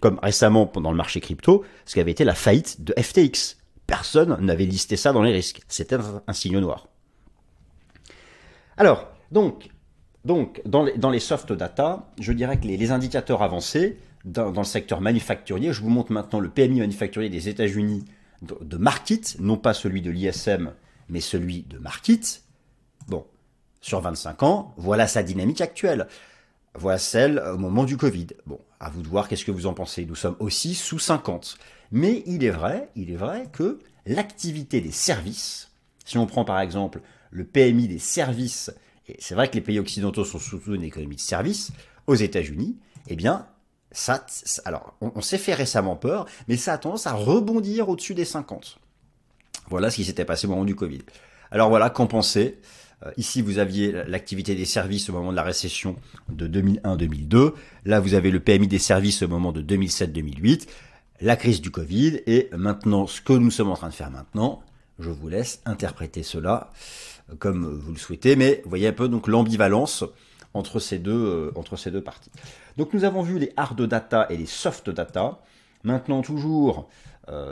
Comme 0.00 0.20
récemment 0.22 0.68
pendant 0.68 0.92
le 0.92 0.96
marché 0.96 1.20
crypto, 1.20 1.64
ce 1.84 1.94
qui 1.94 2.00
avait 2.00 2.12
été 2.12 2.22
la 2.22 2.36
faillite 2.36 2.84
de 2.84 2.94
FTX. 2.96 3.56
Personne 3.88 4.36
n'avait 4.40 4.66
listé 4.66 4.96
ça 4.96 5.12
dans 5.12 5.24
les 5.24 5.32
risques. 5.32 5.62
C'était 5.66 5.96
un, 5.96 6.32
signe 6.32 6.60
noir. 6.60 6.86
Alors, 8.76 9.08
donc, 9.32 9.68
donc 10.24 10.62
dans, 10.64 10.84
les, 10.84 11.18
soft 11.18 11.52
data, 11.52 12.08
je 12.20 12.32
dirais 12.32 12.60
que 12.60 12.68
les, 12.68 12.92
indicateurs 12.92 13.42
avancés 13.42 13.98
dans, 14.24 14.52
le 14.52 14.62
secteur 14.62 15.00
manufacturier, 15.00 15.72
je 15.72 15.80
vous 15.82 15.90
montre 15.90 16.12
maintenant 16.12 16.38
le 16.38 16.50
PMI 16.50 16.78
manufacturier 16.78 17.30
des 17.30 17.48
États-Unis 17.48 18.04
de, 18.42 18.56
de 18.60 18.76
Market, 18.76 19.38
non 19.40 19.56
pas 19.56 19.74
celui 19.74 20.02
de 20.02 20.12
l'ISM, 20.12 20.72
mais 21.08 21.20
celui 21.20 21.64
de 21.64 21.78
Market. 21.78 22.44
Bon, 23.08 23.26
sur 23.80 24.00
25 24.00 24.44
ans, 24.44 24.72
voilà 24.76 25.08
sa 25.08 25.24
dynamique 25.24 25.60
actuelle. 25.60 26.06
Voilà 26.78 26.98
celle 26.98 27.38
au 27.38 27.58
moment 27.58 27.84
du 27.84 27.96
Covid. 27.96 28.28
Bon, 28.46 28.60
à 28.80 28.90
vous 28.90 29.02
de 29.02 29.08
voir 29.08 29.28
qu'est-ce 29.28 29.44
que 29.44 29.50
vous 29.50 29.66
en 29.66 29.74
pensez. 29.74 30.04
Nous 30.04 30.14
sommes 30.14 30.36
aussi 30.40 30.74
sous 30.74 30.98
50. 30.98 31.58
Mais 31.92 32.22
il 32.26 32.44
est 32.44 32.50
vrai, 32.50 32.90
il 32.96 33.10
est 33.10 33.16
vrai 33.16 33.48
que 33.52 33.78
l'activité 34.04 34.80
des 34.80 34.90
services, 34.90 35.70
si 36.04 36.18
on 36.18 36.26
prend 36.26 36.44
par 36.44 36.60
exemple 36.60 37.00
le 37.30 37.44
PMI 37.44 37.88
des 37.88 37.98
services, 37.98 38.72
et 39.08 39.16
c'est 39.18 39.34
vrai 39.34 39.48
que 39.48 39.54
les 39.54 39.60
pays 39.60 39.78
occidentaux 39.78 40.24
sont 40.24 40.38
surtout 40.38 40.74
une 40.74 40.82
économie 40.82 41.16
de 41.16 41.20
services, 41.20 41.72
aux 42.06 42.14
États-Unis, 42.14 42.76
eh 43.08 43.16
bien, 43.16 43.46
ça, 43.92 44.26
alors, 44.64 44.94
on, 45.00 45.20
s'est 45.20 45.38
fait 45.38 45.54
récemment 45.54 45.96
peur, 45.96 46.26
mais 46.48 46.56
ça 46.56 46.74
a 46.74 46.78
tendance 46.78 47.06
à 47.06 47.12
rebondir 47.12 47.88
au-dessus 47.88 48.14
des 48.14 48.24
50. 48.24 48.78
Voilà 49.70 49.90
ce 49.90 49.96
qui 49.96 50.04
s'était 50.04 50.24
passé 50.24 50.46
au 50.46 50.50
moment 50.50 50.64
du 50.64 50.74
Covid. 50.74 51.02
Alors 51.50 51.68
voilà, 51.68 51.90
qu'en 51.90 52.06
penser 52.06 52.58
euh, 52.60 52.62
ici, 53.16 53.42
vous 53.42 53.58
aviez 53.58 53.92
l'activité 54.06 54.54
des 54.54 54.64
services 54.64 55.10
au 55.10 55.12
moment 55.12 55.30
de 55.30 55.36
la 55.36 55.42
récession 55.42 55.96
de 56.30 56.48
2001-2002. 56.48 57.52
Là, 57.84 58.00
vous 58.00 58.14
avez 58.14 58.30
le 58.30 58.40
PMI 58.40 58.68
des 58.68 58.78
services 58.78 59.22
au 59.22 59.28
moment 59.28 59.52
de 59.52 59.62
2007-2008, 59.62 60.66
la 61.20 61.36
crise 61.36 61.60
du 61.60 61.70
Covid, 61.70 62.20
et 62.26 62.48
maintenant, 62.56 63.06
ce 63.06 63.20
que 63.20 63.32
nous 63.32 63.50
sommes 63.50 63.70
en 63.70 63.76
train 63.76 63.88
de 63.88 63.94
faire 63.94 64.10
maintenant, 64.10 64.62
je 64.98 65.10
vous 65.10 65.28
laisse 65.28 65.60
interpréter 65.66 66.22
cela 66.22 66.72
euh, 67.30 67.34
comme 67.38 67.66
vous 67.66 67.92
le 67.92 67.98
souhaitez, 67.98 68.36
mais 68.36 68.60
vous 68.64 68.70
voyez 68.70 68.88
un 68.88 68.92
peu 68.92 69.08
donc 69.08 69.28
l'ambivalence 69.28 70.04
entre 70.54 70.80
ces 70.80 70.98
deux 70.98 71.12
euh, 71.12 71.52
entre 71.54 71.76
ces 71.76 71.90
deux 71.90 72.02
parties. 72.02 72.30
Donc 72.78 72.94
nous 72.94 73.04
avons 73.04 73.22
vu 73.22 73.38
les 73.38 73.52
hard 73.56 73.80
data 73.82 74.26
et 74.30 74.36
les 74.36 74.46
soft 74.46 74.90
data. 74.90 75.40
Maintenant 75.84 76.22
toujours 76.22 76.88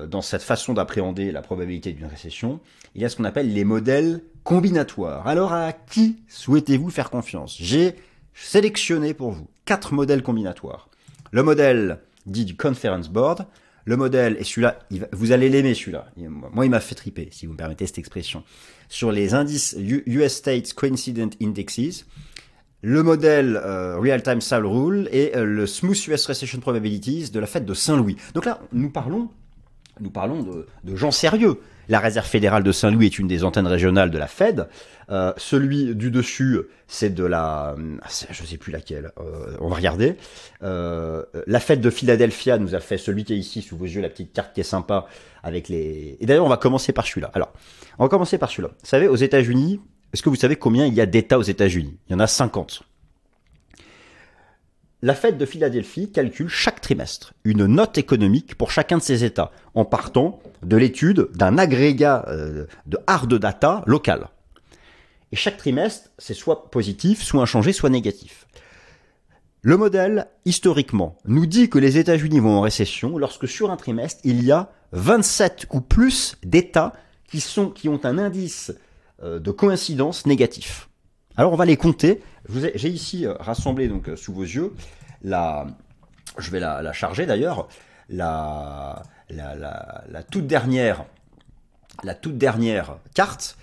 dans 0.09 0.22
cette 0.22 0.42
façon 0.42 0.72
d'appréhender 0.72 1.33
la 1.33 1.42
probabilité 1.42 1.92
d'une 1.92 2.07
récession, 2.07 2.61
il 2.94 3.02
y 3.02 3.04
a 3.04 3.09
ce 3.09 3.16
qu'on 3.16 3.24
appelle 3.24 3.52
les 3.52 3.64
modèles 3.64 4.22
combinatoire. 4.44 5.26
Alors 5.26 5.52
à 5.52 5.72
qui 5.72 6.18
souhaitez-vous 6.28 6.90
faire 6.90 7.11
confiance? 7.11 7.57
J'ai 7.59 7.96
sélectionné 8.35 9.14
pour 9.14 9.33
vous 9.33 9.48
quatre 9.64 9.94
modèles 9.94 10.22
combinatoires. 10.22 10.88
Le 11.33 11.42
modèle 11.42 11.98
dit 12.26 12.44
du 12.44 12.57
Conference 12.57 13.09
Board, 13.09 13.46
le 13.87 13.96
modèle, 13.96 14.37
et 14.38 14.44
celui-là, 14.44 14.78
vous 15.12 15.33
allez 15.33 15.48
l'aimer 15.48 15.74
celui-là. 15.74 16.07
Moi, 16.16 16.64
il 16.64 16.70
m'a 16.70 16.80
fait 16.80 16.94
triper, 16.94 17.28
si 17.33 17.46
vous 17.46 17.52
me 17.52 17.59
permettez 17.59 17.87
cette 17.87 17.98
expression. 17.98 18.42
Sur 18.88 19.12
les 19.12 19.35
indices 19.35 19.76
US 19.78 20.33
States 20.33 20.72
Coincident 20.72 21.30
Indexes, 21.42 22.07
le 22.80 23.02
modèle 23.02 23.57
euh, 23.57 23.98
Real-Time 23.98 24.40
Sal 24.40 24.64
Rule 24.66 25.09
et 25.11 25.37
euh, 25.37 25.44
le 25.44 25.66
Smooth 25.66 26.07
US 26.09 26.26
Recession 26.26 26.61
Probabilities 26.61 27.30
de 27.30 27.40
la 27.40 27.46
fête 27.46 27.64
de 27.64 27.74
Saint-Louis. 27.74 28.16
Donc 28.35 28.44
là, 28.44 28.61
nous 28.72 28.90
parlons, 28.90 29.30
nous 30.00 30.11
parlons 30.11 30.42
de 30.42 30.96
gens 30.96 31.11
sérieux. 31.11 31.61
La 31.88 32.01
réserve 32.01 32.27
fédérale 32.27 32.62
de 32.62 32.73
Saint-Louis 32.73 33.07
est 33.07 33.18
une 33.18 33.29
des 33.29 33.44
antennes 33.44 33.66
régionales 33.66 34.11
de 34.11 34.18
la 34.18 34.27
Fed. 34.27 34.68
Euh, 35.11 35.33
celui 35.37 35.94
du 35.94 36.11
dessus, 36.11 36.61
c'est 36.87 37.14
de 37.14 37.25
la, 37.25 37.77
je 38.31 38.44
sais 38.44 38.57
plus 38.57 38.73
laquelle. 38.73 39.12
Euh, 39.18 39.57
on 39.61 39.68
va 39.68 39.77
regarder. 39.77 40.16
Euh, 40.62 41.23
la 41.47 41.61
Fed 41.61 41.81
de 41.81 41.90
Philadelphia 41.90 42.59
nous 42.59 42.75
a 42.75 42.81
fait 42.81 42.99
celui 42.99 43.25
qui 43.25 43.35
est 43.35 43.38
ici 43.38 43.62
sous 43.62 43.77
vos 43.77 43.85
yeux, 43.85 44.01
la 44.01 44.09
petite 44.09 44.33
carte 44.33 44.55
qui 44.55 44.61
est 44.61 44.64
sympa 44.64 45.07
avec 45.42 45.68
les. 45.68 46.16
Et 46.20 46.27
d'ailleurs, 46.27 46.47
on 46.47 46.51
va 46.51 46.57
commencer 46.57 46.92
par 46.92 47.07
celui-là. 47.07 47.31
Alors, 47.35 47.53
on 47.99 48.05
va 48.05 48.09
commencer 48.09 48.38
par 48.38 48.51
celui-là. 48.51 48.68
Vous 48.68 48.88
savez, 48.88 49.09
aux 49.09 49.16
États-Unis, 49.16 49.81
est-ce 50.12 50.23
que 50.23 50.31
vous 50.31 50.37
savez 50.37 50.57
combien 50.57 50.87
il 50.87 50.94
y 50.94 51.01
a 51.01 51.07
d'États 51.07 51.38
aux 51.38 51.42
États-Unis? 51.42 51.99
Il 52.09 52.12
y 52.12 52.14
en 52.14 52.20
a 52.20 52.27
50 52.27 52.85
la 55.05 55.14
Fed 55.14 55.37
de 55.37 55.45
Philadelphie 55.45 56.11
calcule 56.11 56.49
chaque 56.49 56.81
trimestre 56.81 57.35
une 57.45 57.67
note 57.67 57.99
économique 57.99 58.55
pour 58.55 58.71
chacun 58.71 58.97
de 58.97 59.03
ces 59.03 59.23
États, 59.23 59.53
en 59.75 59.85
partant 59.85 60.40
de 60.62 60.79
l'étude 60.79 61.29
d'un 61.35 61.59
agrégat 61.59 62.25
euh, 62.29 62.64
de 62.87 62.99
hard 63.07 63.35
data 63.35 63.83
local. 63.87 64.29
Et 65.31 65.37
chaque 65.37 65.59
trimestre, 65.59 66.09
c'est 66.17 66.33
soit 66.33 66.71
positif, 66.71 67.23
soit 67.23 67.43
inchangé, 67.43 67.75
soit 67.75 67.90
négatif. 67.90 68.47
Le 69.61 69.77
modèle, 69.77 70.27
historiquement, 70.47 71.19
nous 71.27 71.45
dit 71.45 71.69
que 71.69 71.79
les 71.79 71.99
États-Unis 71.99 72.40
vont 72.40 72.57
en 72.57 72.62
récession 72.62 73.19
lorsque 73.19 73.47
sur 73.47 73.71
un 73.71 73.77
trimestre, 73.77 74.23
il 74.25 74.43
y 74.43 74.53
a 74.53 74.73
27 74.93 75.67
ou 75.73 75.83
plus 75.83 76.37
d'États 76.43 76.95
qui 77.29 77.90
ont 77.90 78.01
un 78.05 78.17
indice 78.17 78.73
euh, 79.23 79.38
de 79.38 79.51
coïncidence 79.51 80.25
négatif. 80.25 80.88
Alors 81.37 81.53
on 81.53 81.57
va 81.57 81.64
les 81.64 81.77
compter. 81.77 82.23
J'ai 82.49 82.88
ici 82.88 83.27
euh, 83.27 83.35
rassemblé 83.40 83.88
donc 83.88 84.09
euh, 84.09 84.16
sous 84.16 84.33
vos 84.33 84.42
yeux 84.42 84.75
la, 85.23 85.66
je 86.38 86.51
vais 86.51 86.61
la, 86.61 86.92
charger 86.92 87.27
d'ailleurs, 87.27 87.68
la, 88.09 89.03
la, 89.31 90.23
toute 90.31 90.47
dernière, 90.47 91.07
la 92.03 92.14
toute 92.14 92.37
dernière 92.37 92.99
carte, 93.14 93.57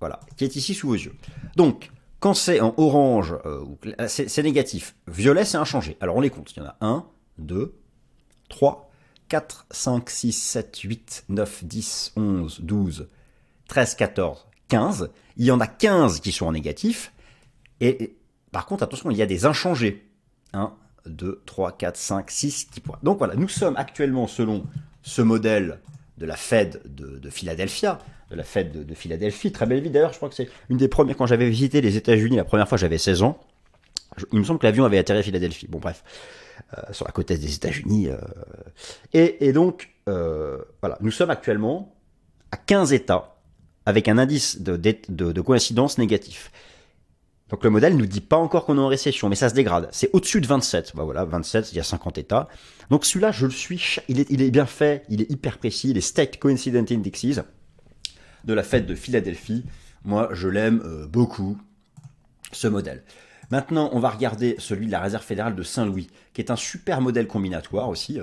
voilà, 0.00 0.20
qui 0.36 0.44
est 0.44 0.56
ici 0.56 0.74
sous 0.74 0.88
vos 0.88 0.94
yeux. 0.94 1.14
Donc 1.56 1.90
quand 2.20 2.34
c'est 2.34 2.60
en 2.60 2.74
orange, 2.76 3.36
euh, 3.46 3.64
c'est 4.08 4.42
négatif. 4.42 4.96
Violet, 5.06 5.44
c'est 5.44 5.56
inchangé. 5.56 5.96
Alors 6.00 6.16
on 6.16 6.20
les 6.20 6.30
compte. 6.30 6.52
Il 6.56 6.58
y 6.58 6.62
en 6.62 6.66
a 6.66 6.76
1, 6.80 7.06
2, 7.38 7.74
3, 8.48 8.90
4, 9.28 9.66
5, 9.70 10.10
6, 10.10 10.32
7, 10.32 10.78
8, 10.80 11.24
9, 11.28 11.64
10, 11.64 12.12
11, 12.16 12.60
12, 12.60 13.08
13, 13.68 13.94
14, 13.94 14.47
15. 14.68 15.10
Il 15.36 15.44
y 15.44 15.50
en 15.50 15.60
a 15.60 15.66
15 15.66 16.20
qui 16.20 16.32
sont 16.32 16.46
en 16.46 16.52
négatif. 16.52 17.12
Et, 17.80 18.16
par 18.52 18.66
contre, 18.66 18.82
attention, 18.82 19.10
il 19.10 19.16
y 19.16 19.22
a 19.22 19.26
des 19.26 19.46
inchangés. 19.46 20.06
1, 20.52 20.72
2, 21.06 21.42
3, 21.46 21.72
4, 21.72 21.96
5, 21.96 22.30
6 22.30 22.64
petits 22.66 22.80
points. 22.80 22.98
Donc 23.02 23.18
voilà, 23.18 23.34
nous 23.34 23.48
sommes 23.48 23.76
actuellement 23.76 24.26
selon 24.26 24.64
ce 25.02 25.22
modèle 25.22 25.80
de 26.18 26.26
la 26.26 26.36
Fed 26.36 26.80
de, 26.84 27.30
Philadelphia, 27.30 27.98
de 28.30 28.36
la 28.36 28.44
Fed 28.44 28.86
de, 28.86 28.94
Philadelphie. 28.94 29.52
Très 29.52 29.66
belle 29.66 29.80
ville 29.80 29.92
d'ailleurs, 29.92 30.12
je 30.12 30.16
crois 30.16 30.28
que 30.28 30.34
c'est 30.34 30.48
une 30.68 30.76
des 30.76 30.88
premières, 30.88 31.16
quand 31.16 31.26
j'avais 31.26 31.48
visité 31.48 31.80
les 31.80 31.96
États-Unis 31.96 32.36
la 32.36 32.44
première 32.44 32.68
fois, 32.68 32.78
j'avais 32.78 32.98
16 32.98 33.22
ans. 33.22 33.38
il 34.32 34.38
me 34.38 34.44
semble 34.44 34.58
que 34.58 34.66
l'avion 34.66 34.84
avait 34.84 34.98
atterri 34.98 35.20
à 35.20 35.22
Philadelphie. 35.22 35.66
Bon 35.68 35.78
bref, 35.78 36.02
euh, 36.76 36.92
sur 36.92 37.06
la 37.06 37.12
côte 37.12 37.30
est 37.30 37.38
des 37.38 37.54
États-Unis. 37.54 38.08
Euh. 38.08 38.16
et, 39.12 39.52
donc, 39.52 39.90
euh, 40.08 40.58
voilà, 40.80 40.98
nous 41.00 41.10
sommes 41.10 41.30
actuellement 41.30 41.94
à 42.50 42.56
15 42.56 42.92
États 42.92 43.37
avec 43.88 44.06
un 44.06 44.18
indice 44.18 44.60
de, 44.60 45.40
coïncidence 45.40 45.96
négatif. 45.96 46.52
Donc 47.48 47.64
le 47.64 47.70
modèle 47.70 47.96
nous 47.96 48.04
dit 48.04 48.20
pas 48.20 48.36
encore 48.36 48.66
qu'on 48.66 48.76
est 48.76 48.82
en 48.82 48.86
récession, 48.86 49.30
mais 49.30 49.34
ça 49.34 49.48
se 49.48 49.54
dégrade. 49.54 49.88
C'est 49.92 50.10
au-dessus 50.12 50.42
de 50.42 50.46
27. 50.46 50.92
Bah 50.94 51.04
voilà, 51.04 51.24
27, 51.24 51.72
il 51.72 51.76
y 51.76 51.80
a 51.80 51.82
50 51.82 52.18
États. 52.18 52.48
Donc 52.90 53.06
celui-là, 53.06 53.32
je 53.32 53.46
le 53.46 53.50
suis, 53.50 53.96
il 54.08 54.20
est, 54.20 54.50
bien 54.50 54.66
fait, 54.66 55.06
il 55.08 55.22
est 55.22 55.30
hyper 55.30 55.56
précis, 55.56 55.94
les 55.94 56.02
State 56.02 56.38
Coincident 56.38 56.84
Indexes 56.90 57.40
de 58.44 58.52
la 58.52 58.62
fête 58.62 58.84
de 58.84 58.94
Philadelphie. 58.94 59.64
Moi, 60.04 60.28
je 60.32 60.48
l'aime 60.48 60.82
euh, 60.84 61.06
beaucoup, 61.06 61.56
ce 62.52 62.68
modèle. 62.68 63.02
Maintenant, 63.50 63.88
on 63.94 64.00
va 64.00 64.10
regarder 64.10 64.56
celui 64.58 64.84
de 64.84 64.92
la 64.92 65.00
Réserve 65.00 65.24
fédérale 65.24 65.54
de 65.54 65.62
Saint-Louis, 65.62 66.08
qui 66.34 66.42
est 66.42 66.50
un 66.50 66.56
super 66.56 67.00
modèle 67.00 67.26
combinatoire 67.26 67.88
aussi. 67.88 68.20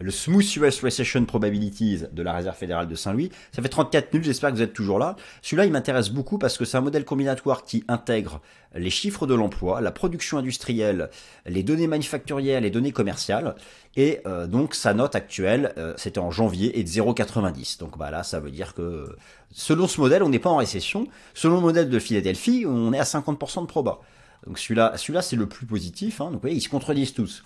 Le 0.00 0.10
Smooth 0.10 0.56
US 0.56 0.82
Recession 0.82 1.24
Probabilities 1.26 2.04
de 2.10 2.22
la 2.22 2.32
Réserve 2.32 2.56
fédérale 2.56 2.88
de 2.88 2.94
Saint-Louis. 2.94 3.30
Ça 3.54 3.60
fait 3.60 3.68
34 3.68 4.12
minutes, 4.12 4.24
j'espère 4.24 4.50
que 4.50 4.56
vous 4.56 4.62
êtes 4.62 4.72
toujours 4.72 4.98
là. 4.98 5.16
Celui-là, 5.42 5.66
il 5.66 5.72
m'intéresse 5.72 6.10
beaucoup 6.10 6.38
parce 6.38 6.56
que 6.56 6.64
c'est 6.64 6.78
un 6.78 6.80
modèle 6.80 7.04
combinatoire 7.04 7.64
qui 7.64 7.84
intègre 7.88 8.40
les 8.74 8.88
chiffres 8.88 9.26
de 9.26 9.34
l'emploi, 9.34 9.82
la 9.82 9.90
production 9.90 10.38
industrielle, 10.38 11.10
les 11.44 11.62
données 11.62 11.86
manufacturières, 11.86 12.62
les 12.62 12.70
données 12.70 12.92
commerciales. 12.92 13.54
Et 13.96 14.20
euh, 14.26 14.46
donc, 14.46 14.74
sa 14.74 14.94
note 14.94 15.14
actuelle, 15.14 15.74
euh, 15.76 15.92
c'était 15.98 16.20
en 16.20 16.30
janvier, 16.30 16.78
est 16.78 16.84
de 16.84 16.88
0,90. 16.88 17.78
Donc 17.78 17.98
bah 17.98 18.10
là, 18.10 18.22
ça 18.22 18.40
veut 18.40 18.50
dire 18.50 18.72
que 18.72 19.14
selon 19.52 19.86
ce 19.86 20.00
modèle, 20.00 20.22
on 20.22 20.30
n'est 20.30 20.38
pas 20.38 20.50
en 20.50 20.56
récession. 20.56 21.06
Selon 21.34 21.56
le 21.56 21.62
modèle 21.62 21.90
de 21.90 21.98
Philadelphie, 21.98 22.64
on 22.66 22.94
est 22.94 22.98
à 22.98 23.04
50% 23.04 23.62
de 23.62 23.66
proba. 23.66 24.00
Donc 24.46 24.58
celui-là, 24.58 24.94
celui-là 24.96 25.22
c'est 25.22 25.36
le 25.36 25.46
plus 25.46 25.66
positif. 25.66 26.20
Hein. 26.20 26.26
Donc 26.26 26.34
vous 26.34 26.40
voyez, 26.40 26.56
ils 26.56 26.62
se 26.62 26.68
contredisent 26.68 27.12
tous. 27.12 27.42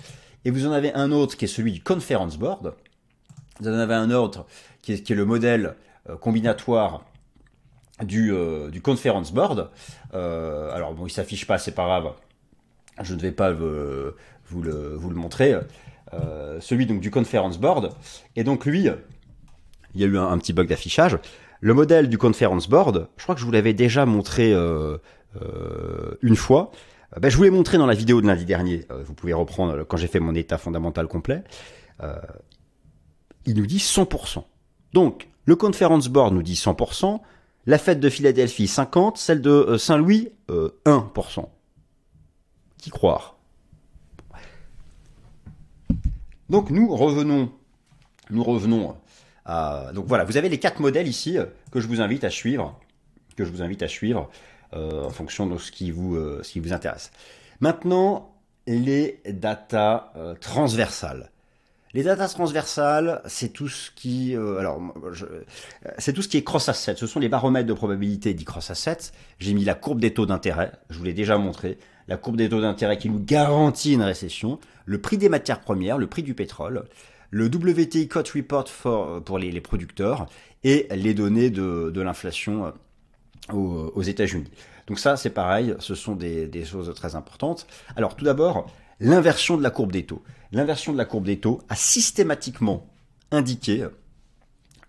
Et 0.47 0.51
vous 0.53 0.65
en 0.65 0.71
avez 0.71 0.95
un 0.95 1.11
autre 1.11 1.37
qui 1.37 1.45
est 1.47 1.49
celui 1.49 1.73
du 1.73 1.83
Conference 1.83 2.39
Board. 2.39 2.73
Vous 3.59 3.69
en 3.69 3.73
avez 3.73 3.95
un 3.95 4.13
autre 4.13 4.47
qui 4.81 4.93
est, 4.93 5.11
le 5.11 5.25
modèle 5.25 5.75
euh, 6.09 6.17
combinatoire 6.17 7.05
du, 8.01 8.33
euh, 8.33 8.71
du 8.71 8.81
Conference 8.81 9.33
Board. 9.33 9.71
Euh, 10.15 10.73
alors 10.73 10.95
bon, 10.95 11.05
il 11.05 11.11
s'affiche 11.11 11.49
pas, 11.49 11.59
c'est 11.59 11.75
pas 11.75 11.87
grave. 11.87 12.13
Je 13.03 13.17
ne 13.17 13.21
vais 13.21 13.33
pas 13.33 13.51
vous, 13.51 14.63
le, 14.63 14.95
vous 14.95 15.11
le 15.11 15.17
montrer. 15.17 15.57
celui 16.61 16.87
donc 16.87 17.01
du 17.01 17.11
Conference 17.11 17.59
Board. 17.59 17.91
Et 18.37 18.45
donc 18.45 18.67
lui, 18.67 18.89
il 19.97 20.01
y 20.01 20.05
a 20.05 20.07
eu 20.07 20.17
un 20.17 20.39
petit 20.39 20.53
bug 20.53 20.69
d'affichage. 20.69 21.19
Le 21.61 21.75
modèle 21.75 22.09
du 22.09 22.19
Conference 22.19 22.69
Board, 22.69 23.09
je 23.17 23.23
crois 23.25 23.35
que 23.35 23.41
je 23.41 23.47
vous 23.47 23.51
l'avais 23.51 23.75
déjà 23.75 24.07
montré 24.07 24.53
une 26.23 26.37
fois. 26.37 26.71
Ben, 27.21 27.31
je 27.31 27.37
vous 27.37 27.45
l'ai 27.45 27.51
montré 27.51 27.79
dans 27.79 27.87
la 27.87 27.95
vidéo 27.95 28.21
de 28.21 28.27
lundi 28.27 28.45
dernier. 28.45 28.87
vous 28.91 29.15
pouvez 29.15 29.33
reprendre 29.33 29.85
quand 29.85 29.97
j'ai 29.97 30.07
fait 30.07 30.21
mon 30.21 30.35
état 30.35 30.59
fondamental 30.59 31.07
complet. 31.07 31.43
il 33.47 33.55
nous 33.55 33.67
dit 33.67 33.79
100%. 33.79 34.45
Donc, 34.93 35.29
le 35.47 35.55
Conference 35.55 36.09
Board 36.09 36.35
nous 36.35 36.43
dit 36.43 36.55
100%, 36.55 37.21
la 37.67 37.79
fête 37.79 38.01
de 38.01 38.09
Philadelphie 38.09 38.67
50%, 38.67 39.17
celle 39.17 39.41
de 39.41 39.51
euh, 39.51 39.79
Saint-Louis 39.79 40.33
1%. 40.49 40.51
Euh, 40.89 41.43
Qui 42.79 42.91
croire? 42.91 43.37
Donc 46.49 46.71
nous 46.71 46.95
revenons, 46.95 47.51
nous 48.31 48.45
revenons 48.45 48.97
à... 49.45 49.91
Donc 49.95 50.07
voilà, 50.07 50.25
vous 50.25 50.37
avez 50.37 50.49
les 50.49 50.61
quatre 50.61 50.81
modèles 50.81 51.09
ici 51.09 51.39
euh, 51.39 51.47
que 51.73 51.81
je 51.81 51.89
vous 51.89 52.01
invite 52.01 52.23
à 52.23 52.31
suivre, 52.31 52.79
que 53.37 53.45
je 53.45 53.51
vous 53.51 53.63
invite 53.63 53.83
à 53.83 53.89
suivre 53.89 54.31
en 54.73 55.11
fonction 55.11 55.47
de 55.47 55.59
ce 55.59 55.71
qui 55.71 55.91
vous, 55.91 56.17
ce 56.43 56.51
qui 56.51 56.61
vous 56.61 56.73
intéresse. 56.73 57.11
Maintenant, 57.61 58.35
les 58.67 59.21
data 59.27 60.13
transversales. 60.41 61.31
Les 61.97 62.03
datas 62.03 62.29
transversales, 62.29 63.23
c'est 63.25 63.55
tout 63.55 63.69
ce 63.69 63.91
qui, 63.91 64.37
euh, 64.37 64.59
alors, 64.59 64.83
c'est 65.97 66.13
tout 66.13 66.21
ce 66.21 66.29
qui 66.29 66.37
est 66.37 66.45
cross 66.45 66.69
asset. 66.69 66.95
Ce 66.97 67.07
sont 67.07 67.21
les 67.21 67.31
baromètres 67.31 67.67
de 67.67 67.73
probabilité 67.73 68.35
dits 68.35 68.45
cross 68.45 68.71
asset. 68.71 68.99
J'ai 69.39 69.55
mis 69.55 69.65
la 69.65 69.73
courbe 69.73 69.99
des 69.99 70.13
taux 70.13 70.27
d'intérêt. 70.27 70.73
Je 70.91 70.99
vous 70.99 71.05
l'ai 71.05 71.15
déjà 71.15 71.39
montré. 71.39 71.79
La 72.07 72.19
courbe 72.19 72.37
des 72.37 72.51
taux 72.51 72.61
d'intérêt 72.61 72.99
qui 72.99 73.09
nous 73.09 73.19
garantit 73.19 73.95
une 73.95 74.03
récession. 74.03 74.59
Le 74.85 75.01
prix 75.01 75.17
des 75.17 75.31
matières 75.31 75.63
premières, 75.63 75.97
le 75.97 76.07
prix 76.07 76.23
du 76.23 76.35
pétrole. 76.35 76.85
Le 77.31 77.47
WTI 77.47 78.09
Cut 78.09 78.29
Report 78.35 79.23
pour 79.25 79.39
les, 79.39 79.61
producteurs 79.63 80.27
et 80.65 80.89
les 80.95 81.15
données 81.15 81.49
de, 81.49 81.99
l'inflation 81.99 82.75
euh, 83.51 83.91
aux, 83.95 84.03
États-Unis. 84.03 84.51
Donc 84.87 84.99
ça, 84.99 85.17
c'est 85.17 85.31
pareil. 85.31 85.75
Ce 85.79 85.95
sont 85.95 86.15
des, 86.15 86.65
choses 86.65 86.93
très 86.95 87.15
importantes. 87.15 87.67
Alors, 87.97 88.17
tout 88.17 88.25
d'abord, 88.25 88.67
l'inversion 89.01 89.57
de 89.57 89.63
la 89.63 89.71
courbe 89.71 89.93
des 89.93 90.05
taux 90.05 90.23
l'inversion 90.53 90.93
de 90.93 90.99
la 90.99 91.05
courbe 91.05 91.25
des 91.25 91.39
taux 91.39 91.61
a 91.69 91.77
systématiquement 91.77 92.87
indiqué, 93.31 93.87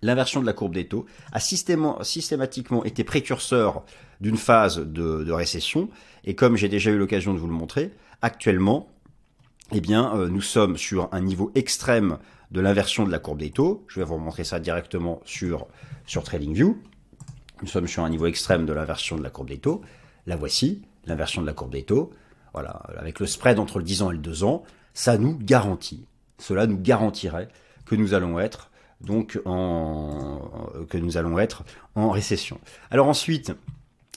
l'inversion 0.02 0.42
de 0.42 0.46
la 0.46 0.54
courbe 0.54 0.74
des 0.74 0.88
taux 0.88 1.06
a 1.32 1.40
systématiquement 1.40 2.84
été 2.86 3.04
précurseur 3.04 3.84
d'une 4.22 4.38
phase 4.38 4.78
de, 4.78 5.32
récession. 5.32 5.90
Et 6.24 6.36
comme 6.36 6.56
j'ai 6.56 6.70
déjà 6.70 6.92
eu 6.92 6.98
l'occasion 6.98 7.34
de 7.34 7.40
vous 7.40 7.48
le 7.48 7.54
montrer, 7.54 7.92
actuellement, 8.22 8.88
eh 9.74 9.82
bien, 9.82 10.16
euh, 10.16 10.30
nous 10.30 10.42
sommes 10.42 10.78
sur 10.78 11.10
un 11.12 11.22
niveau 11.22 11.52
extrême 11.56 12.20
de 12.52 12.62
l'inversion 12.62 13.06
de 13.06 13.12
la 13.12 13.20
courbe 13.20 13.40
des 13.40 13.52
taux. 13.52 13.86
Je 13.88 14.00
vais 14.00 14.06
vous 14.06 14.18
montrer 14.18 14.44
ça 14.44 14.60
directement 14.60 15.22
sur, 15.26 15.68
sur 16.06 16.24
TradingView. 16.24 16.82
Nous 17.62 17.68
sommes 17.68 17.88
sur 17.88 18.04
un 18.04 18.10
niveau 18.10 18.28
extrême 18.28 18.66
de 18.66 18.74
l'inversion 18.74 19.18
de 19.18 19.24
la 19.24 19.30
courbe 19.30 19.50
des 19.50 19.58
taux. 19.58 19.82
La 20.26 20.36
voici, 20.36 20.82
l'inversion 21.06 21.42
de 21.42 21.48
la 21.48 21.54
courbe 21.54 21.72
des 21.72 21.84
taux. 21.84 22.12
Voilà, 22.54 22.82
avec 22.98 23.20
le 23.20 23.26
spread 23.26 23.60
entre 23.60 23.78
le 23.78 23.84
10 23.84 24.02
ans 24.02 24.12
et 24.12 24.16
le 24.16 24.20
2 24.20 24.44
ans 24.44 24.64
ça 24.98 25.20
nous 25.20 25.38
garantit, 25.38 26.08
cela 26.40 26.66
nous 26.66 26.80
garantirait 26.80 27.50
que 27.86 27.94
nous 27.94 28.16
allons 28.16 28.40
être 28.40 28.72
donc 29.00 29.40
en 29.46 30.42
que 30.90 30.98
nous 30.98 31.18
allons 31.18 31.38
être 31.38 31.64
en 31.94 32.10
récession. 32.10 32.60
Alors 32.90 33.08
ensuite, 33.08 33.54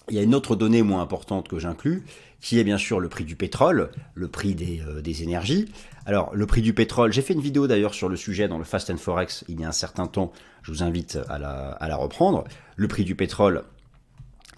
il 0.09 0.17
y 0.17 0.19
a 0.19 0.23
une 0.23 0.35
autre 0.35 0.57
donnée 0.57 0.83
moins 0.83 1.03
importante 1.03 1.49
que 1.49 1.59
j'inclus, 1.59 2.03
qui 2.41 2.59
est 2.59 2.65
bien 2.65 2.79
sûr 2.79 2.99
le 2.99 3.11
prix 3.11 3.25
du 3.25 3.37
pétrole, 3.37 3.91
le 4.15 4.29
prix 4.29 4.55
des, 4.55 4.81
euh, 4.81 5.03
des 5.03 5.23
énergies. 5.23 5.71
Alors 6.11 6.35
le 6.35 6.45
prix 6.45 6.61
du 6.61 6.75
pétrole, 6.75 7.13
j'ai 7.13 7.23
fait 7.23 7.35
une 7.35 7.41
vidéo 7.41 7.69
d'ailleurs 7.69 7.95
sur 7.95 8.09
le 8.09 8.17
sujet 8.17 8.49
dans 8.49 8.59
le 8.59 8.65
Fast 8.65 8.91
and 8.91 8.97
Forex 8.97 9.45
il 9.47 9.61
y 9.61 9.65
a 9.65 9.69
un 9.69 9.73
certain 9.73 10.09
temps, 10.09 10.33
je 10.63 10.73
vous 10.73 10.83
invite 10.83 11.17
à 11.29 11.39
la, 11.39 11.97
reprendre. 11.97 12.43
Le 12.75 12.89
prix 12.89 13.05
du 13.05 13.15
pétrole 13.15 13.63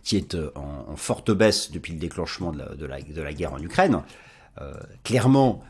qui 0.03 0.17
est 0.17 0.35
euh, 0.35 0.51
en, 0.55 0.97
forte 0.97 1.31
baisse 1.31 1.71
depuis 1.71 1.93
le 1.93 1.99
déclenchement 1.99 2.53
de 2.53 2.87
la, 2.87 3.33
guerre 3.35 3.53
en 3.53 3.59
Ukraine. 3.59 4.01
Euh, 4.63 4.73
clairement, 5.05 5.63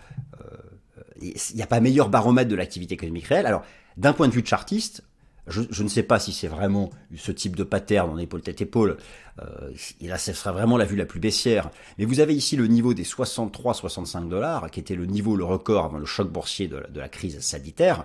il 1.21 1.35
n'y 1.57 1.63
a 1.63 1.67
pas 1.67 1.81
meilleur 1.81 2.09
baromètre 2.09 2.49
de 2.49 2.55
l'activité 2.55 2.95
économique 2.95 3.27
réelle. 3.27 3.47
Alors, 3.47 3.65
d'un 3.97 4.13
point 4.13 4.29
de 4.29 4.33
vue 4.33 4.43
de 4.43 4.47
chartiste, 4.47 5.03
je, 5.49 5.83
ne 5.83 5.89
sais 5.89 6.05
pas 6.05 6.21
si 6.21 6.33
c'est 6.33 6.47
vraiment 6.47 6.91
ce 7.17 7.33
type 7.33 7.57
de 7.57 7.65
pattern 7.65 8.11
en 8.11 8.19
épaule 8.19 8.43
tête 8.43 8.61
épaule. 8.61 8.97
Euh, 9.41 9.71
là, 10.01 10.17
ce 10.17 10.33
sera 10.33 10.53
vraiment 10.53 10.77
la 10.77 10.85
vue 10.85 10.95
la 10.95 11.05
plus 11.05 11.19
baissière. 11.19 11.71
Mais 11.99 12.05
vous 12.05 12.21
avez 12.21 12.35
ici 12.35 12.57
le 12.57 12.69
niveau 12.69 12.95
des 12.95 13.03
63-65 13.03 14.29
dollars, 14.29 14.71
qui 14.71 14.79
était 14.79 14.95
le 14.95 15.07
niveau, 15.07 15.37
le 15.37 15.45
record 15.45 15.87
avant 15.87 15.99
le 15.99 16.07
choc 16.07 16.31
boursier 16.31 16.69
de 16.69 16.81
la, 16.95 17.09
crise 17.09 17.41
sanitaire. 17.41 18.05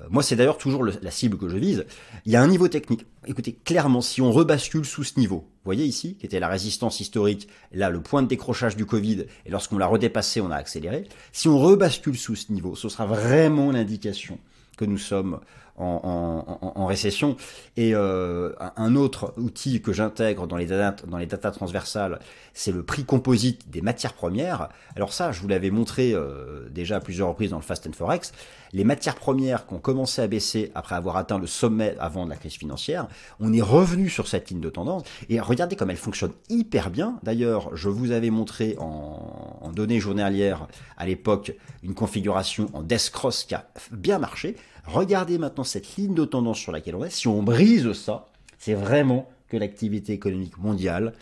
Euh, 0.00 0.06
moi, 0.10 0.24
c'est 0.24 0.34
d'ailleurs 0.34 0.58
toujours 0.58 0.84
la 0.84 1.10
cible 1.12 1.38
que 1.38 1.48
je 1.48 1.56
vise. 1.56 1.86
Il 2.26 2.32
y 2.32 2.36
a 2.36 2.42
un 2.42 2.48
niveau 2.48 2.66
technique. 2.66 3.06
Écoutez, 3.26 3.52
clairement, 3.52 4.00
si 4.00 4.20
on 4.20 4.32
rebascule 4.32 4.84
sous 4.84 5.04
ce 5.04 5.20
niveau, 5.20 5.36
vous 5.36 5.64
voyez 5.64 5.84
ici, 5.84 6.16
qui 6.16 6.26
était 6.26 6.40
la 6.40 6.48
résistance 6.48 6.98
historique, 6.98 7.46
là, 7.70 7.90
le 7.90 8.00
point 8.00 8.22
de 8.22 8.28
décrochage 8.28 8.74
du 8.74 8.86
Covid, 8.86 9.26
et 9.46 9.50
lorsqu'on 9.50 9.78
l'a 9.78 9.86
redépassé, 9.86 10.40
on 10.40 10.50
a 10.50 10.56
accéléré. 10.56 11.04
Si 11.30 11.46
on 11.46 11.60
rebascule 11.60 12.18
sous 12.18 12.34
ce 12.34 12.50
niveau, 12.50 12.74
ce 12.74 12.88
sera 12.88 13.06
vraiment 13.06 13.70
l'indication 13.70 14.40
que 14.76 14.84
nous 14.84 14.98
sommes 14.98 15.38
en, 15.76 16.86
récession. 16.86 17.36
Et 17.76 17.94
euh, 17.94 18.52
un 18.76 18.96
autre 18.96 19.34
outil 19.36 19.80
que 19.80 19.92
j'intègre 19.92 20.46
dans 20.46 20.56
les 20.56 20.66
data, 20.66 21.04
dans 21.06 21.18
les 21.18 21.26
data 21.26 21.50
transversales, 21.50 22.18
c'est 22.54 22.72
le 22.72 22.82
prix 22.82 23.04
composite 23.04 23.70
des 23.70 23.80
matières 23.80 24.12
premières. 24.12 24.68
Alors 24.96 25.12
ça, 25.12 25.32
je 25.32 25.40
vous 25.40 25.48
l'avais 25.48 25.70
montré 25.70 26.12
euh, 26.12 26.68
déjà 26.70 26.96
à 26.96 27.00
plusieurs 27.00 27.28
reprises 27.28 27.50
dans 27.50 27.56
le 27.56 27.62
Fast 27.62 27.86
and 27.86 27.92
Forex. 27.92 28.32
Les 28.74 28.84
matières 28.84 29.16
premières 29.16 29.66
qui 29.66 29.74
ont 29.74 29.78
commencé 29.78 30.22
à 30.22 30.26
baisser 30.26 30.72
après 30.74 30.94
avoir 30.94 31.16
atteint 31.16 31.38
le 31.38 31.46
sommet 31.46 31.94
avant 31.98 32.24
la 32.26 32.36
crise 32.36 32.54
financière, 32.54 33.06
on 33.38 33.52
est 33.52 33.62
revenu 33.62 34.08
sur 34.08 34.28
cette 34.28 34.50
ligne 34.50 34.60
de 34.60 34.70
tendance. 34.70 35.02
Et 35.28 35.40
regardez 35.40 35.76
comme 35.76 35.90
elle 35.90 35.96
fonctionne 35.96 36.32
hyper 36.48 36.90
bien. 36.90 37.18
D'ailleurs, 37.22 37.74
je 37.76 37.88
vous 37.88 38.12
avais 38.12 38.30
montré 38.30 38.76
en, 38.78 39.31
en 39.62 39.70
données 39.70 40.00
journalières 40.00 40.66
à 40.96 41.06
l'époque 41.06 41.54
une 41.82 41.94
configuration 41.94 42.68
en 42.72 42.82
death 42.82 43.10
cross 43.10 43.44
qui 43.44 43.54
a 43.54 43.66
bien 43.90 44.18
marché. 44.18 44.56
Regardez 44.86 45.38
maintenant 45.38 45.64
cette 45.64 45.96
ligne 45.96 46.14
de 46.14 46.24
tendance 46.24 46.58
sur 46.58 46.72
laquelle 46.72 46.96
on 46.96 47.04
est. 47.04 47.10
Si 47.10 47.28
on 47.28 47.42
brise 47.42 47.92
ça, 47.92 48.28
c'est 48.58 48.74
vraiment 48.74 49.28
que 49.48 49.56
l'activité 49.56 50.12
économique 50.12 50.58
mondiale, 50.58 51.12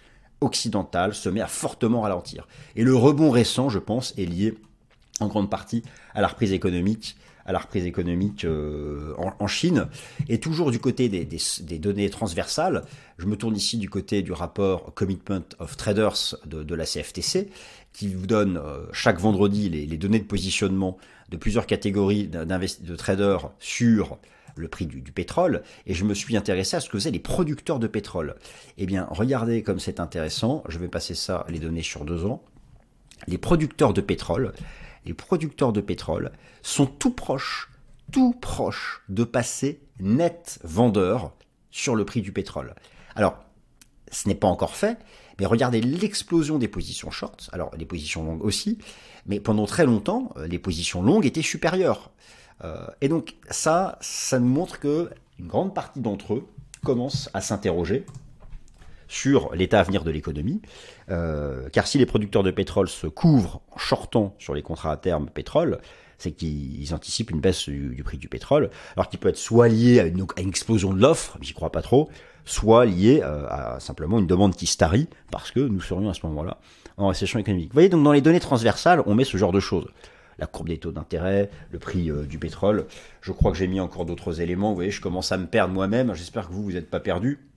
occidentale, 0.41 1.15
se 1.15 1.29
met 1.29 1.41
à 1.41 1.47
fortement 1.47 2.03
ralentir. 2.03 2.47
Et 2.77 2.85
le 2.85 2.95
rebond 2.95 3.31
récent, 3.31 3.69
je 3.69 3.79
pense, 3.79 4.15
est 4.17 4.25
lié 4.25 4.57
en 5.21 5.27
grande 5.27 5.51
partie 5.51 5.83
à 6.15 6.21
la 6.21 6.29
reprise 6.29 6.53
économique 6.53 7.17
à 7.47 7.53
la 7.53 7.59
reprise 7.59 7.87
économique 7.87 8.45
euh, 8.45 9.15
en, 9.17 9.47
Chine. 9.47 9.87
Et 10.29 10.39
toujours 10.39 10.71
du 10.71 10.79
côté 10.79 11.09
des, 11.09 11.79
données 11.79 12.11
transversales, 12.11 12.83
je 13.19 13.27
me 13.27 13.37
tourne 13.37 13.57
ici 13.57 13.79
du 13.79 13.89
côté 13.89 14.23
du 14.23 14.33
rapport 14.33 14.95
Commitment 14.95 15.45
of 15.59 15.77
Traders 15.77 16.37
de, 16.47 16.75
la 16.75 16.85
CFTC, 16.85 17.49
qui 17.93 18.15
vous 18.15 18.27
donne 18.27 18.57
euh, 18.57 18.87
chaque 18.93 19.19
vendredi 19.19 19.69
les, 19.69 19.99
données 19.99 20.21
de 20.21 20.25
positionnement 20.25 20.97
de 21.31 21.37
plusieurs 21.37 21.67
catégories 21.67 22.29
de 22.29 22.97
traders 22.97 23.51
sur 23.61 24.19
le 24.57 24.69
prix 24.69 24.87
du, 24.87 25.13
pétrole, 25.13 25.63
et 25.87 25.95
je 25.95 26.05
me 26.05 26.15
suis 26.15 26.37
intéressé 26.37 26.77
à 26.77 26.81
ce 26.81 26.89
que 26.89 26.99
faisaient 26.99 27.11
les 27.11 27.19
producteurs 27.19 27.79
de 27.79 27.87
pétrole. 27.87 28.37
Eh 28.79 28.87
bien, 28.87 29.07
regardez 29.11 29.63
comme 29.63 29.81
c'est 29.81 30.01
intéressant, 30.01 30.63
je 30.69 30.79
vais 30.79 30.89
passer 30.89 31.15
ça, 31.15 31.47
les 31.49 31.59
données 31.59 31.83
sur 31.83 32.05
deux 32.05 32.25
ans. 32.25 32.43
Les 33.27 33.39
producteurs 33.39 33.93
de 33.93 34.01
pétrole, 34.01 34.53
les 35.05 35.15
producteurs 35.15 35.73
de 35.73 35.81
pétrole 35.81 36.33
sont 36.63 36.87
tout 36.87 37.13
proches, 37.13 37.71
tout 38.13 38.33
proches 38.33 39.03
de 39.09 39.25
passer 39.25 39.81
net 39.99 40.59
vendeur 40.65 41.33
sur 41.71 41.95
le 41.95 42.05
prix 42.05 42.23
du 42.23 42.33
pétrole. 42.33 42.75
Alors, 43.15 43.39
ce 44.11 44.29
n'est 44.29 44.35
pas 44.35 44.49
encore 44.49 44.75
fait, 44.75 44.99
mais 45.39 45.47
regardez 45.47 45.81
l'explosion 45.81 46.59
des 46.59 46.69
positions 46.69 47.11
short, 47.11 47.49
alors 47.53 47.71
les 47.77 47.87
positions 47.87 48.25
longues 48.25 48.45
aussi, 48.45 48.79
mais 49.27 49.41
pendant 49.41 49.67
très 49.67 49.87
longtemps, 49.87 50.33
euh, 50.37 50.47
les 50.47 50.59
positions 50.59 51.03
longues 51.03 51.27
étaient 51.27 51.43
supérieures. 51.43 52.11
Euh, 52.65 52.87
et 53.01 53.09
donc 53.09 53.37
ça, 53.51 53.99
ça 54.01 54.39
nous 54.39 54.49
montre 54.49 54.79
que 54.81 55.11
une 55.39 55.47
grande 55.47 55.75
partie 55.75 56.01
d'entre 56.01 56.35
eux 56.35 56.47
commencent 56.85 57.31
à 57.33 57.41
s'interroger 57.41 58.05
sur 59.11 59.53
l'état 59.55 59.81
à 59.81 59.83
venir 59.83 60.05
de 60.05 60.11
l'économie, 60.11 60.63
euh, 61.11 61.69
car 61.73 61.89
si 61.89 61.99
les 61.99 62.07
producteurs 62.07 62.45
de 62.45 62.53
pétrole 62.53 62.89
se 62.89 63.09
couvrent 63.09 63.61
en 63.73 63.77
shortant 63.77 64.37
sur 64.39 64.55
les 64.55 64.63
contrats 64.63 64.93
à 64.93 64.97
terme 64.97 65.29
pétrole, 65.29 65.81
c'est 66.17 66.31
qu'ils 66.31 66.95
anticipent 66.95 67.33
une 67.33 67.41
baisse 67.41 67.69
du, 67.69 68.03
prix 68.05 68.19
du 68.19 68.29
pétrole, 68.29 68.71
alors 68.95 69.09
qu'il 69.09 69.19
peut 69.19 69.29
être 69.29 69.37
soit 69.37 69.67
lié 69.67 69.99
à 69.99 70.07
une, 70.07 70.25
explosion 70.37 70.93
de 70.93 71.01
l'offre, 71.01 71.39
j'y 71.41 71.55
crois 71.55 71.73
pas 71.73 71.83
trop, 71.83 72.09
soit 72.45 72.87
lié 72.87 73.21
euh, 73.25 73.49
à 73.49 73.81
simplement 73.81 74.21
une 74.21 74.29
demande 74.29 74.55
qui 74.55 74.67
starie, 74.67 75.09
parce 75.33 75.51
que 75.51 75.59
nous 75.59 75.81
serions 75.81 76.09
à 76.09 76.15
ce 76.15 76.25
moment-là 76.27 76.59
en 76.97 77.09
récession 77.09 77.41
économique. 77.41 77.71
Vous 77.71 77.75
voyez, 77.75 77.89
donc 77.89 78.05
dans 78.05 78.13
les 78.13 78.21
données 78.21 78.41
transversales, 78.41 79.03
on 79.07 79.17
met 79.17 79.25
ce 79.25 79.37
genre 79.37 79.53
de 79.53 79.61
choses. 79.61 79.89
La 80.39 80.47
courbe 80.47 80.69
des 80.69 80.79
taux 80.79 80.93
d'intérêt, 80.93 81.51
le 81.73 81.81
prix 81.81 82.13
euh, 82.13 82.23
du 82.27 82.39
pétrole. 82.39 82.87
Je 83.23 83.33
crois 83.33 83.51
que 83.51 83.59
j'ai 83.59 83.67
mis 83.67 83.81
encore 83.81 84.05
d'autres 84.05 84.41
éléments. 84.41 84.69
Vous 84.69 84.77
voyez, 84.77 84.93
je 84.93 85.01
commence 85.01 85.33
à 85.33 85.37
me 85.37 85.47
perdre 85.47 85.75
moi-même. 85.75 86.15
J'espère 86.15 86.47
que 86.47 86.53
vous, 86.53 86.63
vous 86.63 86.73
n'êtes 86.73 86.89
pas 86.89 87.01
perdu. 87.01 87.50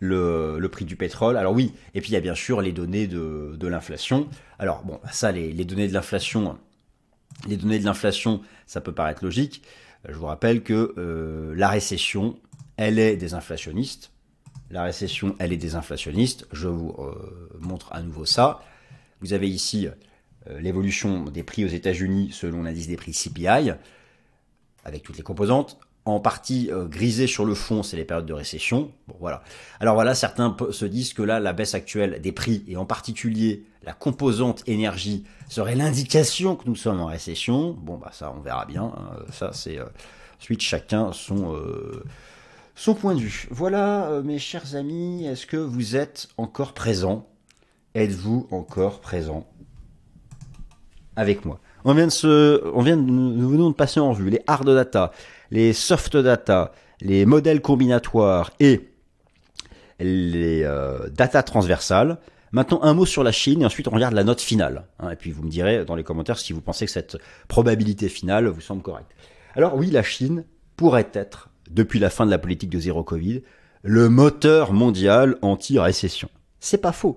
Le, 0.00 0.66
prix 0.70 0.84
du 0.84 0.96
pétrole. 0.96 1.36
Alors 1.36 1.52
oui, 1.52 1.72
et 1.94 2.00
puis 2.00 2.10
il 2.10 2.14
y 2.14 2.16
a 2.16 2.20
bien 2.20 2.34
sûr 2.34 2.60
les 2.60 2.72
données 2.72 3.06
de, 3.06 3.66
l'inflation. 3.66 4.28
Alors 4.58 4.82
bon, 4.84 5.00
ça, 5.10 5.32
les, 5.32 5.52
données 5.64 5.88
de 5.88 5.92
l'inflation, 5.92 6.58
les 7.46 7.56
données 7.56 7.78
de 7.78 7.84
l'inflation, 7.84 8.40
ça 8.66 8.80
peut 8.80 8.92
paraître 8.92 9.24
logique. 9.24 9.62
Je 10.08 10.14
vous 10.14 10.26
rappelle 10.26 10.62
que 10.62 10.94
euh, 10.96 11.54
la 11.56 11.68
récession, 11.68 12.38
elle 12.76 12.98
est 12.98 13.16
désinflationniste. 13.16 14.12
La 14.70 14.84
récession, 14.84 15.34
elle 15.38 15.52
est 15.52 15.56
désinflationniste. 15.56 16.46
Je 16.52 16.68
vous 16.68 16.94
euh, 16.98 17.48
montre 17.58 17.92
à 17.92 18.02
nouveau 18.02 18.24
ça. 18.24 18.62
Vous 19.20 19.32
avez 19.32 19.48
ici 19.48 19.88
euh, 19.88 20.60
l'évolution 20.60 21.24
des 21.24 21.42
prix 21.42 21.64
aux 21.64 21.68
États-Unis 21.68 22.30
selon 22.32 22.62
l'indice 22.62 22.86
des 22.86 22.96
prix 22.96 23.12
CPI, 23.12 23.72
avec 24.84 25.02
toutes 25.02 25.16
les 25.16 25.22
composantes. 25.22 25.78
En 26.08 26.20
partie 26.20 26.70
euh, 26.72 26.86
grisé 26.86 27.26
sur 27.26 27.44
le 27.44 27.54
fond, 27.54 27.82
c'est 27.82 27.96
les 27.96 28.04
périodes 28.04 28.26
de 28.26 28.32
récession. 28.32 28.90
Voilà. 29.20 29.42
Alors 29.78 29.94
voilà, 29.94 30.14
certains 30.14 30.56
se 30.70 30.84
disent 30.84 31.12
que 31.12 31.22
là, 31.22 31.38
la 31.38 31.52
baisse 31.52 31.74
actuelle 31.74 32.20
des 32.20 32.32
prix, 32.32 32.64
et 32.66 32.76
en 32.76 32.86
particulier 32.86 33.64
la 33.82 33.92
composante 33.92 34.62
énergie, 34.66 35.24
serait 35.48 35.74
l'indication 35.74 36.56
que 36.56 36.66
nous 36.66 36.76
sommes 36.76 37.00
en 37.00 37.06
récession. 37.06 37.76
Bon, 37.80 37.96
bah 37.96 38.10
ça, 38.12 38.34
on 38.36 38.40
verra 38.40 38.64
bien. 38.66 38.84
Hein. 38.84 39.18
Ça, 39.32 39.50
c'est... 39.52 39.78
ensuite, 40.38 40.62
chacun 40.62 41.12
son 41.12 41.54
son 42.78 42.94
point 42.94 43.14
de 43.14 43.20
vue. 43.20 43.48
Voilà, 43.50 44.04
euh, 44.06 44.22
mes 44.22 44.38
chers 44.38 44.76
amis, 44.76 45.26
est-ce 45.26 45.46
que 45.46 45.56
vous 45.56 45.96
êtes 45.96 46.28
encore 46.36 46.74
présents? 46.74 47.26
Êtes-vous 47.96 48.46
encore 48.52 49.00
présents? 49.00 49.48
Avec 51.16 51.44
moi 51.44 51.58
On 51.84 51.92
vient 51.92 52.06
de 52.06 52.12
se, 52.12 52.62
nous 52.94 53.48
venons 53.48 53.70
de 53.70 53.74
passer 53.74 53.98
en 53.98 54.10
revue 54.10 54.30
les 54.30 54.42
hard 54.46 54.72
data, 54.72 55.10
les 55.50 55.72
soft 55.72 56.16
data, 56.16 56.72
les 57.00 57.26
modèles 57.26 57.60
combinatoires 57.60 58.52
et 58.60 58.88
les 60.00 60.62
euh, 60.64 61.08
data 61.08 61.42
transversales. 61.42 62.18
Maintenant, 62.52 62.82
un 62.82 62.94
mot 62.94 63.04
sur 63.04 63.22
la 63.22 63.32
Chine 63.32 63.62
et 63.62 63.66
ensuite 63.66 63.88
on 63.88 63.90
regarde 63.90 64.14
la 64.14 64.24
note 64.24 64.40
finale. 64.40 64.86
Hein. 65.00 65.10
et 65.10 65.16
puis 65.16 65.32
vous 65.32 65.42
me 65.42 65.50
direz 65.50 65.84
dans 65.84 65.94
les 65.94 66.04
commentaires 66.04 66.38
si 66.38 66.52
vous 66.52 66.60
pensez 66.60 66.86
que 66.86 66.92
cette 66.92 67.18
probabilité 67.46 68.08
finale 68.08 68.46
vous 68.46 68.60
semble 68.60 68.82
correcte. 68.82 69.10
Alors 69.54 69.76
oui, 69.76 69.90
la 69.90 70.02
Chine 70.02 70.44
pourrait 70.76 71.10
être 71.12 71.50
depuis 71.70 71.98
la 71.98 72.10
fin 72.10 72.24
de 72.24 72.30
la 72.30 72.38
politique 72.38 72.70
de 72.70 72.80
zéro 72.80 73.02
Covid, 73.02 73.42
le 73.82 74.08
moteur 74.08 74.72
mondial 74.72 75.36
anti-récession. 75.42 76.30
C'est 76.60 76.78
pas 76.78 76.92
faux. 76.92 77.16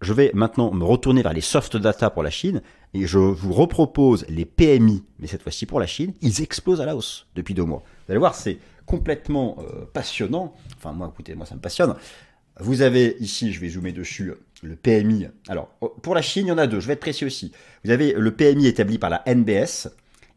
Je 0.00 0.14
vais 0.14 0.30
maintenant 0.32 0.72
me 0.72 0.84
retourner 0.84 1.22
vers 1.22 1.34
les 1.34 1.42
soft 1.42 1.76
data 1.76 2.08
pour 2.08 2.22
la 2.22 2.30
Chine 2.30 2.62
et 2.94 3.06
je 3.06 3.18
vous 3.18 3.52
repropose 3.52 4.24
les 4.28 4.46
PMI, 4.46 5.04
mais 5.18 5.26
cette 5.26 5.42
fois-ci 5.42 5.66
pour 5.66 5.78
la 5.78 5.86
Chine, 5.86 6.14
ils 6.22 6.40
explosent 6.40 6.80
à 6.80 6.86
la 6.86 6.96
hausse 6.96 7.26
depuis 7.34 7.52
deux 7.52 7.64
mois. 7.64 7.82
Vous 8.06 8.12
allez 8.12 8.18
voir, 8.18 8.34
c'est 8.34 8.58
complètement 8.86 9.58
euh, 9.60 9.84
passionnant. 9.92 10.54
Enfin, 10.78 10.92
moi, 10.92 11.10
écoutez, 11.12 11.34
moi, 11.34 11.44
ça 11.44 11.54
me 11.54 11.60
passionne. 11.60 11.94
Vous 12.58 12.80
avez 12.80 13.16
ici, 13.20 13.52
je 13.52 13.60
vais 13.60 13.68
zoomer 13.68 13.92
dessus, 13.92 14.32
le 14.62 14.76
PMI. 14.76 15.28
Alors, 15.48 15.68
pour 16.02 16.14
la 16.14 16.22
Chine, 16.22 16.46
il 16.46 16.48
y 16.48 16.52
en 16.52 16.58
a 16.58 16.66
deux, 16.66 16.80
je 16.80 16.86
vais 16.86 16.94
être 16.94 17.00
précis 17.00 17.26
aussi. 17.26 17.52
Vous 17.84 17.90
avez 17.90 18.12
le 18.12 18.30
PMI 18.34 18.66
établi 18.66 18.98
par 18.98 19.10
la 19.10 19.22
NBS 19.26 19.88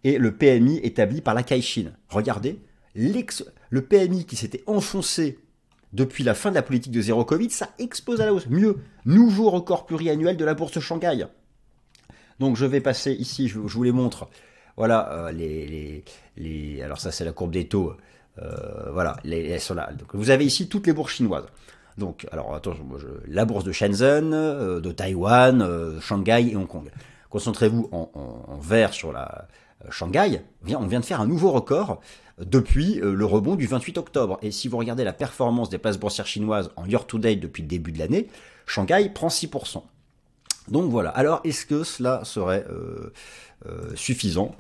et 0.03 0.18
le 0.18 0.36
PMI 0.36 0.80
établi 0.84 1.22
par 1.22 1.34
la 1.34 1.43
Caixin. 1.43 1.93
Regardez, 2.09 2.59
le 2.95 3.82
PMI 3.82 4.26
qui 4.26 4.36
s'était 4.36 4.64
enfoncé 4.68 5.39
depuis 5.94 6.24
la 6.24 6.34
fin 6.34 6.50
de 6.50 6.56
la 6.56 6.64
politique 6.64 6.91
de 6.91 7.02
zéro 7.02 7.24
Covid, 7.24 7.50
ça 7.52 7.70
explose 7.80 8.20
à 8.20 8.26
la 8.26 8.34
hausse. 8.34 8.48
Mieux, 8.48 8.78
nouveau 9.06 9.50
record 9.50 9.86
pluriannuel 9.86 10.38
de 10.38 10.46
la 10.46 10.56
bourse 10.56 10.80
Shanghai. 10.80 11.26
Donc 12.39 12.58
je 12.58 12.66
vais 12.66 12.82
passer 12.82 13.14
ici, 13.14 13.48
je, 13.48 13.60
vous 13.60 13.84
les 13.84 13.91
montre. 13.91 14.28
Voilà, 14.76 15.28
euh, 15.28 15.32
les, 15.32 16.82
alors 16.82 17.00
ça 17.00 17.12
c'est 17.12 17.24
la 17.24 17.32
courbe 17.32 17.52
des 17.52 17.68
taux. 17.68 17.94
Euh, 18.41 18.91
voilà, 18.91 19.18
les, 19.24 19.48
là. 19.76 19.91
Donc, 19.94 20.16
vous 20.16 20.32
avez 20.32 20.44
ici 20.44 20.68
toutes 20.68 20.88
les 20.88 20.94
bourses 20.94 21.14
chinoises. 21.14 21.46
Donc, 22.00 22.26
alors 22.32 22.56
attention, 22.56 22.84
la 23.28 23.46
bourse 23.46 23.64
de 23.64 23.72
Shenzhen, 23.72 24.34
euh, 24.34 24.80
de 24.80 24.91
Taïwan, 24.91 26.00
Shanghai 26.02 26.50
et 26.52 26.56
Hong 26.56 26.68
Kong. 26.68 26.89
Concentrez-vous 27.30 27.89
en, 27.91 28.10
en, 28.48 28.58
vert 28.58 28.94
sur 28.94 29.12
la 29.12 29.48
Shanghai. 29.89 30.41
On 30.67 30.88
vient 30.88 30.99
de 30.99 31.05
faire 31.05 31.21
un 31.21 31.27
nouveau 31.27 31.51
record 31.51 31.99
depuis 32.39 32.99
euh, 32.99 33.13
le 33.13 33.25
rebond 33.25 33.55
du 33.55 33.67
28 33.67 33.97
octobre. 33.97 34.39
Et 34.41 34.51
si 34.51 34.67
vous 34.67 34.77
regardez 34.77 35.03
la 35.03 35.13
performance 35.13 35.69
des 35.69 35.77
places 35.77 35.97
boursières 35.97 36.27
chinoises 36.27 36.71
en 36.75 36.86
year-to-date 36.86 37.39
depuis 37.39 37.61
le 37.61 37.67
début 37.67 37.91
de 37.91 37.99
l'année, 37.99 38.27
Shanghai 38.65 39.09
prend 39.13 39.27
6%. 39.27 39.84
Donc 40.69 40.89
voilà. 40.89 41.09
Alors, 41.09 41.41
est-ce 41.43 41.65
que 41.65 41.84
cela 41.84 42.23
serait 42.23 42.65
euh, 42.69 43.11
euh, 43.65 43.95
suffisant? 43.95 44.55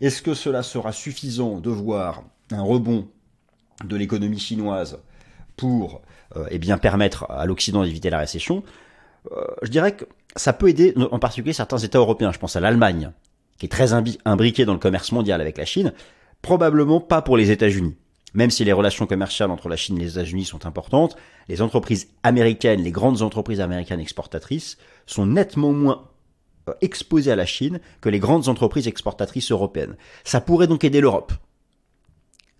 Est-ce 0.00 0.22
que 0.22 0.34
cela 0.34 0.62
sera 0.62 0.92
suffisant 0.92 1.58
de 1.58 1.70
voir 1.70 2.22
un 2.50 2.62
rebond 2.62 3.08
de 3.84 3.96
l'économie 3.96 4.38
chinoise 4.38 4.98
pour 5.56 6.02
eh 6.50 6.58
bien, 6.58 6.76
permettre 6.76 7.30
à 7.30 7.46
l'Occident 7.46 7.82
d'éviter 7.82 8.10
la 8.10 8.18
récession? 8.18 8.62
Je 9.62 9.70
dirais 9.70 9.92
que 9.92 10.04
ça 10.34 10.52
peut 10.52 10.68
aider 10.68 10.92
en 11.10 11.18
particulier 11.18 11.54
certains 11.54 11.78
États 11.78 11.98
européens. 11.98 12.30
Je 12.30 12.38
pense 12.38 12.56
à 12.56 12.60
l'Allemagne, 12.60 13.10
qui 13.58 13.66
est 13.66 13.70
très 13.70 13.92
imbriquée 13.92 14.64
dans 14.64 14.72
le 14.72 14.78
commerce 14.78 15.12
mondial 15.12 15.40
avec 15.40 15.58
la 15.58 15.64
Chine, 15.64 15.92
Probablement 16.46 17.00
pas 17.00 17.22
pour 17.22 17.36
les 17.36 17.50
États-Unis. 17.50 17.96
Même 18.32 18.50
si 18.50 18.64
les 18.64 18.72
relations 18.72 19.06
commerciales 19.06 19.50
entre 19.50 19.68
la 19.68 19.76
Chine 19.76 19.98
et 19.98 20.02
les 20.02 20.12
États-Unis 20.12 20.44
sont 20.44 20.64
importantes, 20.64 21.16
les 21.48 21.60
entreprises 21.60 22.08
américaines, 22.22 22.82
les 22.82 22.92
grandes 22.92 23.22
entreprises 23.22 23.60
américaines 23.60 23.98
exportatrices, 23.98 24.76
sont 25.06 25.26
nettement 25.26 25.72
moins 25.72 26.08
euh, 26.68 26.74
exposées 26.82 27.32
à 27.32 27.36
la 27.36 27.46
Chine 27.46 27.80
que 28.00 28.08
les 28.08 28.20
grandes 28.20 28.48
entreprises 28.48 28.86
exportatrices 28.86 29.50
européennes. 29.50 29.96
Ça 30.22 30.40
pourrait 30.40 30.66
donc 30.66 30.84
aider 30.84 31.00
l'Europe. 31.00 31.32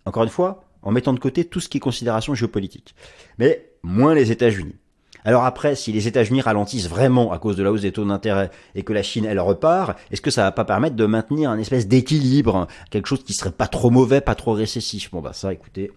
Encore 0.05 0.25
une 0.25 0.31
fois, 0.31 0.65
en 0.83 0.91
mettant 0.91 1.13
de 1.13 1.21
côté 1.21 1.45
tout 1.45 1.61
ce 1.61 1.69
qui 1.69 1.77
est 1.77 1.81
considération 1.81 2.35
géopolitique. 2.35 2.95
Mais 3.39 3.71
moins 3.85 4.15
les 4.15 4.33
États-Unis. 4.33 4.77
Alors 5.25 5.45
après, 5.45 5.75
si 5.75 5.93
les 5.93 6.07
États-Unis 6.07 6.41
ralentissent 6.41 6.89
vraiment 6.89 7.33
à 7.33 7.39
cause 7.39 7.57
de 7.57 7.63
la 7.63 7.73
hausse 7.73 7.83
des 7.83 7.93
taux 7.93 8.05
d'intérêt 8.05 8.51
et 8.75 8.83
que 8.83 8.93
la 8.93 9.03
Chine, 9.03 9.25
elle 9.25 9.41
repart, 9.41 9.99
est-ce 10.11 10.21
que 10.21 10.31
ça 10.31 10.43
va 10.43 10.53
pas 10.53 10.65
permettre 10.65 10.97
de 10.97 11.07
maintenir 11.07 11.51
un 11.51 11.59
espèce 11.59 11.89
d'équilibre, 11.89 12.69
quelque 12.91 13.07
chose 13.07 13.25
qui 13.25 13.33
serait 13.33 13.51
pas 13.51 13.69
trop 13.69 13.91
mauvais, 13.91 14.21
pas 14.21 14.35
trop 14.35 14.53
récessif? 14.53 15.11
Bon 15.11 15.21
bah 15.21 15.33
ça, 15.33 15.53
écoutez, 15.53 15.91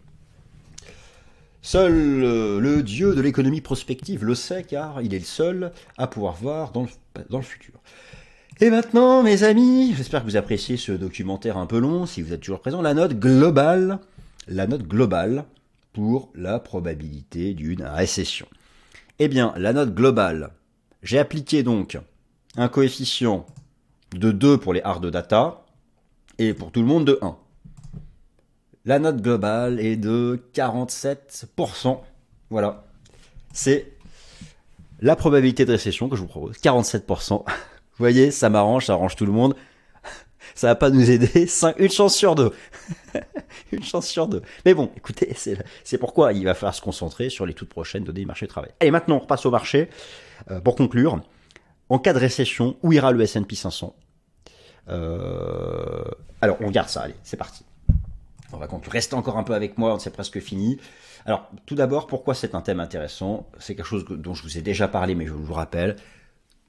Seul 1.61 2.24
euh, 2.24 2.59
le 2.59 2.82
dieu 2.84 3.13
de 3.13 3.22
l'économie 3.22 3.59
prospective 3.59 4.24
le 4.24 4.34
sait 4.34 4.63
car 4.63 5.01
il 5.01 5.13
est 5.13 5.20
le 5.20 5.26
seul 5.26 5.72
à 5.97 6.07
pouvoir 6.07 6.36
voir 6.36 6.72
dans 6.72 6.84
le, 6.84 7.41
futur. 7.41 7.74
Et 8.61 8.70
maintenant, 8.70 9.24
mes 9.24 9.43
amis, 9.43 9.93
j'espère 9.95 10.22
que 10.22 10.26
vous 10.26 10.38
appréciez 10.38 10.78
ce 10.78 10.93
documentaire 10.93 11.57
un 11.57 11.65
peu 11.65 11.80
long, 11.80 12.05
si 12.05 12.22
vous 12.22 12.34
êtes 12.34 12.39
toujours 12.39 12.61
présent, 12.61 12.82
la 12.82 12.93
note 12.93 13.20
globale, 13.20 13.99
la 14.47 14.67
note 14.67 14.84
globale 14.84 15.45
pour 15.91 16.32
la 16.34 16.59
probabilité 16.59 17.53
d'une 17.53 17.84
récession. 17.84 18.47
Eh 19.22 19.28
bien, 19.28 19.53
la 19.57 19.74
note 19.74 19.93
globale, 19.93 20.51
j'ai 21.03 21.20
appliqué 21.20 21.61
donc 21.61 21.99
un 22.55 22.70
coefficient 22.70 23.45
de 24.15 24.32
2 24.32 24.57
pour 24.57 24.74
les 24.74 24.82
hard 24.82 25.05
data 25.07 25.65
et 26.38 26.53
pour 26.53 26.72
tout 26.72 26.80
le 26.80 26.88
monde 26.88 27.03
de 27.03 27.20
1. 27.22 27.36
La 28.86 28.97
note 28.97 29.22
globale 29.22 29.82
est 29.82 29.97
de 29.97 30.41
47%. 30.53 31.99
Voilà. 32.49 32.86
C'est 33.51 33.91
la 35.01 35.17
probabilité 35.17 35.65
de 35.65 35.74
récession 35.74 36.07
que 36.07 36.15
je 36.15 36.22
vous 36.22 36.28
propose. 36.28 36.55
47%. 36.55 37.43
Vous 37.45 37.45
voyez, 37.97 38.32
ça 38.32 38.49
m'arrange, 38.49 38.86
ça 38.86 38.93
arrange 38.93 39.17
tout 39.17 39.26
le 39.26 39.34
monde 39.34 39.53
ça 40.56 40.68
va 40.68 40.76
pas 40.76 40.89
nous 40.89 41.10
aider. 41.10 41.47
une 41.78 41.89
chance 41.89 42.16
sur 42.16 42.36
deux. 42.36 42.52
une 43.72 43.84
chance 43.84 44.08
sur 44.08 44.28
deux. 44.28 44.41
Mais 44.66 44.74
bon, 44.74 44.91
écoutez, 44.97 45.36
c'est 45.84 45.97
pourquoi 45.97 46.34
il 46.34 46.45
va 46.45 46.54
falloir 46.54 46.76
se 46.76 46.82
concentrer 46.82 47.30
sur 47.30 47.45
les 47.45 47.54
toutes 47.54 47.70
prochaines 47.70 48.04
données 48.04 48.22
du 48.22 48.26
marché 48.26 48.45
du 48.45 48.52
travail. 48.52 48.72
Et 48.82 48.91
maintenant, 48.91 49.18
on 49.18 49.20
repasse 49.20 49.45
au 49.45 49.52
marché. 49.52 49.89
Euh, 50.52 50.62
pour 50.62 50.76
conclure, 50.76 51.22
en 51.89 52.00
cas 52.00 52.14
de 52.14 52.20
récession, 52.20 52.78
où 52.84 52.93
ira 52.93 53.12
le 53.12 53.22
S&P 53.22 53.56
500 53.56 53.95
euh, 54.89 56.04
Alors, 56.41 56.58
on 56.62 56.68
regarde 56.68 56.89
ça. 56.89 57.02
Allez, 57.02 57.16
c'est 57.24 57.38
parti. 57.38 57.66
On 58.52 58.58
va 58.58 58.68
conclure. 58.68 58.91
Restez 58.91 59.16
encore 59.16 59.38
un 59.38 59.43
peu 59.43 59.54
avec 59.54 59.78
moi, 59.78 59.97
c'est 60.00 60.10
presque 60.12 60.39
fini. 60.39 60.80
Alors, 61.26 61.50
tout 61.66 61.76
d'abord, 61.76 62.08
pourquoi 62.08 62.34
c'est 62.34 62.56
un 62.56 62.62
thème 62.62 62.80
intéressant? 62.80 63.47
C'est 63.60 63.76
quelque 63.76 63.86
chose 63.86 64.06
dont 64.06 64.34
je 64.34 64.43
vous 64.43 64.58
ai 64.58 64.62
déjà 64.62 64.88
parlé, 64.88 65.16
mais 65.16 65.28
je 65.28 65.34
vous 65.34 65.54
rappelle. 65.54 65.97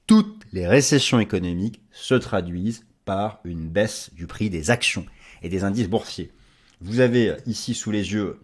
Toutes 0.07 0.43
les 0.53 0.67
récessions 0.67 1.21
économiques 1.21 1.81
se 1.93 2.15
traduisent 2.15 2.85
par 3.11 3.41
une 3.43 3.69
baisse 3.69 4.11
du 4.15 4.29
prix 4.29 4.51
des 4.51 4.71
actions 4.71 5.05
et 5.43 5.49
des 5.49 5.65
indices 5.65 5.89
boursiers. 5.89 6.31
Vous 6.81 7.01
avez 7.01 7.35
ici 7.45 7.75
sous 7.75 7.91
les 7.91 8.13
yeux 8.13 8.39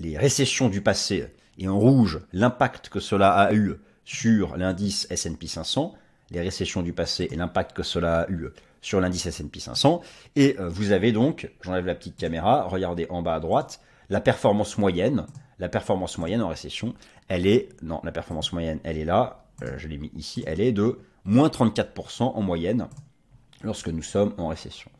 les 0.00 0.18
récessions 0.18 0.68
du 0.68 0.80
passé 0.80 1.28
et 1.56 1.68
en 1.68 1.78
rouge 1.78 2.18
l'impact 2.32 2.88
que 2.88 2.98
cela 2.98 3.30
a 3.30 3.52
eu 3.52 3.74
sur 4.04 4.56
l'indice 4.56 5.06
S&P 5.10 5.46
500, 5.46 5.94
les 6.32 6.40
récessions 6.40 6.82
du 6.82 6.92
passé 6.92 7.28
et 7.30 7.36
l'impact 7.36 7.72
que 7.72 7.84
cela 7.84 8.22
a 8.22 8.30
eu 8.32 8.48
sur 8.80 9.00
l'indice 9.00 9.26
S&P 9.26 9.60
500 9.60 10.00
et 10.34 10.56
euh, 10.58 10.68
vous 10.68 10.90
avez 10.90 11.12
donc, 11.12 11.48
j'enlève 11.60 11.86
la 11.86 11.94
petite 11.94 12.16
caméra, 12.16 12.64
regardez 12.64 13.06
en 13.10 13.22
bas 13.22 13.36
à 13.36 13.40
droite, 13.40 13.80
la 14.08 14.20
performance 14.20 14.76
moyenne, 14.76 15.24
la 15.60 15.68
performance 15.68 16.18
moyenne 16.18 16.42
en 16.42 16.48
récession, 16.48 16.94
elle 17.28 17.46
est, 17.46 17.68
non, 17.80 18.00
la 18.02 18.10
performance 18.10 18.52
moyenne, 18.52 18.80
elle 18.82 18.98
est 18.98 19.04
là, 19.04 19.44
euh, 19.62 19.78
je 19.78 19.86
l'ai 19.86 19.98
mis 19.98 20.10
ici, 20.16 20.42
elle 20.48 20.60
est 20.60 20.72
de 20.72 20.98
moins 21.24 21.46
34% 21.46 22.22
en 22.24 22.42
moyenne 22.42 22.88
lorsque 23.62 23.88
nous 23.88 24.02
sommes 24.02 24.34
en 24.38 24.48
récession. 24.48 24.90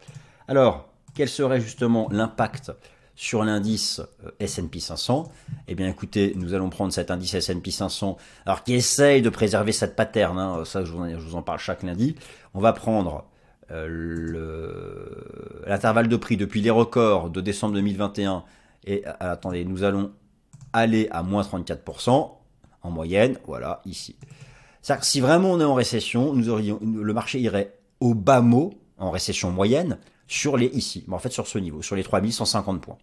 Alors, 0.48 0.88
quel 1.14 1.28
serait 1.28 1.60
justement 1.60 2.08
l'impact 2.10 2.72
sur 3.14 3.42
l'indice 3.42 4.00
euh, 4.24 4.30
S&P 4.38 4.78
500 4.78 5.32
Eh 5.68 5.74
bien, 5.74 5.88
écoutez, 5.88 6.34
nous 6.36 6.54
allons 6.54 6.68
prendre 6.68 6.92
cet 6.92 7.10
indice 7.10 7.34
S&P 7.34 7.70
500, 7.70 8.16
alors 8.44 8.62
qui 8.62 8.74
essaye 8.74 9.22
de 9.22 9.30
préserver 9.30 9.72
cette 9.72 9.96
pattern, 9.96 10.38
hein, 10.38 10.64
ça 10.64 10.84
je 10.84 10.92
vous, 10.92 11.34
en, 11.34 11.42
parle 11.42 11.58
chaque 11.58 11.82
lundi. 11.82 12.14
On 12.54 12.60
va 12.60 12.72
prendre 12.72 13.24
euh, 13.70 15.06
l'intervalle 15.66 16.08
de 16.08 16.16
prix 16.16 16.36
depuis 16.36 16.60
les 16.60 16.70
records 16.70 17.30
de 17.30 17.40
décembre 17.40 17.74
2021 17.74 18.44
et 18.84 19.04
attendez, 19.18 19.64
nous 19.64 19.82
allons 19.82 20.12
aller 20.72 21.08
à 21.10 21.22
moins 21.22 21.42
34% 21.42 22.30
en 22.82 22.90
moyenne, 22.90 23.38
voilà, 23.46 23.80
ici. 23.84 24.16
Si 25.02 25.20
vraiment 25.20 25.50
on 25.50 25.60
est 25.60 25.64
en 25.64 25.74
récession, 25.74 26.32
le 26.32 27.12
marché 27.12 27.40
irait 27.40 27.76
au 28.00 28.14
bas 28.14 28.40
mot, 28.40 28.74
en 28.98 29.10
récession 29.10 29.50
moyenne, 29.50 29.98
sur 30.28 30.56
les 30.56 30.66
ici, 30.66 31.04
en 31.10 31.18
fait 31.18 31.30
sur 31.30 31.46
ce 31.46 31.58
niveau, 31.58 31.82
sur 31.82 31.96
les 31.96 32.02
3150 32.02 32.80
points. 32.80 32.98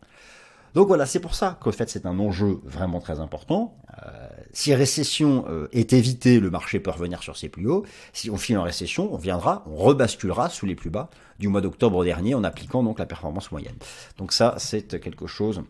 Donc 0.73 0.87
voilà, 0.87 1.05
c'est 1.05 1.19
pour 1.19 1.35
ça 1.35 1.57
qu'en 1.61 1.71
fait 1.71 1.89
c'est 1.89 2.05
un 2.05 2.17
enjeu 2.19 2.59
vraiment 2.63 2.99
très 2.99 3.19
important. 3.19 3.77
Euh, 4.03 4.27
si 4.53 4.73
récession 4.73 5.45
euh, 5.47 5.67
est 5.71 5.93
évitée, 5.93 6.39
le 6.39 6.49
marché 6.49 6.79
peut 6.79 6.89
revenir 6.89 7.21
sur 7.21 7.37
ses 7.37 7.47
plus 7.47 7.69
hauts. 7.69 7.85
Si 8.11 8.31
on 8.31 8.37
file 8.37 8.57
en 8.57 8.63
récession, 8.63 9.13
on 9.13 9.17
viendra, 9.17 9.63
on 9.67 9.75
rebasculera 9.75 10.49
sous 10.49 10.65
les 10.65 10.75
plus 10.75 10.89
bas 10.89 11.09
du 11.37 11.47
mois 11.47 11.61
d'octobre 11.61 12.03
dernier 12.03 12.33
en 12.33 12.43
appliquant 12.43 12.81
donc 12.83 12.97
la 12.97 13.05
performance 13.05 13.51
moyenne. 13.51 13.75
Donc 14.17 14.33
ça, 14.33 14.55
c'est 14.57 14.99
quelque 14.99 15.27
chose 15.27 15.63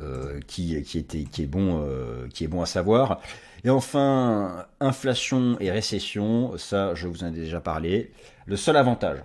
euh, 0.00 0.40
euh, 0.40 2.28
qui 2.28 2.44
est 2.44 2.48
bon 2.48 2.62
à 2.62 2.66
savoir. 2.66 3.20
Et 3.64 3.70
enfin, 3.70 4.66
inflation 4.80 5.56
et 5.60 5.70
récession, 5.70 6.56
ça 6.56 6.94
je 6.94 7.08
vous 7.08 7.24
en 7.24 7.28
ai 7.28 7.32
déjà 7.32 7.60
parlé. 7.60 8.12
Le 8.46 8.56
seul 8.56 8.76
avantage, 8.76 9.18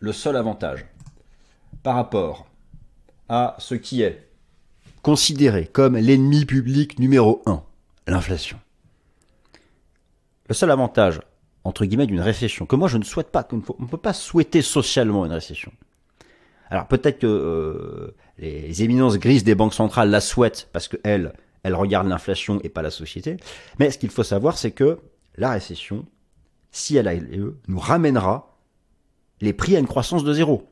le 0.00 0.12
seul 0.12 0.36
avantage 0.36 0.86
par 1.82 1.96
rapport 1.96 2.46
à 3.28 3.56
ce 3.58 3.74
qui 3.74 4.02
est 4.02 4.28
considéré 5.02 5.66
comme 5.66 5.96
l'ennemi 5.96 6.46
public 6.46 6.98
numéro 6.98 7.42
1, 7.46 7.62
l'inflation. 8.06 8.58
Le 10.48 10.54
seul 10.54 10.70
avantage, 10.70 11.20
entre 11.64 11.84
guillemets, 11.84 12.06
d'une 12.06 12.20
récession, 12.20 12.66
que 12.66 12.76
moi 12.76 12.88
je 12.88 12.98
ne 12.98 13.04
souhaite 13.04 13.30
pas, 13.30 13.42
qu'on 13.42 13.56
ne 13.56 13.86
peut 13.86 13.96
pas 13.98 14.12
souhaiter 14.12 14.62
socialement 14.62 15.26
une 15.26 15.32
récession, 15.32 15.72
alors 16.70 16.86
peut-être 16.88 17.18
que 17.18 17.26
euh, 17.26 18.14
les 18.38 18.82
éminences 18.82 19.18
grises 19.18 19.44
des 19.44 19.54
banques 19.54 19.74
centrales 19.74 20.10
la 20.10 20.20
souhaitent 20.20 20.68
parce 20.72 20.88
qu'elles, 20.88 21.32
elles 21.62 21.74
regardent 21.74 22.08
l'inflation 22.08 22.60
et 22.62 22.68
pas 22.68 22.82
la 22.82 22.90
société. 22.90 23.36
Mais 23.78 23.90
ce 23.90 23.98
qu'il 23.98 24.10
faut 24.10 24.22
savoir, 24.22 24.58
c'est 24.58 24.70
que 24.70 24.98
la 25.36 25.50
récession, 25.50 26.06
si 26.70 26.96
elle 26.96 27.08
a 27.08 27.14
lieu, 27.14 27.58
nous 27.68 27.78
ramènera 27.78 28.58
les 29.40 29.52
prix 29.52 29.76
à 29.76 29.78
une 29.78 29.86
croissance 29.86 30.24
de 30.24 30.32
zéro. 30.32 30.68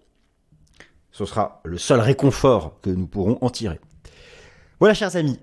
Ce 1.10 1.24
sera 1.24 1.60
le 1.64 1.78
seul 1.78 2.00
réconfort 2.00 2.80
que 2.80 2.90
nous 2.90 3.06
pourrons 3.06 3.38
en 3.40 3.50
tirer. 3.50 3.78
Voilà, 4.80 4.94
chers 4.94 5.14
amis, 5.16 5.38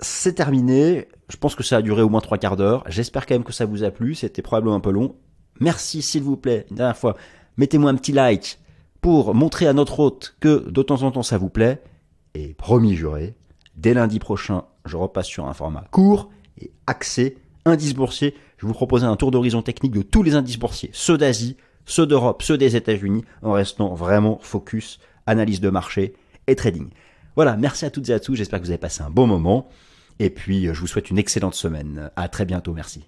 c'est 0.00 0.34
terminé. 0.34 1.08
Je 1.28 1.36
pense 1.36 1.54
que 1.54 1.62
ça 1.62 1.78
a 1.78 1.82
duré 1.82 2.02
au 2.02 2.08
moins 2.08 2.20
trois 2.20 2.38
quarts 2.38 2.56
d'heure. 2.56 2.84
J'espère 2.88 3.26
quand 3.26 3.34
même 3.34 3.44
que 3.44 3.52
ça 3.52 3.64
vous 3.64 3.84
a 3.84 3.90
plu. 3.90 4.14
C'était 4.14 4.42
probablement 4.42 4.74
un 4.74 4.80
peu 4.80 4.90
long. 4.90 5.16
Merci, 5.60 6.02
s'il 6.02 6.22
vous 6.22 6.36
plaît, 6.36 6.66
une 6.70 6.76
dernière 6.76 6.96
fois. 6.96 7.16
Mettez-moi 7.56 7.90
un 7.90 7.94
petit 7.94 8.12
like, 8.12 8.58
pour 9.04 9.34
montrer 9.34 9.66
à 9.66 9.74
notre 9.74 10.00
hôte 10.00 10.34
que 10.40 10.66
de 10.70 10.82
temps 10.82 11.02
en 11.02 11.10
temps 11.10 11.22
ça 11.22 11.36
vous 11.36 11.50
plaît. 11.50 11.82
Et 12.32 12.54
promis 12.54 12.94
juré, 12.94 13.34
dès 13.76 13.92
lundi 13.92 14.18
prochain, 14.18 14.64
je 14.86 14.96
repasse 14.96 15.26
sur 15.26 15.46
un 15.46 15.52
format 15.52 15.84
court 15.90 16.30
et 16.58 16.72
axé, 16.86 17.36
indice 17.66 17.92
boursier. 17.92 18.34
Je 18.56 18.64
vous 18.64 18.72
proposer 18.72 19.04
un 19.04 19.16
tour 19.16 19.30
d'horizon 19.30 19.60
technique 19.60 19.92
de 19.92 20.00
tous 20.00 20.22
les 20.22 20.36
indices 20.36 20.58
boursiers, 20.58 20.88
ceux 20.94 21.18
d'Asie, 21.18 21.58
ceux 21.84 22.06
d'Europe, 22.06 22.42
ceux 22.42 22.56
des 22.56 22.76
États-Unis, 22.76 23.26
en 23.42 23.52
restant 23.52 23.92
vraiment 23.92 24.38
focus, 24.40 25.00
analyse 25.26 25.60
de 25.60 25.68
marché 25.68 26.14
et 26.46 26.54
trading. 26.54 26.88
Voilà, 27.36 27.58
merci 27.58 27.84
à 27.84 27.90
toutes 27.90 28.08
et 28.08 28.14
à 28.14 28.20
tous, 28.20 28.36
j'espère 28.36 28.58
que 28.58 28.64
vous 28.64 28.70
avez 28.70 28.78
passé 28.78 29.02
un 29.02 29.10
bon 29.10 29.26
moment. 29.26 29.68
Et 30.18 30.30
puis, 30.30 30.64
je 30.72 30.80
vous 30.80 30.86
souhaite 30.86 31.10
une 31.10 31.18
excellente 31.18 31.56
semaine. 31.56 32.10
À 32.16 32.28
très 32.28 32.46
bientôt, 32.46 32.72
merci. 32.72 33.04